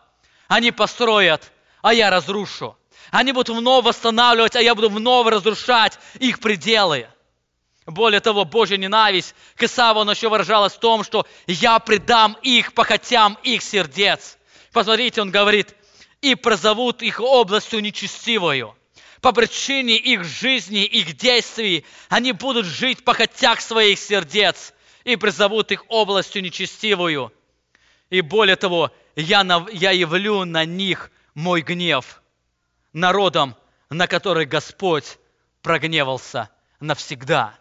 Они 0.47 0.72
построят, 0.72 1.52
а 1.82 1.93
я 1.93 2.10
разрушу. 2.10 2.78
Они 3.12 3.34
будут 3.34 3.55
вновь 3.55 3.86
восстанавливать, 3.86 4.55
а 4.55 4.62
я 4.62 4.74
буду 4.74 4.89
вновь 4.89 5.28
разрушать 5.28 5.99
их 6.20 6.39
пределы. 6.39 7.09
Более 7.86 8.22
того, 8.22 8.45
Божья 8.45 8.78
ненависть 8.78 9.36
к 9.55 9.64
Исаву, 9.64 10.09
еще 10.09 10.30
выражалась 10.30 10.74
в 10.74 10.80
том, 10.80 11.03
что 11.03 11.28
я 11.45 11.78
предам 11.80 12.38
их 12.41 12.74
похотям 12.74 13.38
их 13.43 13.64
сердец. 13.64 14.38
Посмотрите, 14.72 15.22
он 15.22 15.30
говорит, 15.30 15.76
и 16.22 16.36
прозовут 16.36 17.01
их 17.01 17.20
областью 17.20 17.82
нечестивою. 17.82 18.76
По 19.20 19.34
причине 19.34 19.97
их 19.97 20.24
жизни, 20.24 20.86
их 20.86 21.18
действий, 21.18 21.86
они 22.07 22.32
будут 22.32 22.66
жить 22.66 23.03
по 23.03 23.14
хотях 23.14 23.59
своих 23.59 23.99
сердец 23.99 24.74
и 25.03 25.18
призовут 25.18 25.72
их 25.72 25.84
областью 25.89 26.43
нечестивую. 26.43 27.34
И 28.09 28.22
более 28.22 28.55
того, 28.55 28.89
я, 29.18 29.43
на, 29.43 29.68
я 29.74 29.91
явлю 29.91 30.45
на 30.45 30.64
них 30.64 31.12
мой 31.34 31.62
гнев 31.62 32.20
народом, 32.94 33.56
на 33.89 34.08
который 34.08 34.46
Господь 34.46 35.18
прогневался 35.62 36.50
навсегда. 36.80 37.54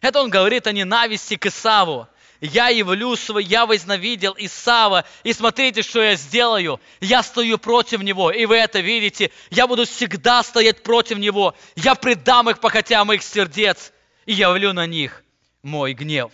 Это 0.00 0.20
он 0.20 0.30
говорит 0.30 0.66
о 0.66 0.72
ненависти 0.72 1.36
к 1.36 1.46
Исаву. 1.46 2.08
Я 2.40 2.68
явлю 2.68 3.14
свой, 3.14 3.44
я 3.44 3.66
возненавидел 3.66 4.34
Исава, 4.36 5.04
и 5.22 5.32
смотрите, 5.32 5.82
что 5.82 6.02
я 6.02 6.16
сделаю. 6.16 6.80
Я 7.00 7.22
стою 7.22 7.56
против 7.56 8.02
него, 8.02 8.32
и 8.32 8.46
вы 8.46 8.56
это 8.56 8.80
видите. 8.80 9.30
Я 9.50 9.68
буду 9.68 9.84
всегда 9.84 10.42
стоять 10.42 10.82
против 10.82 11.18
него. 11.18 11.54
Я 11.76 11.94
предам 11.94 12.50
их 12.50 12.58
похотям 12.58 13.12
их 13.12 13.22
сердец, 13.22 13.92
и 14.26 14.32
явлю 14.32 14.72
на 14.72 14.86
них 14.86 15.22
мой 15.62 15.92
гнев. 15.92 16.32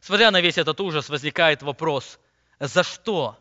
Смотря 0.00 0.30
на 0.30 0.40
весь 0.40 0.58
этот 0.58 0.80
ужас, 0.80 1.08
возникает 1.08 1.62
вопрос, 1.62 2.20
за 2.60 2.84
что? 2.84 3.36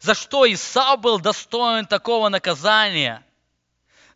За 0.00 0.14
что 0.14 0.50
Исав 0.50 1.00
был 1.00 1.20
достоин 1.20 1.86
такого 1.86 2.30
наказания? 2.30 3.24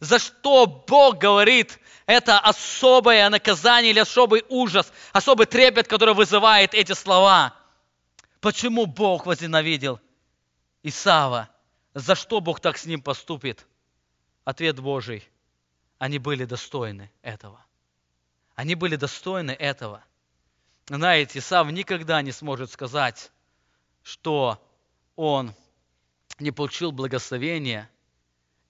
За 0.01 0.19
что 0.19 0.67
Бог 0.67 1.19
говорит, 1.19 1.79
это 2.07 2.39
особое 2.39 3.29
наказание 3.29 3.91
или 3.91 3.99
особый 3.99 4.45
ужас, 4.49 4.91
особый 5.13 5.47
трепет, 5.47 5.87
который 5.87 6.15
вызывает 6.15 6.75
эти 6.75 6.93
слова. 6.93 7.55
Почему 8.41 8.87
Бог 8.87 9.27
возненавидел 9.27 10.01
Исава? 10.83 11.51
За 11.93 12.15
что 12.15 12.41
Бог 12.41 12.61
так 12.61 12.79
с 12.79 12.87
ним 12.87 13.03
поступит? 13.03 13.67
Ответ 14.45 14.81
Божий. 14.81 15.29
Они 15.99 16.19
были 16.19 16.45
достойны 16.45 17.11
этого. 17.23 17.65
Они 18.55 18.75
были 18.75 18.97
достойны 18.97 19.53
этого. 19.53 20.03
Знаете, 20.87 21.39
Исав 21.39 21.71
никогда 21.71 22.21
не 22.23 22.33
сможет 22.33 22.71
сказать, 22.71 23.31
что 24.03 24.63
он 25.17 25.55
не 26.39 26.51
получил 26.51 26.93
благословения 26.93 27.91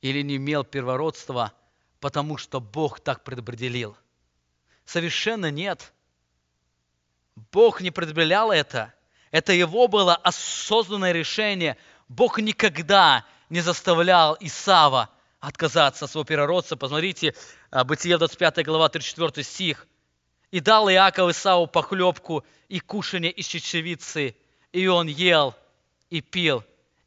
или 0.01 0.23
не 0.23 0.37
имел 0.37 0.65
первородства– 0.65 1.53
потому 2.05 2.37
что 2.37 2.61
Бог 2.61 3.01
так 3.01 3.25
предопределил. 3.25 3.97
Совершенно 4.85 5.51
нет. 5.51 5.95
Бог 7.51 7.81
не 7.81 7.91
предопределял 7.91 8.53
это. 8.53 8.93
Это 9.31 9.55
его 9.55 9.89
было 9.89 10.15
осознанное 10.15 11.13
решение. 11.13 11.79
Бог 12.09 12.39
никогда 12.39 13.25
не 13.49 13.63
заставлял 13.63 14.37
Исава 14.39 15.09
отказаться 15.41 16.05
от 16.05 16.11
своего 16.11 16.27
первородца. 16.27 16.77
Посмотрите, 16.77 17.35
а, 17.71 17.85
Бытие 17.85 18.19
25 18.19 18.63
глава, 18.65 18.91
34 18.91 19.43
стих. 19.43 19.87
«И 20.51 20.61
дал 20.61 20.91
Иаков 20.91 21.31
Исаву 21.31 21.67
похлебку 21.67 22.45
и 22.69 22.81
кушание 22.81 23.33
из 23.33 23.47
чечевицы, 23.47 24.37
и 24.73 24.87
он 24.89 25.07
ел 25.07 25.55
и 26.11 26.21
пил, 26.21 26.63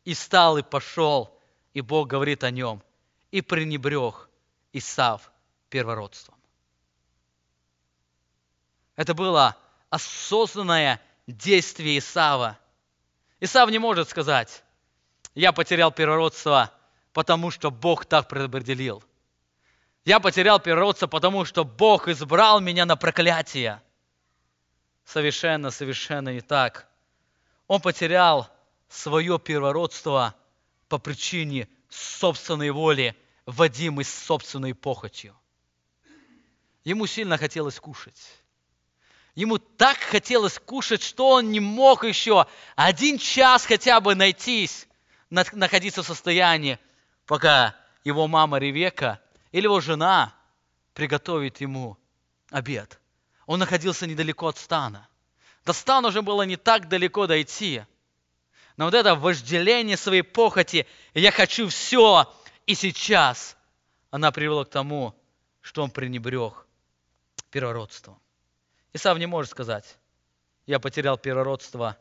и 0.07 0.13
стал 0.13 0.57
и 0.57 0.61
пошел, 0.61 1.37
и 1.73 1.81
Бог 1.81 2.07
говорит 2.07 2.45
о 2.45 2.49
нем, 2.49 2.81
и 3.29 3.41
пренебрег 3.41 4.29
Исав 4.71 5.33
первородством. 5.69 6.37
Это 8.95 9.13
было 9.13 9.57
осознанное 9.89 11.01
действие 11.27 11.97
Исава. 11.97 12.57
Исав 13.41 13.69
не 13.69 13.79
может 13.79 14.07
сказать, 14.07 14.63
я 15.35 15.51
потерял 15.51 15.91
первородство, 15.91 16.71
потому 17.11 17.51
что 17.51 17.69
Бог 17.69 18.05
так 18.05 18.29
предопределил. 18.29 19.03
Я 20.05 20.21
потерял 20.21 20.61
первородство, 20.61 21.07
потому 21.07 21.43
что 21.43 21.65
Бог 21.65 22.07
избрал 22.07 22.61
меня 22.61 22.85
на 22.85 22.95
проклятие. 22.95 23.81
Совершенно, 25.03 25.69
совершенно 25.69 26.29
не 26.29 26.39
так. 26.39 26.87
Он 27.67 27.81
потерял 27.81 28.49
свое 28.89 29.39
первородство 29.39 30.35
по 30.87 30.97
причине 30.97 31.67
собственной 31.89 32.71
воли– 32.71 33.15
водимый 33.47 34.05
собственной 34.05 34.75
похотью. 34.75 35.35
Ему 36.83 37.07
сильно 37.07 37.37
хотелось 37.37 37.79
кушать. 37.79 38.43
Ему 39.35 39.57
так 39.57 39.97
хотелось 39.97 40.59
кушать, 40.59 41.01
что 41.01 41.29
он 41.29 41.51
не 41.51 41.59
мог 41.59 42.03
еще 42.03 42.45
один 42.75 43.17
час 43.17 43.65
хотя 43.65 43.99
бы 43.99 44.15
найтись, 44.15 44.87
находиться 45.29 46.03
в 46.03 46.07
состоянии, 46.07 46.77
пока 47.25 47.75
его 48.03 48.27
мама 48.27 48.59
Ревека 48.59 49.21
или 49.51 49.63
его 49.65 49.79
жена 49.79 50.33
приготовит 50.93 51.61
ему 51.61 51.97
обед. 52.49 52.99
Он 53.45 53.59
находился 53.59 54.07
недалеко 54.07 54.47
от 54.47 54.57
стана. 54.57 55.07
До 55.65 55.73
стана 55.73 56.09
уже 56.09 56.21
было 56.21 56.41
не 56.43 56.57
так 56.57 56.89
далеко 56.89 57.27
дойти. 57.27 57.83
Но 58.77 58.85
вот 58.85 58.93
это 58.93 59.15
вожделение 59.15 59.97
своей 59.97 60.21
похоти, 60.21 60.87
я 61.13 61.31
хочу 61.31 61.67
все, 61.67 62.31
и 62.67 62.75
сейчас 62.75 63.57
она 64.11 64.31
привела 64.31 64.65
к 64.65 64.69
тому, 64.69 65.15
что 65.61 65.83
он 65.83 65.89
пренебрег 65.89 66.65
первородством. 67.49 68.19
Исав 68.93 69.17
не 69.17 69.25
может 69.25 69.51
сказать, 69.51 69.97
я 70.67 70.79
потерял 70.79 71.17
первородство, 71.17 71.97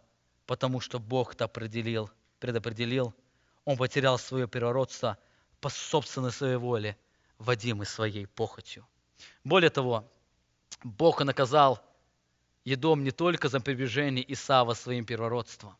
потому 0.47 0.81
что 0.81 0.99
Бог 0.99 1.35
это 1.35 1.45
определил, 1.45 2.11
предопределил. 2.41 3.15
Он 3.65 3.77
потерял 3.77 4.19
свое 4.19 4.47
первородство 4.47 5.19
по 5.61 5.71
собственной 5.71 6.31
своей 6.31 6.57
воле, 6.57 6.97
водимой 7.39 7.87
своей 7.87 8.27
похотью. 8.27 8.87
Более 9.45 9.71
того, 9.71 10.09
Бог 10.83 11.23
наказал 11.23 11.83
Едом 12.65 13.05
не 13.05 13.13
только 13.13 13.49
за 13.49 13.61
приближение 13.61 14.25
Исава 14.33 14.75
своим 14.75 15.05
первородством. 15.05 15.77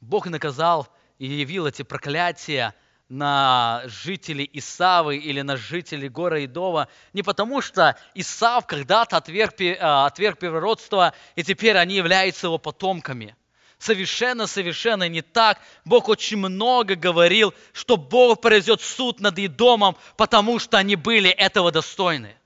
Бог 0.00 0.26
наказал 0.26 0.88
и 1.18 1.26
явил 1.26 1.66
эти 1.66 1.82
проклятия 1.82 2.74
на 3.08 3.82
жителей 3.86 4.48
Исавы 4.52 5.16
или 5.16 5.40
на 5.40 5.56
жителей 5.56 6.08
гора 6.08 6.44
Идова, 6.44 6.88
не 7.12 7.22
потому 7.22 7.62
что 7.62 7.98
Исав 8.14 8.66
когда-то 8.66 9.16
отверг, 9.16 9.54
а, 9.80 10.06
отверг 10.06 10.38
первородство, 10.38 11.14
и 11.34 11.42
теперь 11.42 11.76
они 11.76 11.94
являются 11.96 12.46
его 12.46 12.58
потомками. 12.58 13.34
Совершенно, 13.78 14.46
совершенно 14.46 15.08
не 15.08 15.22
так. 15.22 15.60
Бог 15.84 16.08
очень 16.08 16.36
много 16.36 16.96
говорил, 16.96 17.54
что 17.72 17.96
Бог 17.96 18.40
произведет 18.40 18.82
суд 18.82 19.20
над 19.20 19.38
Идомом, 19.38 19.96
потому 20.16 20.58
что 20.58 20.78
они 20.78 20.96
были 20.96 21.30
этого 21.30 21.72
достойны. 21.72 22.36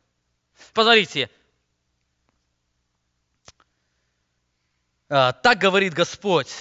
Посмотрите, 0.74 1.28
а, 5.08 5.32
так 5.32 5.58
говорит 5.58 5.92
Господь 5.92 6.54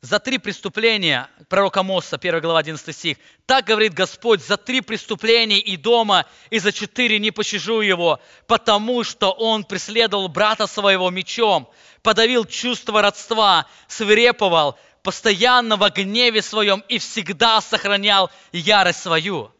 за 0.00 0.20
три 0.20 0.38
преступления, 0.38 1.28
пророка 1.48 1.82
Моса, 1.82 2.16
1 2.16 2.40
глава, 2.40 2.60
11 2.60 2.94
стих, 2.94 3.16
так 3.46 3.64
говорит 3.64 3.94
Господь, 3.94 4.44
за 4.44 4.56
три 4.56 4.80
преступления 4.80 5.58
и 5.58 5.76
дома, 5.76 6.26
и 6.50 6.58
за 6.58 6.72
четыре 6.72 7.18
не 7.18 7.32
пощажу 7.32 7.80
его, 7.80 8.20
потому 8.46 9.02
что 9.02 9.32
он 9.32 9.64
преследовал 9.64 10.28
брата 10.28 10.66
своего 10.66 11.10
мечом, 11.10 11.68
подавил 12.02 12.44
чувство 12.44 13.02
родства, 13.02 13.66
свиреповал, 13.88 14.78
постоянно 15.02 15.76
во 15.76 15.90
гневе 15.90 16.42
своем 16.42 16.84
и 16.88 16.98
всегда 16.98 17.60
сохранял 17.60 18.30
ярость 18.52 19.02
свою. 19.02 19.50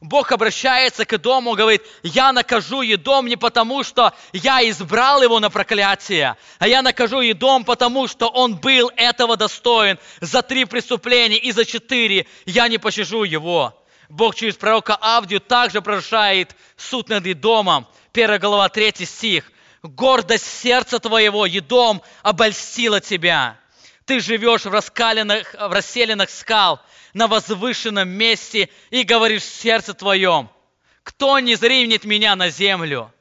Бог 0.00 0.30
обращается 0.30 1.04
к 1.04 1.18
дому, 1.18 1.54
говорит, 1.54 1.82
я 2.02 2.32
накажу 2.32 2.82
Едом 2.82 3.26
не 3.26 3.36
потому, 3.36 3.82
что 3.82 4.12
я 4.32 4.68
избрал 4.68 5.22
его 5.22 5.40
на 5.40 5.50
проклятие, 5.50 6.36
а 6.58 6.68
я 6.68 6.82
накажу 6.82 7.20
Едом, 7.20 7.64
потому 7.64 8.06
что 8.06 8.28
он 8.28 8.56
был 8.56 8.92
этого 8.96 9.36
достоин. 9.36 9.98
За 10.20 10.42
три 10.42 10.66
преступления 10.66 11.38
и 11.38 11.50
за 11.50 11.64
четыре 11.64 12.26
я 12.46 12.68
не 12.68 12.78
пощажу 12.78 13.24
его. 13.24 13.74
Бог 14.08 14.36
через 14.36 14.54
пророка 14.54 14.96
Авдию 15.00 15.40
также 15.40 15.82
прощает 15.82 16.54
суд 16.76 17.08
над 17.08 17.26
Едомом. 17.26 17.86
1 18.12 18.38
глава 18.38 18.68
3 18.68 19.04
стих. 19.04 19.50
«Гордость 19.82 20.60
сердца 20.60 20.98
твоего, 20.98 21.46
Едом, 21.46 22.02
обольстила 22.22 23.00
тебя. 23.00 23.58
Ты 24.08 24.20
живешь 24.20 24.64
в, 24.64 24.70
раскаленных, 24.70 25.52
в 25.52 25.70
расселенных 25.70 26.30
скал, 26.30 26.80
на 27.12 27.28
возвышенном 27.28 28.08
месте 28.08 28.70
и 28.88 29.02
говоришь 29.02 29.42
в 29.42 29.60
сердце 29.60 29.92
твоем, 29.92 30.48
кто 31.02 31.38
не 31.40 31.56
зринет 31.56 32.06
меня 32.06 32.34
на 32.34 32.48
землю? 32.48 33.12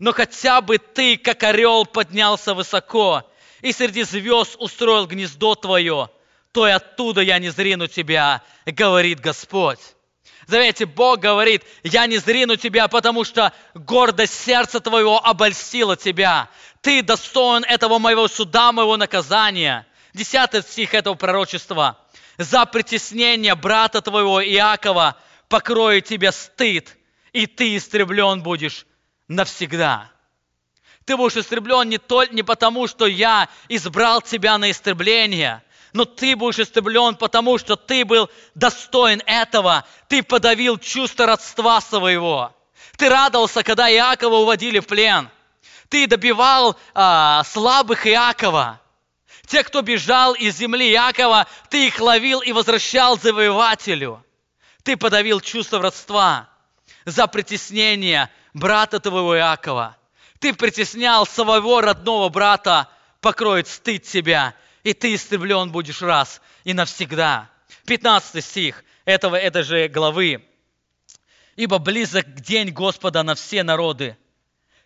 Но 0.00 0.12
хотя 0.12 0.60
бы 0.60 0.78
ты, 0.78 1.16
как 1.16 1.44
орел, 1.44 1.86
поднялся 1.86 2.52
высоко, 2.52 3.22
и 3.60 3.70
среди 3.70 4.02
звезд 4.02 4.56
устроил 4.58 5.06
гнездо 5.06 5.54
твое, 5.54 6.10
то 6.50 6.66
и 6.66 6.72
оттуда 6.72 7.20
я 7.20 7.38
не 7.38 7.50
зрину 7.50 7.86
тебя, 7.86 8.42
говорит 8.66 9.20
Господь. 9.20 9.78
Заметьте, 10.48 10.84
Бог 10.84 11.20
говорит, 11.20 11.62
я 11.84 12.06
не 12.08 12.18
зрину 12.18 12.56
тебя, 12.56 12.88
потому 12.88 13.22
что 13.22 13.52
гордость 13.74 14.34
сердца 14.34 14.80
твоего 14.80 15.24
обольстила 15.24 15.96
тебя. 15.96 16.48
Ты 16.80 17.04
достоин 17.04 17.62
этого 17.62 18.00
моего 18.00 18.26
суда, 18.26 18.72
моего 18.72 18.96
наказания. 18.96 19.86
Десятый 20.14 20.62
стих 20.62 20.94
этого 20.94 21.14
пророчества. 21.14 21.98
За 22.38 22.64
притеснение 22.66 23.56
брата 23.56 24.00
твоего 24.00 24.42
Иакова 24.42 25.16
покроет 25.48 26.06
тебя 26.06 26.30
стыд, 26.30 26.96
и 27.32 27.46
ты 27.46 27.76
истреблен 27.76 28.42
будешь 28.42 28.86
навсегда. 29.26 30.10
Ты 31.04 31.16
будешь 31.16 31.36
истреблен 31.36 31.88
не, 31.88 31.98
то, 31.98 32.24
не 32.24 32.44
потому, 32.44 32.86
что 32.86 33.06
я 33.06 33.48
избрал 33.68 34.22
тебя 34.22 34.56
на 34.56 34.70
истребление, 34.70 35.62
но 35.92 36.04
ты 36.04 36.36
будешь 36.36 36.60
истреблен, 36.60 37.16
потому 37.16 37.58
что 37.58 37.76
ты 37.76 38.04
был 38.04 38.30
достоин 38.54 39.20
этого. 39.26 39.84
Ты 40.08 40.22
подавил 40.22 40.78
чувство 40.78 41.26
родства 41.26 41.80
своего. 41.80 42.54
Ты 42.96 43.08
радовался, 43.08 43.64
когда 43.64 43.90
Иакова 43.92 44.36
уводили 44.36 44.78
в 44.78 44.86
плен. 44.86 45.28
Ты 45.88 46.06
добивал 46.06 46.76
а, 46.94 47.42
слабых 47.44 48.06
Иакова. 48.06 48.80
Те, 49.46 49.62
кто 49.62 49.82
бежал 49.82 50.34
из 50.34 50.56
земли 50.56 50.92
Иакова, 50.92 51.46
ты 51.68 51.86
их 51.88 52.00
ловил 52.00 52.40
и 52.40 52.52
возвращал 52.52 53.18
завоевателю. 53.18 54.24
Ты 54.82 54.96
подавил 54.96 55.40
чувство 55.40 55.80
родства 55.80 56.48
за 57.04 57.26
притеснение 57.26 58.30
брата 58.52 59.00
твоего 59.00 59.36
Иакова. 59.36 59.96
Ты 60.38 60.52
притеснял 60.52 61.26
своего 61.26 61.80
родного 61.80 62.28
брата, 62.28 62.88
покроет 63.20 63.68
стыд 63.68 64.02
тебя 64.02 64.54
и 64.84 64.92
ты 64.92 65.14
истреблен 65.14 65.72
будешь 65.72 66.02
раз 66.02 66.40
и 66.62 66.72
навсегда. 66.72 67.50
15 67.86 68.44
стих 68.44 68.84
этого, 69.04 69.34
этой 69.34 69.64
же 69.64 69.88
главы. 69.88 70.46
«Ибо 71.56 71.78
близок 71.78 72.34
день 72.40 72.70
Господа 72.70 73.22
на 73.22 73.34
все 73.34 73.62
народы. 73.62 74.16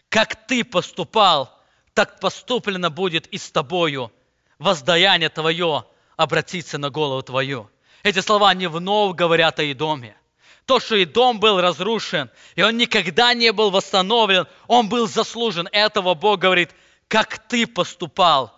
Как 0.09 0.47
ты 0.47 0.65
поступал, 0.65 1.59
так 1.95 2.21
поступлено 2.21 2.91
будет 2.91 3.27
и 3.27 3.39
с 3.39 3.51
тобою. 3.51 4.13
Воздаяние 4.59 5.29
твое 5.29 5.85
обратится 6.17 6.79
на 6.79 6.91
голову 6.91 7.23
твою». 7.23 7.71
Эти 8.03 8.21
слова 8.21 8.55
не 8.55 8.69
вновь 8.69 9.17
говорят 9.17 9.59
о 9.59 9.71
Идоме. 9.71 10.17
То, 10.67 10.81
что 10.81 11.03
Идом 11.03 11.41
был 11.41 11.61
разрушен, 11.61 12.31
и 12.55 12.63
он 12.63 12.77
никогда 12.77 13.35
не 13.35 13.53
был 13.53 13.71
восстановлен, 13.71 14.47
он 14.67 14.89
был 14.89 15.09
заслужен. 15.09 15.69
Этого 15.73 16.15
Бог 16.15 16.41
говорит, 16.41 16.71
как 17.09 17.39
ты 17.49 17.67
поступал, 17.67 18.55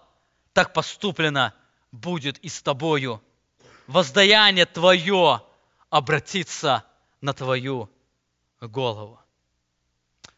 так 0.53 0.72
поступлено 0.72 1.53
будет 1.92 2.38
и 2.38 2.48
с 2.48 2.61
тобою. 2.62 3.22
Воздаяние 3.86 4.66
твое 4.66 5.42
обратится 5.88 6.84
на 7.20 7.32
твою 7.32 7.88
голову. 8.61 9.20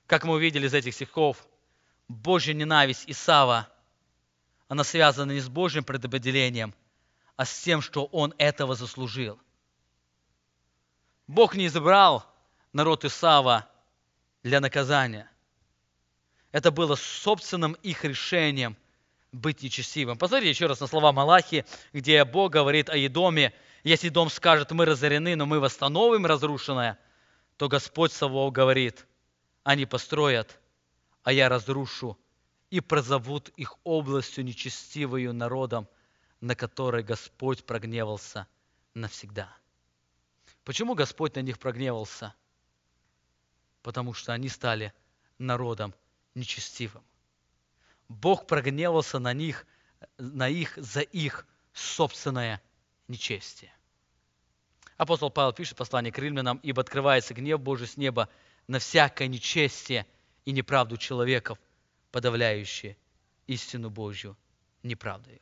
Как 0.07 0.25
мы 0.25 0.35
увидели 0.35 0.67
из 0.67 0.75
этих 0.75 0.95
стихов, 0.95 1.39
Божья 2.09 2.53
ненависть 2.53 3.05
Исава, 3.07 3.69
она 4.73 4.85
связана 4.85 5.33
не 5.33 5.41
с 5.41 5.51
Божьим 5.51 5.85
предопределением, 5.85 6.75
а 7.37 7.45
с 7.45 7.61
тем, 7.61 7.83
что 7.83 8.07
он 8.07 8.33
этого 8.39 8.75
заслужил. 8.75 9.39
Бог 11.27 11.57
не 11.57 11.67
избрал 11.67 12.25
народ 12.73 13.05
Исава 13.05 13.69
для 14.43 14.61
наказания. 14.61 15.31
Это 16.53 16.71
было 16.71 16.95
собственным 16.95 17.75
их 17.83 18.07
решением 18.07 18.79
быть 19.31 19.63
нечестивым. 19.63 20.17
Посмотрите 20.17 20.49
еще 20.49 20.65
раз 20.65 20.81
на 20.81 20.87
слова 20.87 21.13
Малахи, 21.13 21.67
где 21.93 22.25
Бог 22.25 22.53
говорит 22.53 22.89
о 22.89 22.97
Едоме. 22.97 23.53
Если 23.85 24.09
дом 24.09 24.31
скажет, 24.31 24.71
мы 24.71 24.87
разорены, 24.87 25.37
но 25.37 25.45
мы 25.45 25.61
восстановим 25.61 26.25
разрушенное, 26.25 26.99
то 27.59 27.69
Господь 27.69 28.13
Савов 28.13 28.51
говорит, 28.55 29.07
они 29.65 29.85
построят, 29.85 30.59
а 31.25 31.31
я 31.31 31.51
разрушу, 31.51 32.17
и 32.73 32.81
прозовут 32.81 33.51
их 33.51 33.77
областью 33.85 34.47
нечестивою 34.47 35.35
народом, 35.35 35.87
на 36.41 36.55
который 36.57 37.03
Господь 37.03 37.67
прогневался 37.67 38.47
навсегда. 38.95 39.55
Почему 40.65 40.95
Господь 40.95 41.35
на 41.35 41.41
них 41.41 41.59
прогневался? 41.59 42.35
Потому 43.83 44.15
что 44.15 44.33
они 44.33 44.49
стали 44.49 44.95
народом 45.37 45.95
нечестивым. 46.35 47.05
Бог 48.09 48.47
прогневался 48.47 49.19
на 49.19 49.35
них, 49.35 49.67
на 50.17 50.49
их 50.49 50.73
за 50.79 51.03
их 51.03 51.47
собственное 51.75 52.63
нечестие. 53.07 53.75
Апостол 54.97 55.31
Павел 55.31 55.53
пишет 55.53 55.77
послание 55.77 56.11
к 56.11 56.19
римлянам, 56.19 56.59
«Ибо 56.63 56.81
открывается 56.81 57.35
гнев 57.35 57.61
Божий 57.61 57.87
с 57.87 57.99
неба 57.99 58.31
на 58.67 58.79
всякое 58.79 59.29
нечестие 59.29 60.07
и 60.47 60.53
неправду 60.53 60.97
человеков, 60.97 61.59
подавляющие 62.13 62.97
истину 63.49 63.91
Божью 63.91 64.37
неправдою». 64.85 65.41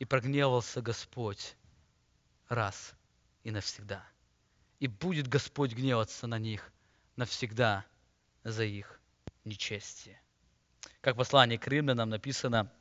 И 0.00 0.04
прогневался 0.04 0.82
Господь 0.82 1.54
раз 2.48 2.94
и 3.44 3.52
навсегда. 3.52 4.04
И 4.80 4.88
будет 4.88 5.28
Господь 5.28 5.72
гневаться 5.72 6.26
на 6.26 6.38
них 6.40 6.72
навсегда 7.14 7.86
за 8.42 8.64
их 8.64 9.00
нечестие 9.44 10.20
как 11.04 11.16
в 11.16 11.18
послании 11.18 11.58
к 11.58 11.68
римлянам 11.68 12.08
написано, 12.08 12.72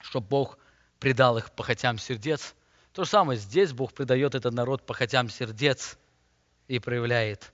что 0.00 0.20
Бог 0.20 0.58
предал 0.98 1.38
их 1.38 1.52
похотям 1.52 1.96
сердец. 1.96 2.56
То 2.92 3.04
же 3.04 3.10
самое 3.10 3.38
здесь 3.38 3.72
Бог 3.72 3.92
предает 3.92 4.34
этот 4.34 4.52
народ 4.52 4.84
похотям 4.84 5.28
сердец 5.28 5.96
и 6.66 6.80
проявляет 6.80 7.52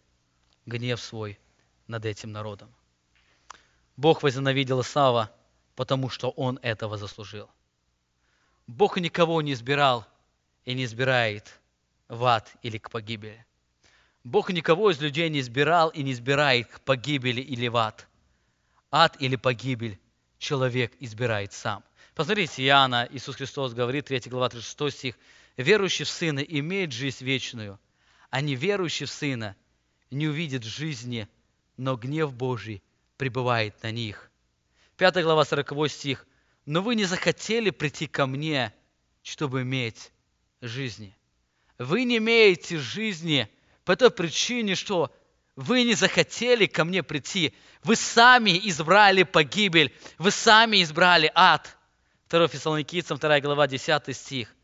гнев 0.65 0.99
свой 0.99 1.39
над 1.87 2.07
этим 2.07 2.33
народом. 2.33 2.75
Бог 3.99 4.23
возненавидел 4.23 4.81
Исава, 4.81 5.31
потому 5.77 6.09
что 6.09 6.31
он 6.31 6.59
этого 6.63 6.97
заслужил. 6.97 7.51
Бог 8.67 8.97
никого 8.97 9.43
не 9.43 9.53
избирал 9.53 10.07
и 10.65 10.73
не 10.73 10.85
избирает 10.85 11.61
в 12.09 12.25
ад 12.25 12.51
или 12.63 12.79
к 12.79 12.91
погибели. 12.91 13.45
Бог 14.25 14.51
никого 14.51 14.91
из 14.91 15.03
людей 15.03 15.29
не 15.29 15.41
избирал 15.41 15.91
и 15.91 16.03
не 16.03 16.13
избирает 16.13 16.69
к 16.69 16.81
погибели 16.81 17.43
или 17.43 17.69
в 17.69 17.77
ад 17.77 18.09
ад 18.91 19.17
или 19.21 19.37
погибель 19.37 19.99
человек 20.39 20.93
избирает 21.01 21.53
сам. 21.53 21.85
Посмотрите, 22.15 22.65
Иоанна, 22.65 23.09
Иисус 23.11 23.37
Христос 23.37 23.75
говорит, 23.75 24.07
3 24.07 24.23
глава, 24.27 24.49
36 24.49 24.97
стих, 24.97 25.19
«Верующий 25.57 26.05
в 26.05 26.09
Сына 26.09 26.41
имеет 26.41 26.93
жизнь 26.93 27.25
вечную, 27.25 27.79
а 28.31 28.41
неверующий 28.41 29.07
в 29.07 29.11
Сына 29.11 29.57
не 30.11 30.29
увидит 30.29 30.65
жизни, 30.65 31.29
но 31.77 31.97
гнев 31.97 32.33
Божий 32.33 32.83
пребывает 33.19 33.83
на 33.83 33.91
них». 33.91 34.31
5 34.97 35.23
глава, 35.23 35.45
40 35.45 35.91
стих, 35.91 36.27
«Но 36.65 36.81
вы 36.81 36.95
не 36.95 37.05
захотели 37.05 37.69
прийти 37.69 38.07
ко 38.07 38.27
мне, 38.27 38.73
чтобы 39.23 39.63
иметь 39.63 40.11
жизни». 40.63 41.15
Вы 41.79 42.05
не 42.05 42.19
имеете 42.19 42.79
жизни 42.79 43.49
по 43.85 43.95
той 43.95 44.11
причине, 44.11 44.75
что 44.75 45.15
вы 45.55 45.85
не 45.85 45.95
захотели 45.95 46.67
ко 46.67 46.85
мне 46.85 47.03
прийти. 47.03 47.55
Вы 47.85 47.97
сами 47.97 48.59
избрали 48.69 49.23
погибель. 49.23 49.95
Вы 50.19 50.31
сами 50.33 50.83
избрали 50.83 51.31
ад. 51.35 51.77
2 52.31 52.49
Фессалоникийцам, 52.49 53.19
2 53.19 53.41
глава, 53.41 53.67
10 53.69 54.17
стих. 54.17 54.55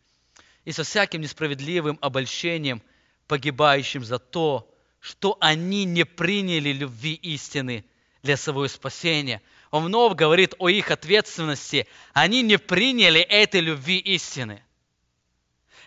И 0.65 0.73
со 0.73 0.83
всяким 0.83 1.21
несправедливым 1.21 1.99
обольщением, 2.01 2.83
погибающим 3.29 4.05
за 4.05 4.19
то, 4.19 4.71
что 4.99 5.37
они 5.41 5.85
не 5.85 6.05
приняли 6.05 6.71
любви 6.71 7.15
истины 7.15 7.85
для 8.25 8.39
своего 8.39 8.67
спасения. 8.67 9.43
Он 9.71 9.85
вновь 9.85 10.15
говорит 10.15 10.55
о 10.59 10.71
их 10.71 10.91
ответственности. 10.91 11.87
Они 12.15 12.43
не 12.43 12.59
приняли 12.59 13.21
этой 13.21 13.61
любви 13.61 13.99
истины. 13.99 14.65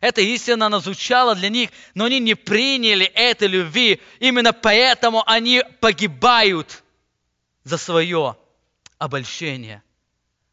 Эта 0.02 0.22
истина, 0.22 0.68
она 0.68 0.80
звучала 0.80 1.34
для 1.34 1.50
них, 1.50 1.72
но 1.96 2.06
они 2.06 2.20
не 2.20 2.36
приняли 2.36 3.08
этой 3.08 3.48
любви. 3.48 4.00
Именно 4.20 4.54
поэтому 4.54 5.24
они 5.26 5.64
погибают 5.82 6.84
за 7.64 7.80
свое 7.80 8.38
обольщение. 9.00 9.82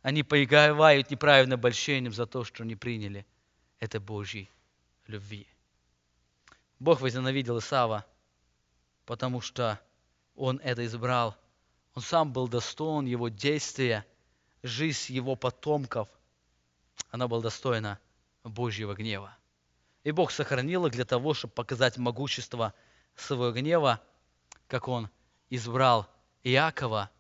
Они 0.01 0.23
погибают 0.23 1.11
неправильным 1.11 1.59
обольщением 1.59 2.15
за 2.15 2.25
то, 2.25 2.45
что 2.45 2.65
не 2.65 2.77
приняли 2.77 3.27
этой 3.79 4.01
Божьей 4.01 4.51
любви. 5.07 5.47
Бог 6.79 7.03
возненавидел 7.03 7.59
Исава, 7.59 8.07
потому 9.05 9.43
что 9.43 9.79
он 10.35 10.61
это 10.65 10.87
избрал. 10.87 11.37
Он 11.95 12.03
сам 12.03 12.33
был 12.33 12.49
достоин 12.49 13.07
его 13.07 13.29
действия, 13.29 14.05
жизнь 14.63 15.13
его 15.13 15.37
потомков. 15.37 16.09
Она 17.11 17.29
была 17.29 17.43
достойна 17.43 18.01
Божьего 18.43 18.95
гнева. 18.95 19.37
И 20.03 20.11
Бог 20.11 20.33
сохранил 20.33 20.87
их 20.87 20.93
для 20.93 21.05
того, 21.05 21.35
чтобы 21.35 21.55
показать 21.55 21.97
могущество 21.97 22.75
своего 23.15 23.53
гнева, 23.53 24.03
как 24.67 24.89
Он 24.89 25.09
избрал 25.51 26.09
Иакова, 26.43 27.11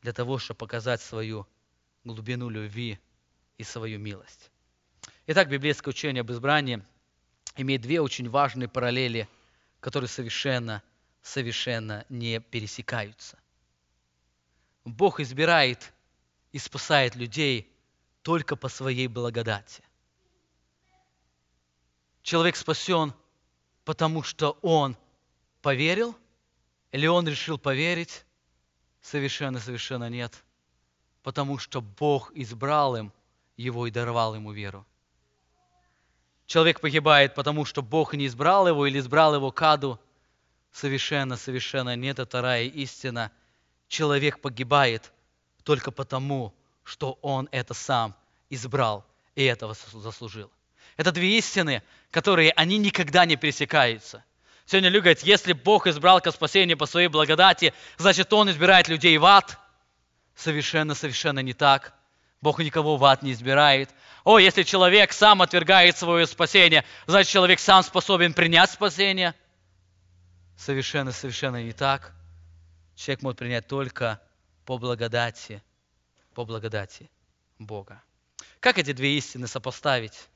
для 0.00 0.12
того, 0.12 0.38
чтобы 0.38 0.58
показать 0.58 1.02
свою 1.02 1.46
глубину 2.04 2.48
любви 2.48 2.98
и 3.58 3.64
свою 3.64 3.98
милость. 3.98 4.50
Итак, 5.26 5.48
библейское 5.48 5.92
учение 5.92 6.22
об 6.22 6.32
избрании 6.32 6.82
имеет 7.56 7.82
две 7.82 8.00
очень 8.00 8.30
важные 8.30 8.68
параллели, 8.68 9.28
которые 9.80 10.08
совершенно, 10.08 10.82
совершенно 11.22 12.06
не 12.08 12.40
пересекаются. 12.40 13.39
Бог 14.92 15.20
избирает 15.20 15.92
и 16.52 16.58
спасает 16.58 17.14
людей 17.14 17.70
только 18.22 18.56
по 18.56 18.68
своей 18.68 19.06
благодати. 19.06 19.82
Человек 22.22 22.56
спасен, 22.56 23.14
потому 23.84 24.22
что 24.22 24.58
он 24.62 24.96
поверил, 25.62 26.16
или 26.92 27.06
он 27.06 27.26
решил 27.26 27.58
поверить? 27.58 28.24
Совершенно, 29.00 29.58
совершенно 29.58 30.08
нет. 30.08 30.44
Потому 31.22 31.58
что 31.58 31.80
Бог 31.80 32.32
избрал 32.34 32.96
им 32.96 33.12
его 33.56 33.86
и 33.86 33.90
даровал 33.90 34.34
ему 34.34 34.52
веру. 34.52 34.86
Человек 36.46 36.80
погибает, 36.80 37.34
потому 37.34 37.64
что 37.64 37.80
Бог 37.82 38.14
не 38.14 38.26
избрал 38.26 38.66
его 38.66 38.86
или 38.86 38.98
избрал 38.98 39.34
его 39.34 39.52
каду. 39.52 40.00
Совершенно, 40.72 41.36
совершенно 41.36 41.94
нет, 41.96 42.18
это 42.18 42.26
вторая 42.26 42.64
истина. 42.64 43.30
Человек 43.90 44.40
погибает 44.40 45.12
только 45.64 45.90
потому, 45.90 46.54
что 46.84 47.18
он 47.22 47.48
это 47.50 47.74
сам 47.74 48.14
избрал 48.48 49.04
и 49.34 49.42
этого 49.42 49.74
заслужил. 49.92 50.48
Это 50.96 51.10
две 51.10 51.36
истины, 51.36 51.82
которые 52.12 52.52
они 52.52 52.78
никогда 52.78 53.24
не 53.24 53.34
пересекаются. 53.34 54.24
Сегодня 54.64 54.90
люди 54.90 55.02
говорят, 55.02 55.22
если 55.24 55.54
Бог 55.54 55.88
избрал 55.88 56.20
ко 56.20 56.30
спасению 56.30 56.78
по 56.78 56.86
своей 56.86 57.08
благодати, 57.08 57.74
значит, 57.98 58.32
Он 58.32 58.48
избирает 58.48 58.86
людей 58.86 59.18
в 59.18 59.24
ад. 59.24 59.58
Совершенно, 60.36 60.94
совершенно 60.94 61.40
не 61.40 61.52
так. 61.52 61.92
Бог 62.40 62.60
никого 62.60 62.96
в 62.96 63.04
ад 63.04 63.22
не 63.22 63.32
избирает. 63.32 63.90
О, 64.22 64.38
если 64.38 64.62
человек 64.62 65.12
сам 65.12 65.42
отвергает 65.42 65.98
свое 65.98 66.28
спасение, 66.28 66.84
значит, 67.08 67.32
человек 67.32 67.58
сам 67.58 67.82
способен 67.82 68.34
принять 68.34 68.70
спасение. 68.70 69.34
Совершенно, 70.56 71.10
совершенно 71.10 71.60
не 71.60 71.72
так. 71.72 72.14
Человек 73.00 73.22
может 73.22 73.38
принять 73.38 73.66
только 73.66 74.20
по 74.66 74.76
благодати, 74.76 75.62
по 76.34 76.44
благодати 76.44 77.10
Бога. 77.58 78.02
Как 78.60 78.76
эти 78.76 78.92
две 78.92 79.16
истины 79.16 79.46
сопоставить? 79.46 80.28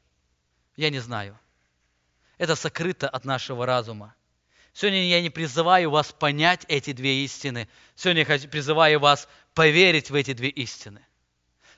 Я 0.74 0.88
не 0.88 0.98
знаю. 0.98 1.38
Это 2.38 2.56
сокрыто 2.56 3.06
от 3.06 3.26
нашего 3.26 3.66
разума. 3.66 4.14
Сегодня 4.72 5.06
я 5.08 5.20
не 5.20 5.28
призываю 5.28 5.90
вас 5.90 6.10
понять 6.12 6.64
эти 6.68 6.94
две 6.94 7.22
истины. 7.24 7.68
Сегодня 7.96 8.24
я 8.26 8.48
призываю 8.48 8.98
вас 8.98 9.28
поверить 9.52 10.08
в 10.08 10.14
эти 10.14 10.32
две 10.32 10.48
истины. 10.48 11.04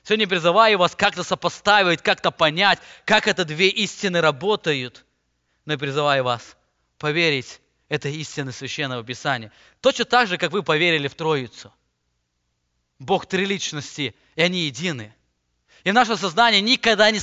Сегодня 0.03 0.23
я 0.23 0.29
призываю 0.29 0.77
вас 0.77 0.95
как-то 0.95 1.23
сопоставить, 1.23 2.01
как-то 2.01 2.31
понять, 2.31 2.79
как 3.03 3.27
это 3.27 3.43
две 3.43 3.67
истины 3.67 4.21
работают. 4.21 5.05
Но 5.65 5.73
я 5.73 5.79
призываю 5.79 6.23
вас 6.23 6.55
поверить 6.97 7.59
этой 7.89 8.15
истины 8.15 8.51
Священного 8.51 9.03
Писания. 9.03 9.51
Точно 9.81 10.05
так 10.05 10.27
же, 10.27 10.37
как 10.37 10.51
вы 10.51 10.63
поверили 10.63 11.07
в 11.07 11.15
Троицу. 11.15 11.73
Бог 12.99 13.25
три 13.25 13.45
личности, 13.45 14.15
и 14.35 14.41
они 14.41 14.65
едины. 14.65 15.13
И 15.83 15.91
наше 15.91 16.17
сознание 16.17 16.61
никогда 16.61 17.09
не, 17.11 17.19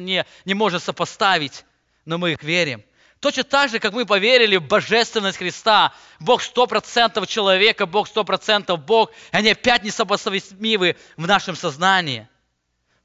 не, 0.00 0.26
не 0.44 0.54
может 0.54 0.82
сопоставить, 0.82 1.64
но 2.04 2.18
мы 2.18 2.32
их 2.32 2.42
верим. 2.42 2.84
Точно 3.20 3.44
так 3.44 3.70
же, 3.70 3.78
как 3.78 3.94
мы 3.94 4.04
поверили 4.04 4.56
в 4.56 4.66
божественность 4.66 5.38
Христа, 5.38 5.94
Бог 6.20 6.42
сто 6.42 6.66
процентов 6.66 7.26
человека, 7.26 7.86
Бог 7.86 8.08
сто 8.08 8.24
процентов 8.24 8.84
Бог, 8.84 9.10
и 9.32 9.36
они 9.36 9.50
опять 9.50 9.82
не 9.82 9.90
сопоставимы 9.90 10.96
в 11.16 11.26
нашем 11.26 11.56
сознании. 11.56 12.28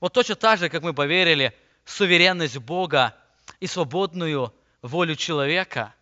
Вот 0.01 0.11
точно 0.13 0.35
так 0.35 0.59
же, 0.59 0.67
как 0.67 0.83
мы 0.83 0.93
поверили 0.93 1.53
в 1.85 1.91
суверенность 1.91 2.57
Бога 2.57 3.15
и 3.59 3.67
свободную 3.67 4.53
волю 4.81 5.15
человека, 5.15 5.93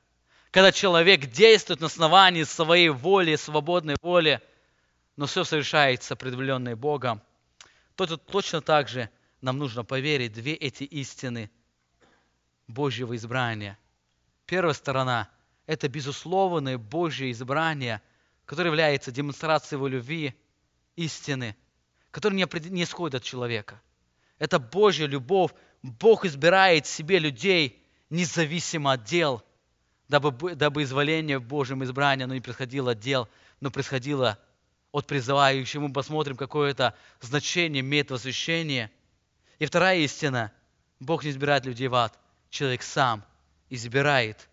когда 0.52 0.72
человек 0.72 1.28
действует 1.28 1.80
на 1.80 1.88
основании 1.88 2.43
своей 2.43 2.89
воли, 2.89 3.36
свободной 3.36 3.95
воли, 4.02 4.41
но 5.16 5.28
все 5.28 5.43
совершается 5.43 6.16
предваренное 6.16 6.76
Богом, 6.76 7.22
то 7.95 8.18
точно 8.18 8.62
так 8.62 8.88
же 8.88 9.10
нам 9.41 9.58
нужно 9.58 9.84
поверить 9.84 10.34
две 10.34 10.54
эти 10.54 10.84
истины 10.84 11.52
Божьего 12.68 13.16
избрания. 13.16 13.78
Первая 14.45 14.74
сторона– 14.74 15.30
это 15.68 15.88
безусловное 15.88 16.78
Божье 16.78 17.32
избрание, 17.32 18.02
которое 18.45 18.70
является 18.70 19.12
демонстрацией 19.12 19.78
его 19.78 19.88
любви, 19.88 20.34
истины, 20.95 21.56
которая 22.10 22.39
не 22.39 22.84
исходит 22.84 23.16
от 23.16 23.24
человека. 23.24 23.82
Это 24.39 24.58
Божья 24.58 25.06
любовь. 25.06 25.52
Бог 25.84 26.26
избирает 26.26 26.88
себе 26.88 27.20
людей 27.20 27.86
независимо 28.10 28.93
от 28.93 29.04
дел, 29.04 29.43
дабы, 30.10 30.55
дабы 30.55 30.84
изволение 30.84 31.38
в 31.38 31.45
Божьем 31.45 31.84
избрании 31.84 32.26
оно 32.26 32.34
не 32.34 32.41
происходило 32.41 32.91
от 32.91 32.99
дел, 32.99 33.30
но 33.62 33.72
происходило 33.72 34.38
от 34.91 35.05
призывающего. 35.05 35.88
Мы 35.88 35.93
посмотрим, 35.93 36.36
какое 36.36 36.72
это 36.72 36.95
значение 37.22 37.82
имеет 37.82 38.12
восхищение. 38.12 38.91
И 39.60 39.66
вторая 39.66 39.99
истина. 39.99 40.51
Бог 40.99 41.24
не 41.24 41.30
избирает 41.30 41.66
людей 41.66 41.88
в 41.88 41.95
ад. 41.95 42.20
Человек 42.49 42.82
сам 42.82 43.24
избирает 43.70 44.49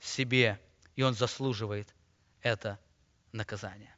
себе, 0.00 0.60
и 0.96 1.02
он 1.02 1.14
заслуживает 1.14 1.94
это 2.42 2.78
наказание. 3.32 3.93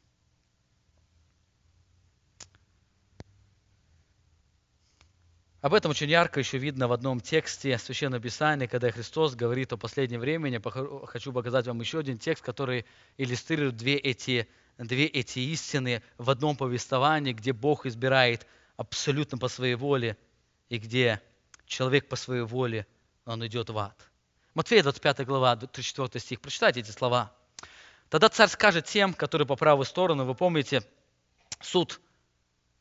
Об 5.61 5.73
этом 5.73 5.89
очень 5.89 6.09
ярко 6.09 6.39
еще 6.39 6.59
видно 6.59 6.87
в 6.87 6.91
одном 6.91 7.19
тексте 7.19 7.79
Священного 7.79 8.21
Писания, 8.21 8.67
когда 8.67 8.91
Христос 8.91 9.33
говорит 9.33 9.73
о 9.73 9.77
последнем 9.77 10.19
времени. 10.19 10.61
Хочу 11.07 11.33
показать 11.33 11.65
вам 11.65 11.79
еще 11.79 11.99
один 11.99 12.19
текст, 12.19 12.43
который 12.43 12.85
иллюстрирует 13.17 13.75
две 13.75 13.95
эти 13.97 14.47
две 14.77 15.07
эти 15.07 15.39
истины 15.39 16.03
в 16.19 16.29
одном 16.29 16.55
повествовании, 16.55 17.33
где 17.33 17.53
Бог 17.53 17.87
избирает 17.87 18.45
абсолютно 18.75 19.39
по 19.39 19.47
своей 19.47 19.73
воле, 19.73 20.15
и 20.69 20.77
где 20.77 21.19
человек 21.65 22.07
по 22.07 22.15
своей 22.15 22.43
воле, 22.43 22.85
он 23.25 23.43
идет 23.47 23.71
в 23.71 23.77
ад. 23.79 23.97
Матфея 24.53 24.83
25 24.83 25.25
глава, 25.25 25.55
34 25.55 26.19
стих. 26.19 26.41
Прочитайте 26.41 26.81
эти 26.81 26.91
слова. 26.91 27.31
Тогда 28.09 28.29
царь 28.29 28.49
скажет 28.49 28.85
тем, 28.85 29.15
которые 29.15 29.47
по 29.47 29.55
правую 29.55 29.85
сторону, 29.85 30.25
вы 30.25 30.35
помните, 30.35 30.83
суд, 31.59 31.99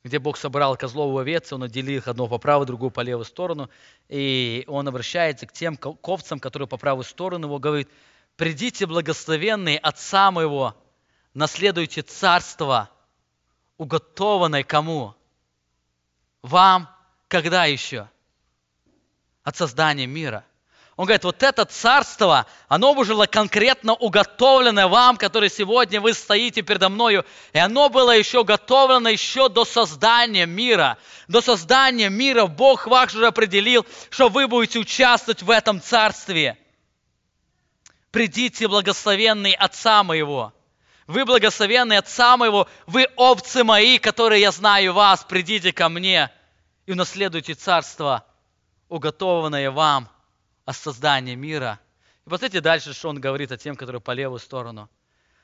где 0.07 0.21
Бог 0.21 0.37
собрал 0.37 0.77
козлов 0.77 1.19
и 1.19 1.21
овец, 1.21 1.53
он 1.53 1.65
отделил 1.65 1.99
их 1.99 2.07
одного 2.07 2.29
по 2.29 2.39
правую, 2.39 2.65
другую 2.65 2.93
по 2.93 3.01
левую 3.01 3.25
сторону, 3.25 3.69
и 4.09 4.63
он 4.69 4.87
обращается 4.87 5.47
к 5.47 5.53
тем 5.53 5.77
ковцам, 5.77 6.39
которые 6.39 6.69
по 6.69 6.77
правую 6.77 7.03
сторону 7.03 7.49
его, 7.49 7.59
говорит, 7.59 7.91
«Придите, 8.37 8.87
благословенные 8.87 9.79
Отца 9.79 10.31
моего, 10.31 10.77
наследуете 11.35 12.03
царство, 12.03 12.89
уготованное 13.79 14.63
кому? 14.63 15.15
Вам 16.41 16.89
когда 17.27 17.65
еще? 17.65 18.09
От 19.43 19.57
создания 19.57 20.07
мира. 20.07 20.45
Он 20.97 21.05
говорит, 21.05 21.25
вот 21.25 21.43
это 21.43 21.67
царство, 21.67 22.47
оно 22.69 22.95
было 22.95 23.27
конкретно 23.27 23.93
уготовлено 23.93 24.89
вам, 24.89 25.19
который 25.19 25.51
сегодня 25.51 26.01
вы 26.01 26.15
стоите 26.15 26.63
передо 26.63 26.89
мною, 26.89 27.27
и 27.53 27.59
оно 27.59 27.91
было 27.91 28.17
еще 28.17 28.45
готовлено 28.45 29.11
еще 29.11 29.51
до 29.51 29.67
создания 29.67 30.47
мира. 30.47 30.97
До 31.29 31.43
создания 31.43 32.09
мира 32.09 32.47
Бог 32.47 32.87
ваш 32.87 33.15
уже 33.15 33.27
определил, 33.27 33.85
что 34.09 34.31
вы 34.31 34.49
будете 34.49 34.79
участвовать 34.79 35.43
в 35.43 35.51
этом 35.51 35.83
царстве. 35.83 36.57
Придите, 38.11 38.67
благословенный 38.67 39.53
Отца 39.53 40.03
моего. 40.03 40.55
Вы 41.07 41.27
благословенны 41.27 41.99
Отца 41.99 42.39
моего, 42.39 42.69
вы 42.87 43.07
овцы 43.17 43.65
мои, 43.65 43.99
которые 43.99 44.41
я 44.41 44.51
знаю 44.51 44.95
вас, 44.95 45.25
придите 45.29 45.75
ко 45.75 45.91
мне 45.91 46.31
и 46.87 46.93
унаследуйте 46.93 47.53
царство, 47.53 48.25
уготованное 48.89 49.71
вам 49.71 50.09
от 50.67 50.77
создания 50.77 51.37
мира. 51.37 51.81
И 52.27 52.29
посмотрите 52.29 52.61
дальше, 52.61 52.93
что 52.93 53.09
он 53.09 53.21
говорит 53.21 53.51
о 53.53 53.57
тем, 53.57 53.77
которые 53.77 54.03
по 54.03 54.11
левую 54.11 54.41
сторону. 54.41 54.91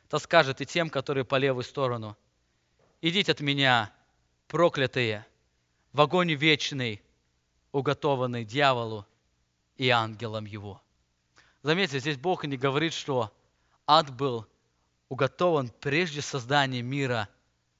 То 0.08 0.18
скажет 0.18 0.60
и 0.60 0.66
тем, 0.66 0.90
которые 0.90 1.24
по 1.24 1.36
левую 1.36 1.64
сторону. 1.64 2.18
Идите 3.00 3.32
от 3.32 3.40
меня, 3.40 3.90
проклятые, 4.48 5.24
в 5.92 6.00
огонь 6.00 6.34
вечный, 6.34 7.00
уготованный 7.70 8.44
дьяволу 8.44 9.06
и 9.76 9.88
ангелам 9.88 10.44
его. 10.44 10.82
Заметьте, 11.62 12.00
здесь 12.00 12.16
Бог 12.16 12.44
не 12.44 12.56
говорит, 12.56 12.92
что 12.92 13.32
ад 13.86 14.14
был 14.14 14.46
уготован 15.08 15.70
прежде 15.80 16.20
создания 16.20 16.82
мира 16.82 17.28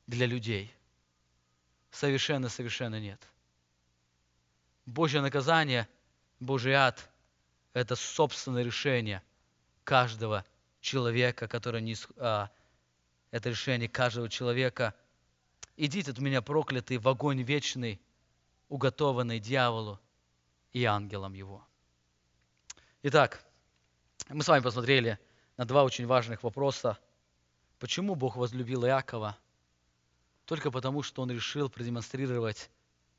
для 0.07 0.27
людей. 0.27 0.73
Совершенно, 1.91 2.49
совершенно 2.49 3.01
нет. 3.01 3.21
Божье 4.87 5.21
наказание, 5.21 5.89
Божий 6.39 6.75
ад– 6.75 7.09
это 7.73 7.97
собственное 7.97 8.63
решение 8.63 9.23
каждого 9.85 10.45
человека, 10.81 11.49
который 11.49 11.81
не... 11.81 11.97
А, 12.17 12.51
это 13.31 13.51
решение 13.51 13.89
каждого 13.89 14.29
человека. 14.29 14.95
Идите 15.77 16.11
от 16.11 16.19
меня, 16.19 16.43
проклятый, 16.43 16.99
в 16.99 17.09
огонь 17.09 17.43
вечный, 17.43 18.01
уготованный 18.69 19.41
дьяволу 19.41 19.99
и 20.73 20.85
ангелам 20.85 21.33
его. 21.33 21.67
Итак, 23.03 23.45
мы 24.29 24.43
с 24.43 24.49
вами 24.49 24.63
посмотрели 24.63 25.19
на 25.57 25.65
два 25.65 25.85
очень 25.85 26.07
важных 26.07 26.43
вопроса. 26.43 26.99
Почему 27.79 28.15
Бог 28.15 28.37
возлюбил 28.37 28.85
Иакова? 28.85 29.37
Только 30.45 30.71
потому, 30.71 31.03
что 31.03 31.23
он 31.23 31.31
решил 31.31 31.71
продемонстрировать 31.71 32.71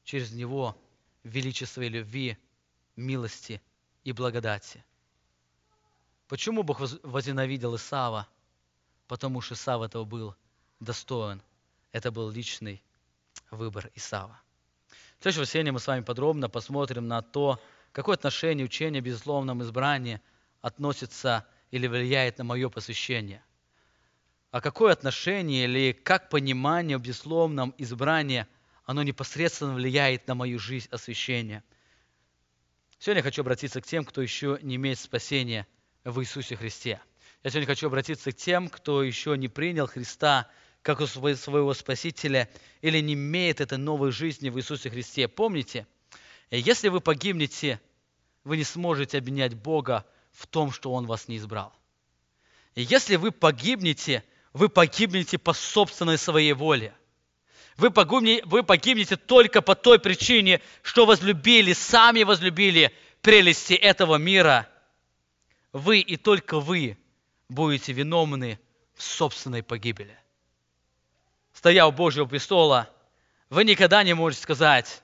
через 0.03 0.31
него 0.31 0.77
величие 1.23 1.67
своей 1.67 1.89
любви, 1.89 2.37
милости 2.95 3.61
и 4.03 4.11
благодати. 4.11 4.83
Почему 6.27 6.63
Бог 6.63 6.79
возненавидел 7.03 7.75
Исава? 7.75 8.27
Потому 9.07 9.41
что 9.41 9.53
Исав 9.53 9.81
этого 9.81 10.03
был 10.03 10.35
достоин. 10.79 11.41
Это 11.91 12.11
был 12.11 12.29
личный 12.29 12.81
выбор 13.51 13.91
Исава. 13.95 14.39
В 15.19 15.23
следующее 15.23 15.41
воскресенье 15.41 15.71
мы 15.71 15.79
с 15.79 15.87
вами 15.87 16.03
подробно 16.03 16.49
посмотрим 16.49 17.07
на 17.07 17.21
то, 17.21 17.61
какое 17.91 18.15
отношение 18.15 18.65
учение 18.65 18.99
о 18.99 19.03
безусловном 19.03 19.61
избрании 19.61 20.19
относится 20.61 21.45
или 21.71 21.87
влияет 21.87 22.37
на 22.39 22.43
мое 22.43 22.69
посвящение. 22.69 23.43
А 24.51 24.61
какое 24.61 24.93
отношение 24.93 25.65
или 25.65 25.93
как 25.93 26.29
понимание 26.29 26.97
о 26.97 26.99
безусловном 26.99 27.73
избрании, 27.77 28.45
оно 28.85 29.03
непосредственно 29.03 29.73
влияет 29.73 30.27
на 30.27 30.35
мою 30.35 30.59
жизнь 30.59 30.87
освящения. 30.91 31.63
Сегодня 33.03 33.19
я 33.19 33.23
хочу 33.23 33.41
обратиться 33.41 33.81
к 33.81 33.85
тем, 33.85 34.05
кто 34.05 34.21
еще 34.21 34.57
не 34.61 34.77
имеет 34.77 34.97
спасения 34.97 35.67
в 36.05 36.21
Иисусе 36.21 36.55
Христе. 36.55 37.01
Я 37.43 37.49
сегодня 37.49 37.67
хочу 37.67 37.87
обратиться 37.87 38.31
к 38.31 38.35
тем, 38.37 38.69
кто 38.69 39.03
еще 39.03 39.37
не 39.37 39.49
принял 39.49 39.87
Христа 39.87 40.49
как 40.81 41.01
у 41.01 41.05
своего 41.05 41.73
Спасителя 41.73 42.49
или 42.79 43.01
не 43.01 43.15
имеет 43.15 43.59
этой 43.59 43.77
новой 43.77 44.13
жизни 44.13 44.47
в 44.47 44.57
Иисусе 44.57 44.89
Христе. 44.89 45.27
Помните, 45.27 45.85
если 46.49 46.87
вы 46.87 47.01
погибнете, 47.01 47.81
вы 48.45 48.55
не 48.55 48.63
сможете 48.63 49.17
обвинять 49.17 49.53
Бога 49.53 50.05
в 50.31 50.47
том, 50.47 50.71
что 50.71 50.93
Он 50.93 51.05
вас 51.05 51.27
не 51.27 51.35
избрал. 51.35 51.73
Если 52.73 53.17
вы 53.17 53.33
погибнете, 53.33 54.23
вы 54.53 54.69
погибнете 54.69 55.37
по 55.37 55.51
собственной 55.51 56.17
своей 56.17 56.53
воле. 56.53 56.95
Вы 57.77 57.91
погибнете, 57.91 58.43
вы 58.45 58.63
погибнете 58.63 59.15
только 59.15 59.61
по 59.61 59.75
той 59.75 59.99
причине, 59.99 60.61
что 60.81 61.05
возлюбили, 61.05 61.73
сами 61.73 62.23
возлюбили 62.23 62.93
прелести 63.21 63.73
этого 63.73 64.17
мира. 64.17 64.67
Вы 65.71 65.99
и 65.99 66.17
только 66.17 66.59
вы 66.59 66.97
будете 67.49 67.93
виновны 67.93 68.59
в 68.95 69.01
собственной 69.01 69.63
погибели. 69.63 70.15
Стоя 71.53 71.85
у 71.85 71.91
Божьего 71.91 72.25
престола, 72.25 72.89
вы 73.49 73.63
никогда 73.63 74.03
не 74.03 74.13
можете 74.13 74.43
сказать, 74.43 75.01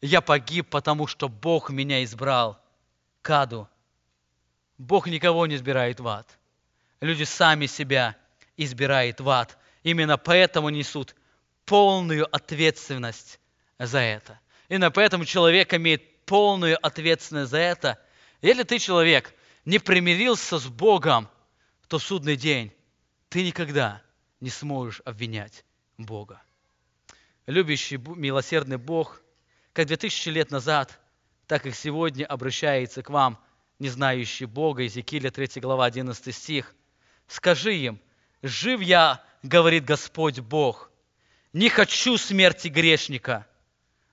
я 0.00 0.20
погиб, 0.20 0.68
потому 0.68 1.06
что 1.06 1.28
Бог 1.28 1.70
меня 1.70 2.04
избрал 2.04 2.60
к 3.22 3.30
аду. 3.30 3.68
Бог 4.78 5.06
никого 5.06 5.46
не 5.46 5.56
избирает 5.56 6.00
в 6.00 6.06
ад. 6.06 6.28
Люди 7.00 7.24
сами 7.24 7.66
себя 7.66 8.16
избирают 8.56 9.20
в 9.20 9.28
ад. 9.28 9.58
Именно 9.82 10.18
поэтому 10.18 10.68
несут 10.68 11.14
полную 11.66 12.26
ответственность 12.34 13.38
за 13.78 13.98
это. 13.98 14.40
Именно 14.68 14.90
поэтому 14.90 15.24
человек 15.24 15.74
имеет 15.74 16.24
полную 16.24 16.78
ответственность 16.84 17.50
за 17.50 17.58
это. 17.58 18.02
Если 18.40 18.62
ты 18.62 18.78
человек 18.78 19.34
не 19.64 19.78
примирился 19.78 20.58
с 20.58 20.66
Богом, 20.66 21.28
то 21.88 21.98
в 21.98 22.02
судный 22.02 22.36
день 22.36 22.72
ты 23.28 23.44
никогда 23.44 24.02
не 24.40 24.50
сможешь 24.50 25.02
обвинять 25.04 25.64
Бога. 25.98 26.42
Любящий, 27.46 27.96
милосердный 27.96 28.78
Бог, 28.78 29.20
как 29.72 29.86
2000 29.86 30.28
лет 30.30 30.50
назад, 30.50 30.98
так 31.46 31.66
и 31.66 31.70
сегодня 31.70 32.24
обращается 32.26 33.02
к 33.02 33.10
вам, 33.10 33.38
не 33.78 33.88
знающий 33.88 34.46
Бога, 34.46 34.82
Иезекииля 34.82 35.30
3 35.30 35.60
глава 35.60 35.84
11 35.84 36.34
стих. 36.34 36.74
Скажи 37.28 37.76
им, 37.76 38.00
жив 38.42 38.80
я, 38.80 39.22
говорит 39.42 39.84
Господь 39.84 40.40
Бог, 40.40 40.90
не 41.56 41.70
хочу 41.70 42.18
смерти 42.18 42.68
грешника, 42.68 43.46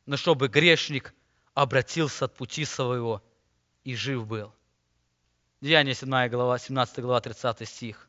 но 0.06 0.16
чтобы 0.16 0.48
грешник 0.48 1.14
обратился 1.54 2.24
от 2.24 2.36
пути 2.36 2.64
своего 2.64 3.22
и 3.84 3.96
жив 3.96 4.26
был. 4.26 4.54
Деяние 5.60 5.94
7 5.94 6.30
глава, 6.30 6.58
17 6.58 7.00
глава, 7.00 7.20
30 7.20 7.68
стих. 7.68 8.08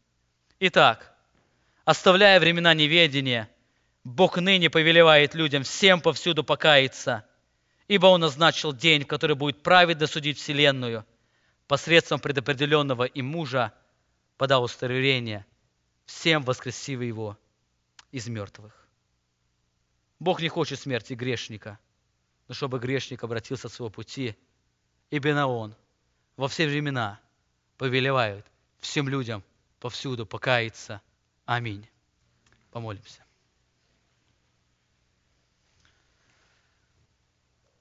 Итак, 0.60 1.12
оставляя 1.84 2.38
времена 2.38 2.74
неведения, 2.74 3.50
Бог 4.04 4.38
ныне 4.38 4.70
повелевает 4.70 5.34
людям 5.34 5.64
всем 5.64 6.00
повсюду 6.00 6.44
покаяться, 6.44 7.26
ибо 7.88 8.06
Он 8.06 8.20
назначил 8.20 8.72
день, 8.72 9.04
который 9.04 9.34
будет 9.34 9.64
праведно 9.64 10.06
судить 10.06 10.38
вселенную, 10.38 11.04
посредством 11.66 12.20
предопределенного 12.20 13.02
им 13.02 13.26
мужа 13.26 13.72
подал 14.36 14.62
устарение, 14.62 15.44
всем 16.06 16.44
воскресив 16.44 17.00
его 17.00 17.36
из 18.12 18.28
мертвых. 18.28 18.83
Бог 20.24 20.40
не 20.40 20.48
хочет 20.48 20.80
смерти 20.80 21.12
грешника, 21.12 21.78
но 22.48 22.54
чтобы 22.54 22.78
грешник 22.80 23.22
обратился 23.22 23.68
от 23.68 23.72
своего 23.72 23.90
пути, 23.90 24.36
ибо 25.10 25.28
Он 25.46 25.74
во 26.36 26.48
все 26.48 26.66
времена– 26.66 27.20
повелевают 27.78 28.46
всем 28.80 29.08
людям 29.08 29.42
повсюду 29.80 30.26
покаяться. 30.26 31.00
Аминь. 31.44 31.88
Помолимся. 32.70 33.24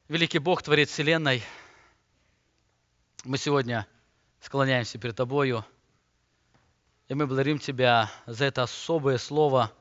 Великий 0.07 0.39
Бог, 0.39 0.61
Творец 0.61 0.89
Вселенной, 0.89 1.41
мы 3.23 3.37
сегодня 3.37 3.87
склоняемся 4.41 4.99
перед 4.99 5.15
Тобою, 5.15 5.65
и 7.07 7.13
мы 7.13 7.25
благодарим 7.25 7.57
Тебя 7.57 8.11
за 8.25 8.45
это 8.45 8.63
особое 8.63 9.17
слово, 9.17 9.71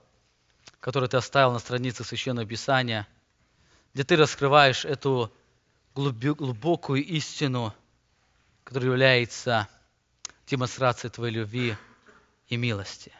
которое 0.80 1.08
Ты 1.08 1.16
оставил 1.16 1.52
на 1.52 1.58
странице 1.58 2.04
Священного 2.04 2.46
Писания, 2.46 3.06
где 3.94 4.04
Ты 4.04 4.16
раскрываешь 4.16 4.84
эту 4.84 5.32
глубокую 5.94 7.04
истину, 7.04 7.74
которая 8.64 8.90
является 8.90 9.68
демонстрации 10.46 11.08
Твоей 11.08 11.34
любви 11.34 11.76
и 12.48 12.56
милости. 12.56 13.12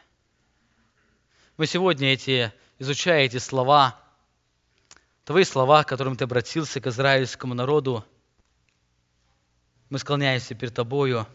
Мы 1.57 1.67
сегодня 1.67 2.13
эти, 2.13 2.51
изучая 2.79 3.25
эти 3.25 3.37
слова, 3.37 3.99
Твои 5.25 5.43
слова, 5.43 5.83
к 5.83 5.87
которым 5.87 6.15
Ты 6.15 6.25
обратился 6.25 6.81
к 6.81 6.87
израильскому 6.87 7.53
народу, 7.53 8.05
мы 9.89 9.99
склоняемся 9.99 10.55
перед 10.55 10.73
Тобою 10.73 11.27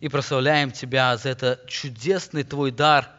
и 0.00 0.08
прославляем 0.08 0.70
Тебя 0.70 1.16
за 1.16 1.30
этот 1.30 1.66
чудесный 1.66 2.44
Твой 2.44 2.70
дар, 2.70 3.10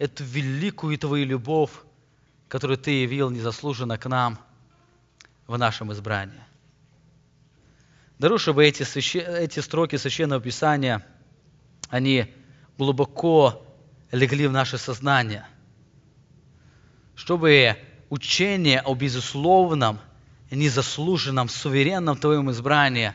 эту 0.00 0.24
великую 0.24 0.98
Твою 0.98 1.26
любовь, 1.26 1.70
которую 2.48 2.78
Ты 2.78 3.02
явил 3.02 3.30
незаслуженно 3.30 3.98
к 3.98 4.08
нам 4.08 4.38
в 5.46 5.58
нашем 5.58 5.92
избрании. 5.92 6.40
Дару, 8.18 8.38
чтобы 8.38 8.64
эти, 8.64 8.82
священ... 8.82 9.20
эти 9.20 9.60
строки 9.60 9.96
Священного 9.96 10.40
Писания, 10.40 11.06
они 11.90 12.34
глубоко 12.78 13.62
легли 14.10 14.46
в 14.46 14.52
наше 14.52 14.78
сознание, 14.78 15.46
чтобы 17.14 17.76
учение 18.08 18.80
о 18.80 18.94
безусловном, 18.94 20.00
незаслуженном, 20.50 21.50
суверенном 21.50 22.16
Твоем 22.16 22.50
избрании, 22.50 23.12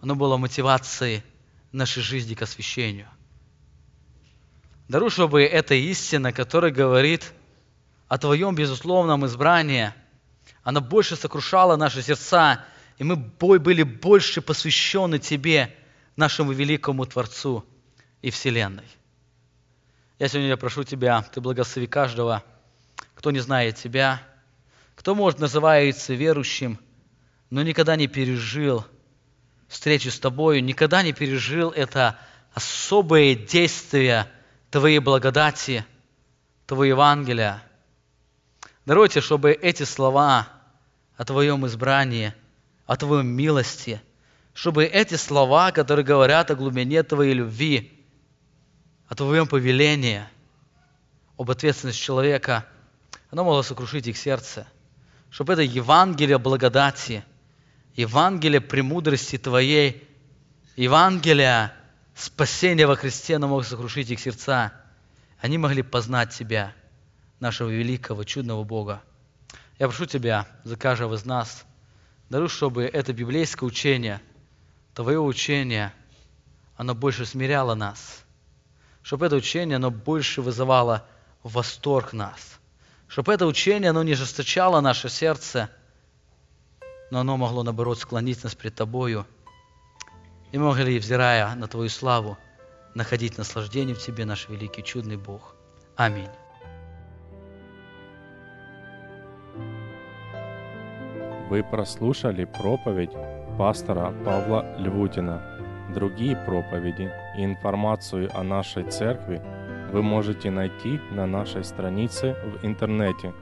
оно 0.00 0.14
было 0.14 0.38
мотивацией 0.38 1.22
нашей 1.70 2.02
жизни 2.02 2.34
к 2.34 2.40
освящению. 2.40 3.08
Дару, 4.88 5.08
чтобы 5.08 5.42
эта 5.42 5.74
истина, 5.74 6.32
которая 6.32 6.70
говорит 6.70 7.32
о 8.08 8.18
Твоем 8.18 8.54
безусловном 8.54 9.24
избрании, 9.26 9.92
она 10.62 10.80
больше 10.80 11.16
сокрушала 11.16 11.76
наши 11.76 12.02
сердца, 12.02 12.64
и 12.98 13.04
мы 13.04 13.16
были 13.16 13.82
больше 13.82 14.42
посвящены 14.42 15.18
Тебе, 15.18 15.74
нашему 16.16 16.52
великому 16.52 17.06
Творцу 17.06 17.64
и 18.22 18.30
Вселенной. 18.30 18.84
Я 20.18 20.28
сегодня 20.28 20.56
прошу 20.56 20.84
Тебя, 20.84 21.22
Ты 21.22 21.40
благослови 21.40 21.86
каждого, 21.86 22.44
кто 23.14 23.30
не 23.30 23.40
знает 23.40 23.76
Тебя, 23.76 24.22
кто, 24.94 25.14
может, 25.14 25.40
называется 25.40 26.14
верующим, 26.14 26.78
но 27.50 27.62
никогда 27.62 27.96
не 27.96 28.06
пережил 28.06 28.84
встречу 29.66 30.10
с 30.10 30.20
Тобою, 30.20 30.62
никогда 30.62 31.02
не 31.02 31.12
пережил 31.12 31.70
это 31.70 32.18
особое 32.52 33.34
действие 33.34 34.28
Твоей 34.74 34.98
благодати, 34.98 35.86
Твоего 36.66 36.84
Евангелия. 36.84 37.62
Даруйте, 38.84 39.20
чтобы 39.20 39.52
эти 39.52 39.84
слова 39.84 40.48
о 41.16 41.24
Твоем 41.24 41.64
избрании– 41.66 42.34
о 42.86 42.96
Твоей 42.96 43.24
милости, 43.24 44.00
чтобы 44.52 44.84
эти 44.84 45.14
слова, 45.14 45.72
которые 45.72 46.04
говорят 46.04 46.50
о 46.50 46.54
глубине 46.54 47.02
Твоей 47.02 47.34
любви, 47.34 48.04
о 49.08 49.14
Твоем 49.14 49.46
повелении, 49.46 50.24
об 51.38 51.50
ответственности 51.50 52.02
человека, 52.02 52.66
оно 53.30 53.44
могло 53.44 53.62
сокрушить 53.62 54.06
их 54.06 54.16
сердце, 54.16 54.66
чтобы 55.30 55.54
это 55.54 55.62
Евангелие 55.62 56.38
благодати, 56.38 57.24
Евангелие 57.96 58.60
премудрости 58.60 59.38
Твоей, 59.38 60.06
Евангелие 60.76 61.72
спасения 62.14 62.86
во 62.86 62.96
Христе, 62.96 63.36
оно 63.36 63.48
могло 63.48 63.62
сокрушить 63.62 64.10
их 64.10 64.20
сердца. 64.20 64.72
Они 65.40 65.58
могли 65.58 65.82
познать 65.82 66.30
Тебя, 66.30 66.72
нашего 67.40 67.68
великого, 67.68 68.24
чудного 68.24 68.64
Бога. 68.64 69.02
Я 69.78 69.88
прошу 69.88 70.06
Тебя 70.06 70.46
за 70.62 70.76
каждого 70.76 71.14
из 71.16 71.24
нас, 71.24 71.64
даруй, 72.30 72.48
чтобы 72.48 72.84
это 72.84 73.12
библейское 73.12 73.66
учение, 73.66 74.20
Твое 74.94 75.20
учение, 75.20 75.92
оно 76.76 76.94
больше 76.94 77.26
смиряло 77.26 77.74
нас, 77.74 78.24
чтобы 79.02 79.26
это 79.26 79.36
учение, 79.36 79.76
оно 79.76 79.90
больше 79.90 80.40
вызывало 80.40 81.06
восторг 81.42 82.12
нас, 82.12 82.58
чтобы 83.08 83.32
это 83.32 83.46
учение, 83.46 83.90
оно 83.90 84.02
не 84.02 84.14
жесточало 84.14 84.80
наше 84.80 85.08
сердце, 85.08 85.68
но 87.10 87.20
оно 87.20 87.36
могло, 87.36 87.62
наоборот, 87.62 87.98
склонить 87.98 88.42
нас 88.44 88.54
пред 88.54 88.76
Тобою, 88.76 89.26
и 90.54 90.58
мы 90.58 90.66
могли, 90.66 90.98
взирая 91.00 91.52
на 91.56 91.66
Твою 91.66 91.88
славу, 91.88 92.38
находить 92.94 93.38
наслаждение 93.38 93.96
в 93.96 93.98
Тебе, 93.98 94.24
наш 94.24 94.48
великий 94.48 94.84
чудный 94.84 95.16
Бог. 95.16 95.56
Аминь. 95.96 96.28
Вы 101.50 101.64
прослушали 101.64 102.44
проповедь 102.44 103.10
пастора 103.58 104.14
Павла 104.24 104.64
Львутина. 104.78 105.42
Другие 105.92 106.36
проповеди 106.36 107.10
и 107.36 107.44
информацию 107.44 108.30
о 108.32 108.44
нашей 108.44 108.84
церкви 108.84 109.42
вы 109.90 110.02
можете 110.02 110.52
найти 110.52 111.00
на 111.10 111.26
нашей 111.26 111.64
странице 111.64 112.36
в 112.44 112.64
интернете 112.64 113.34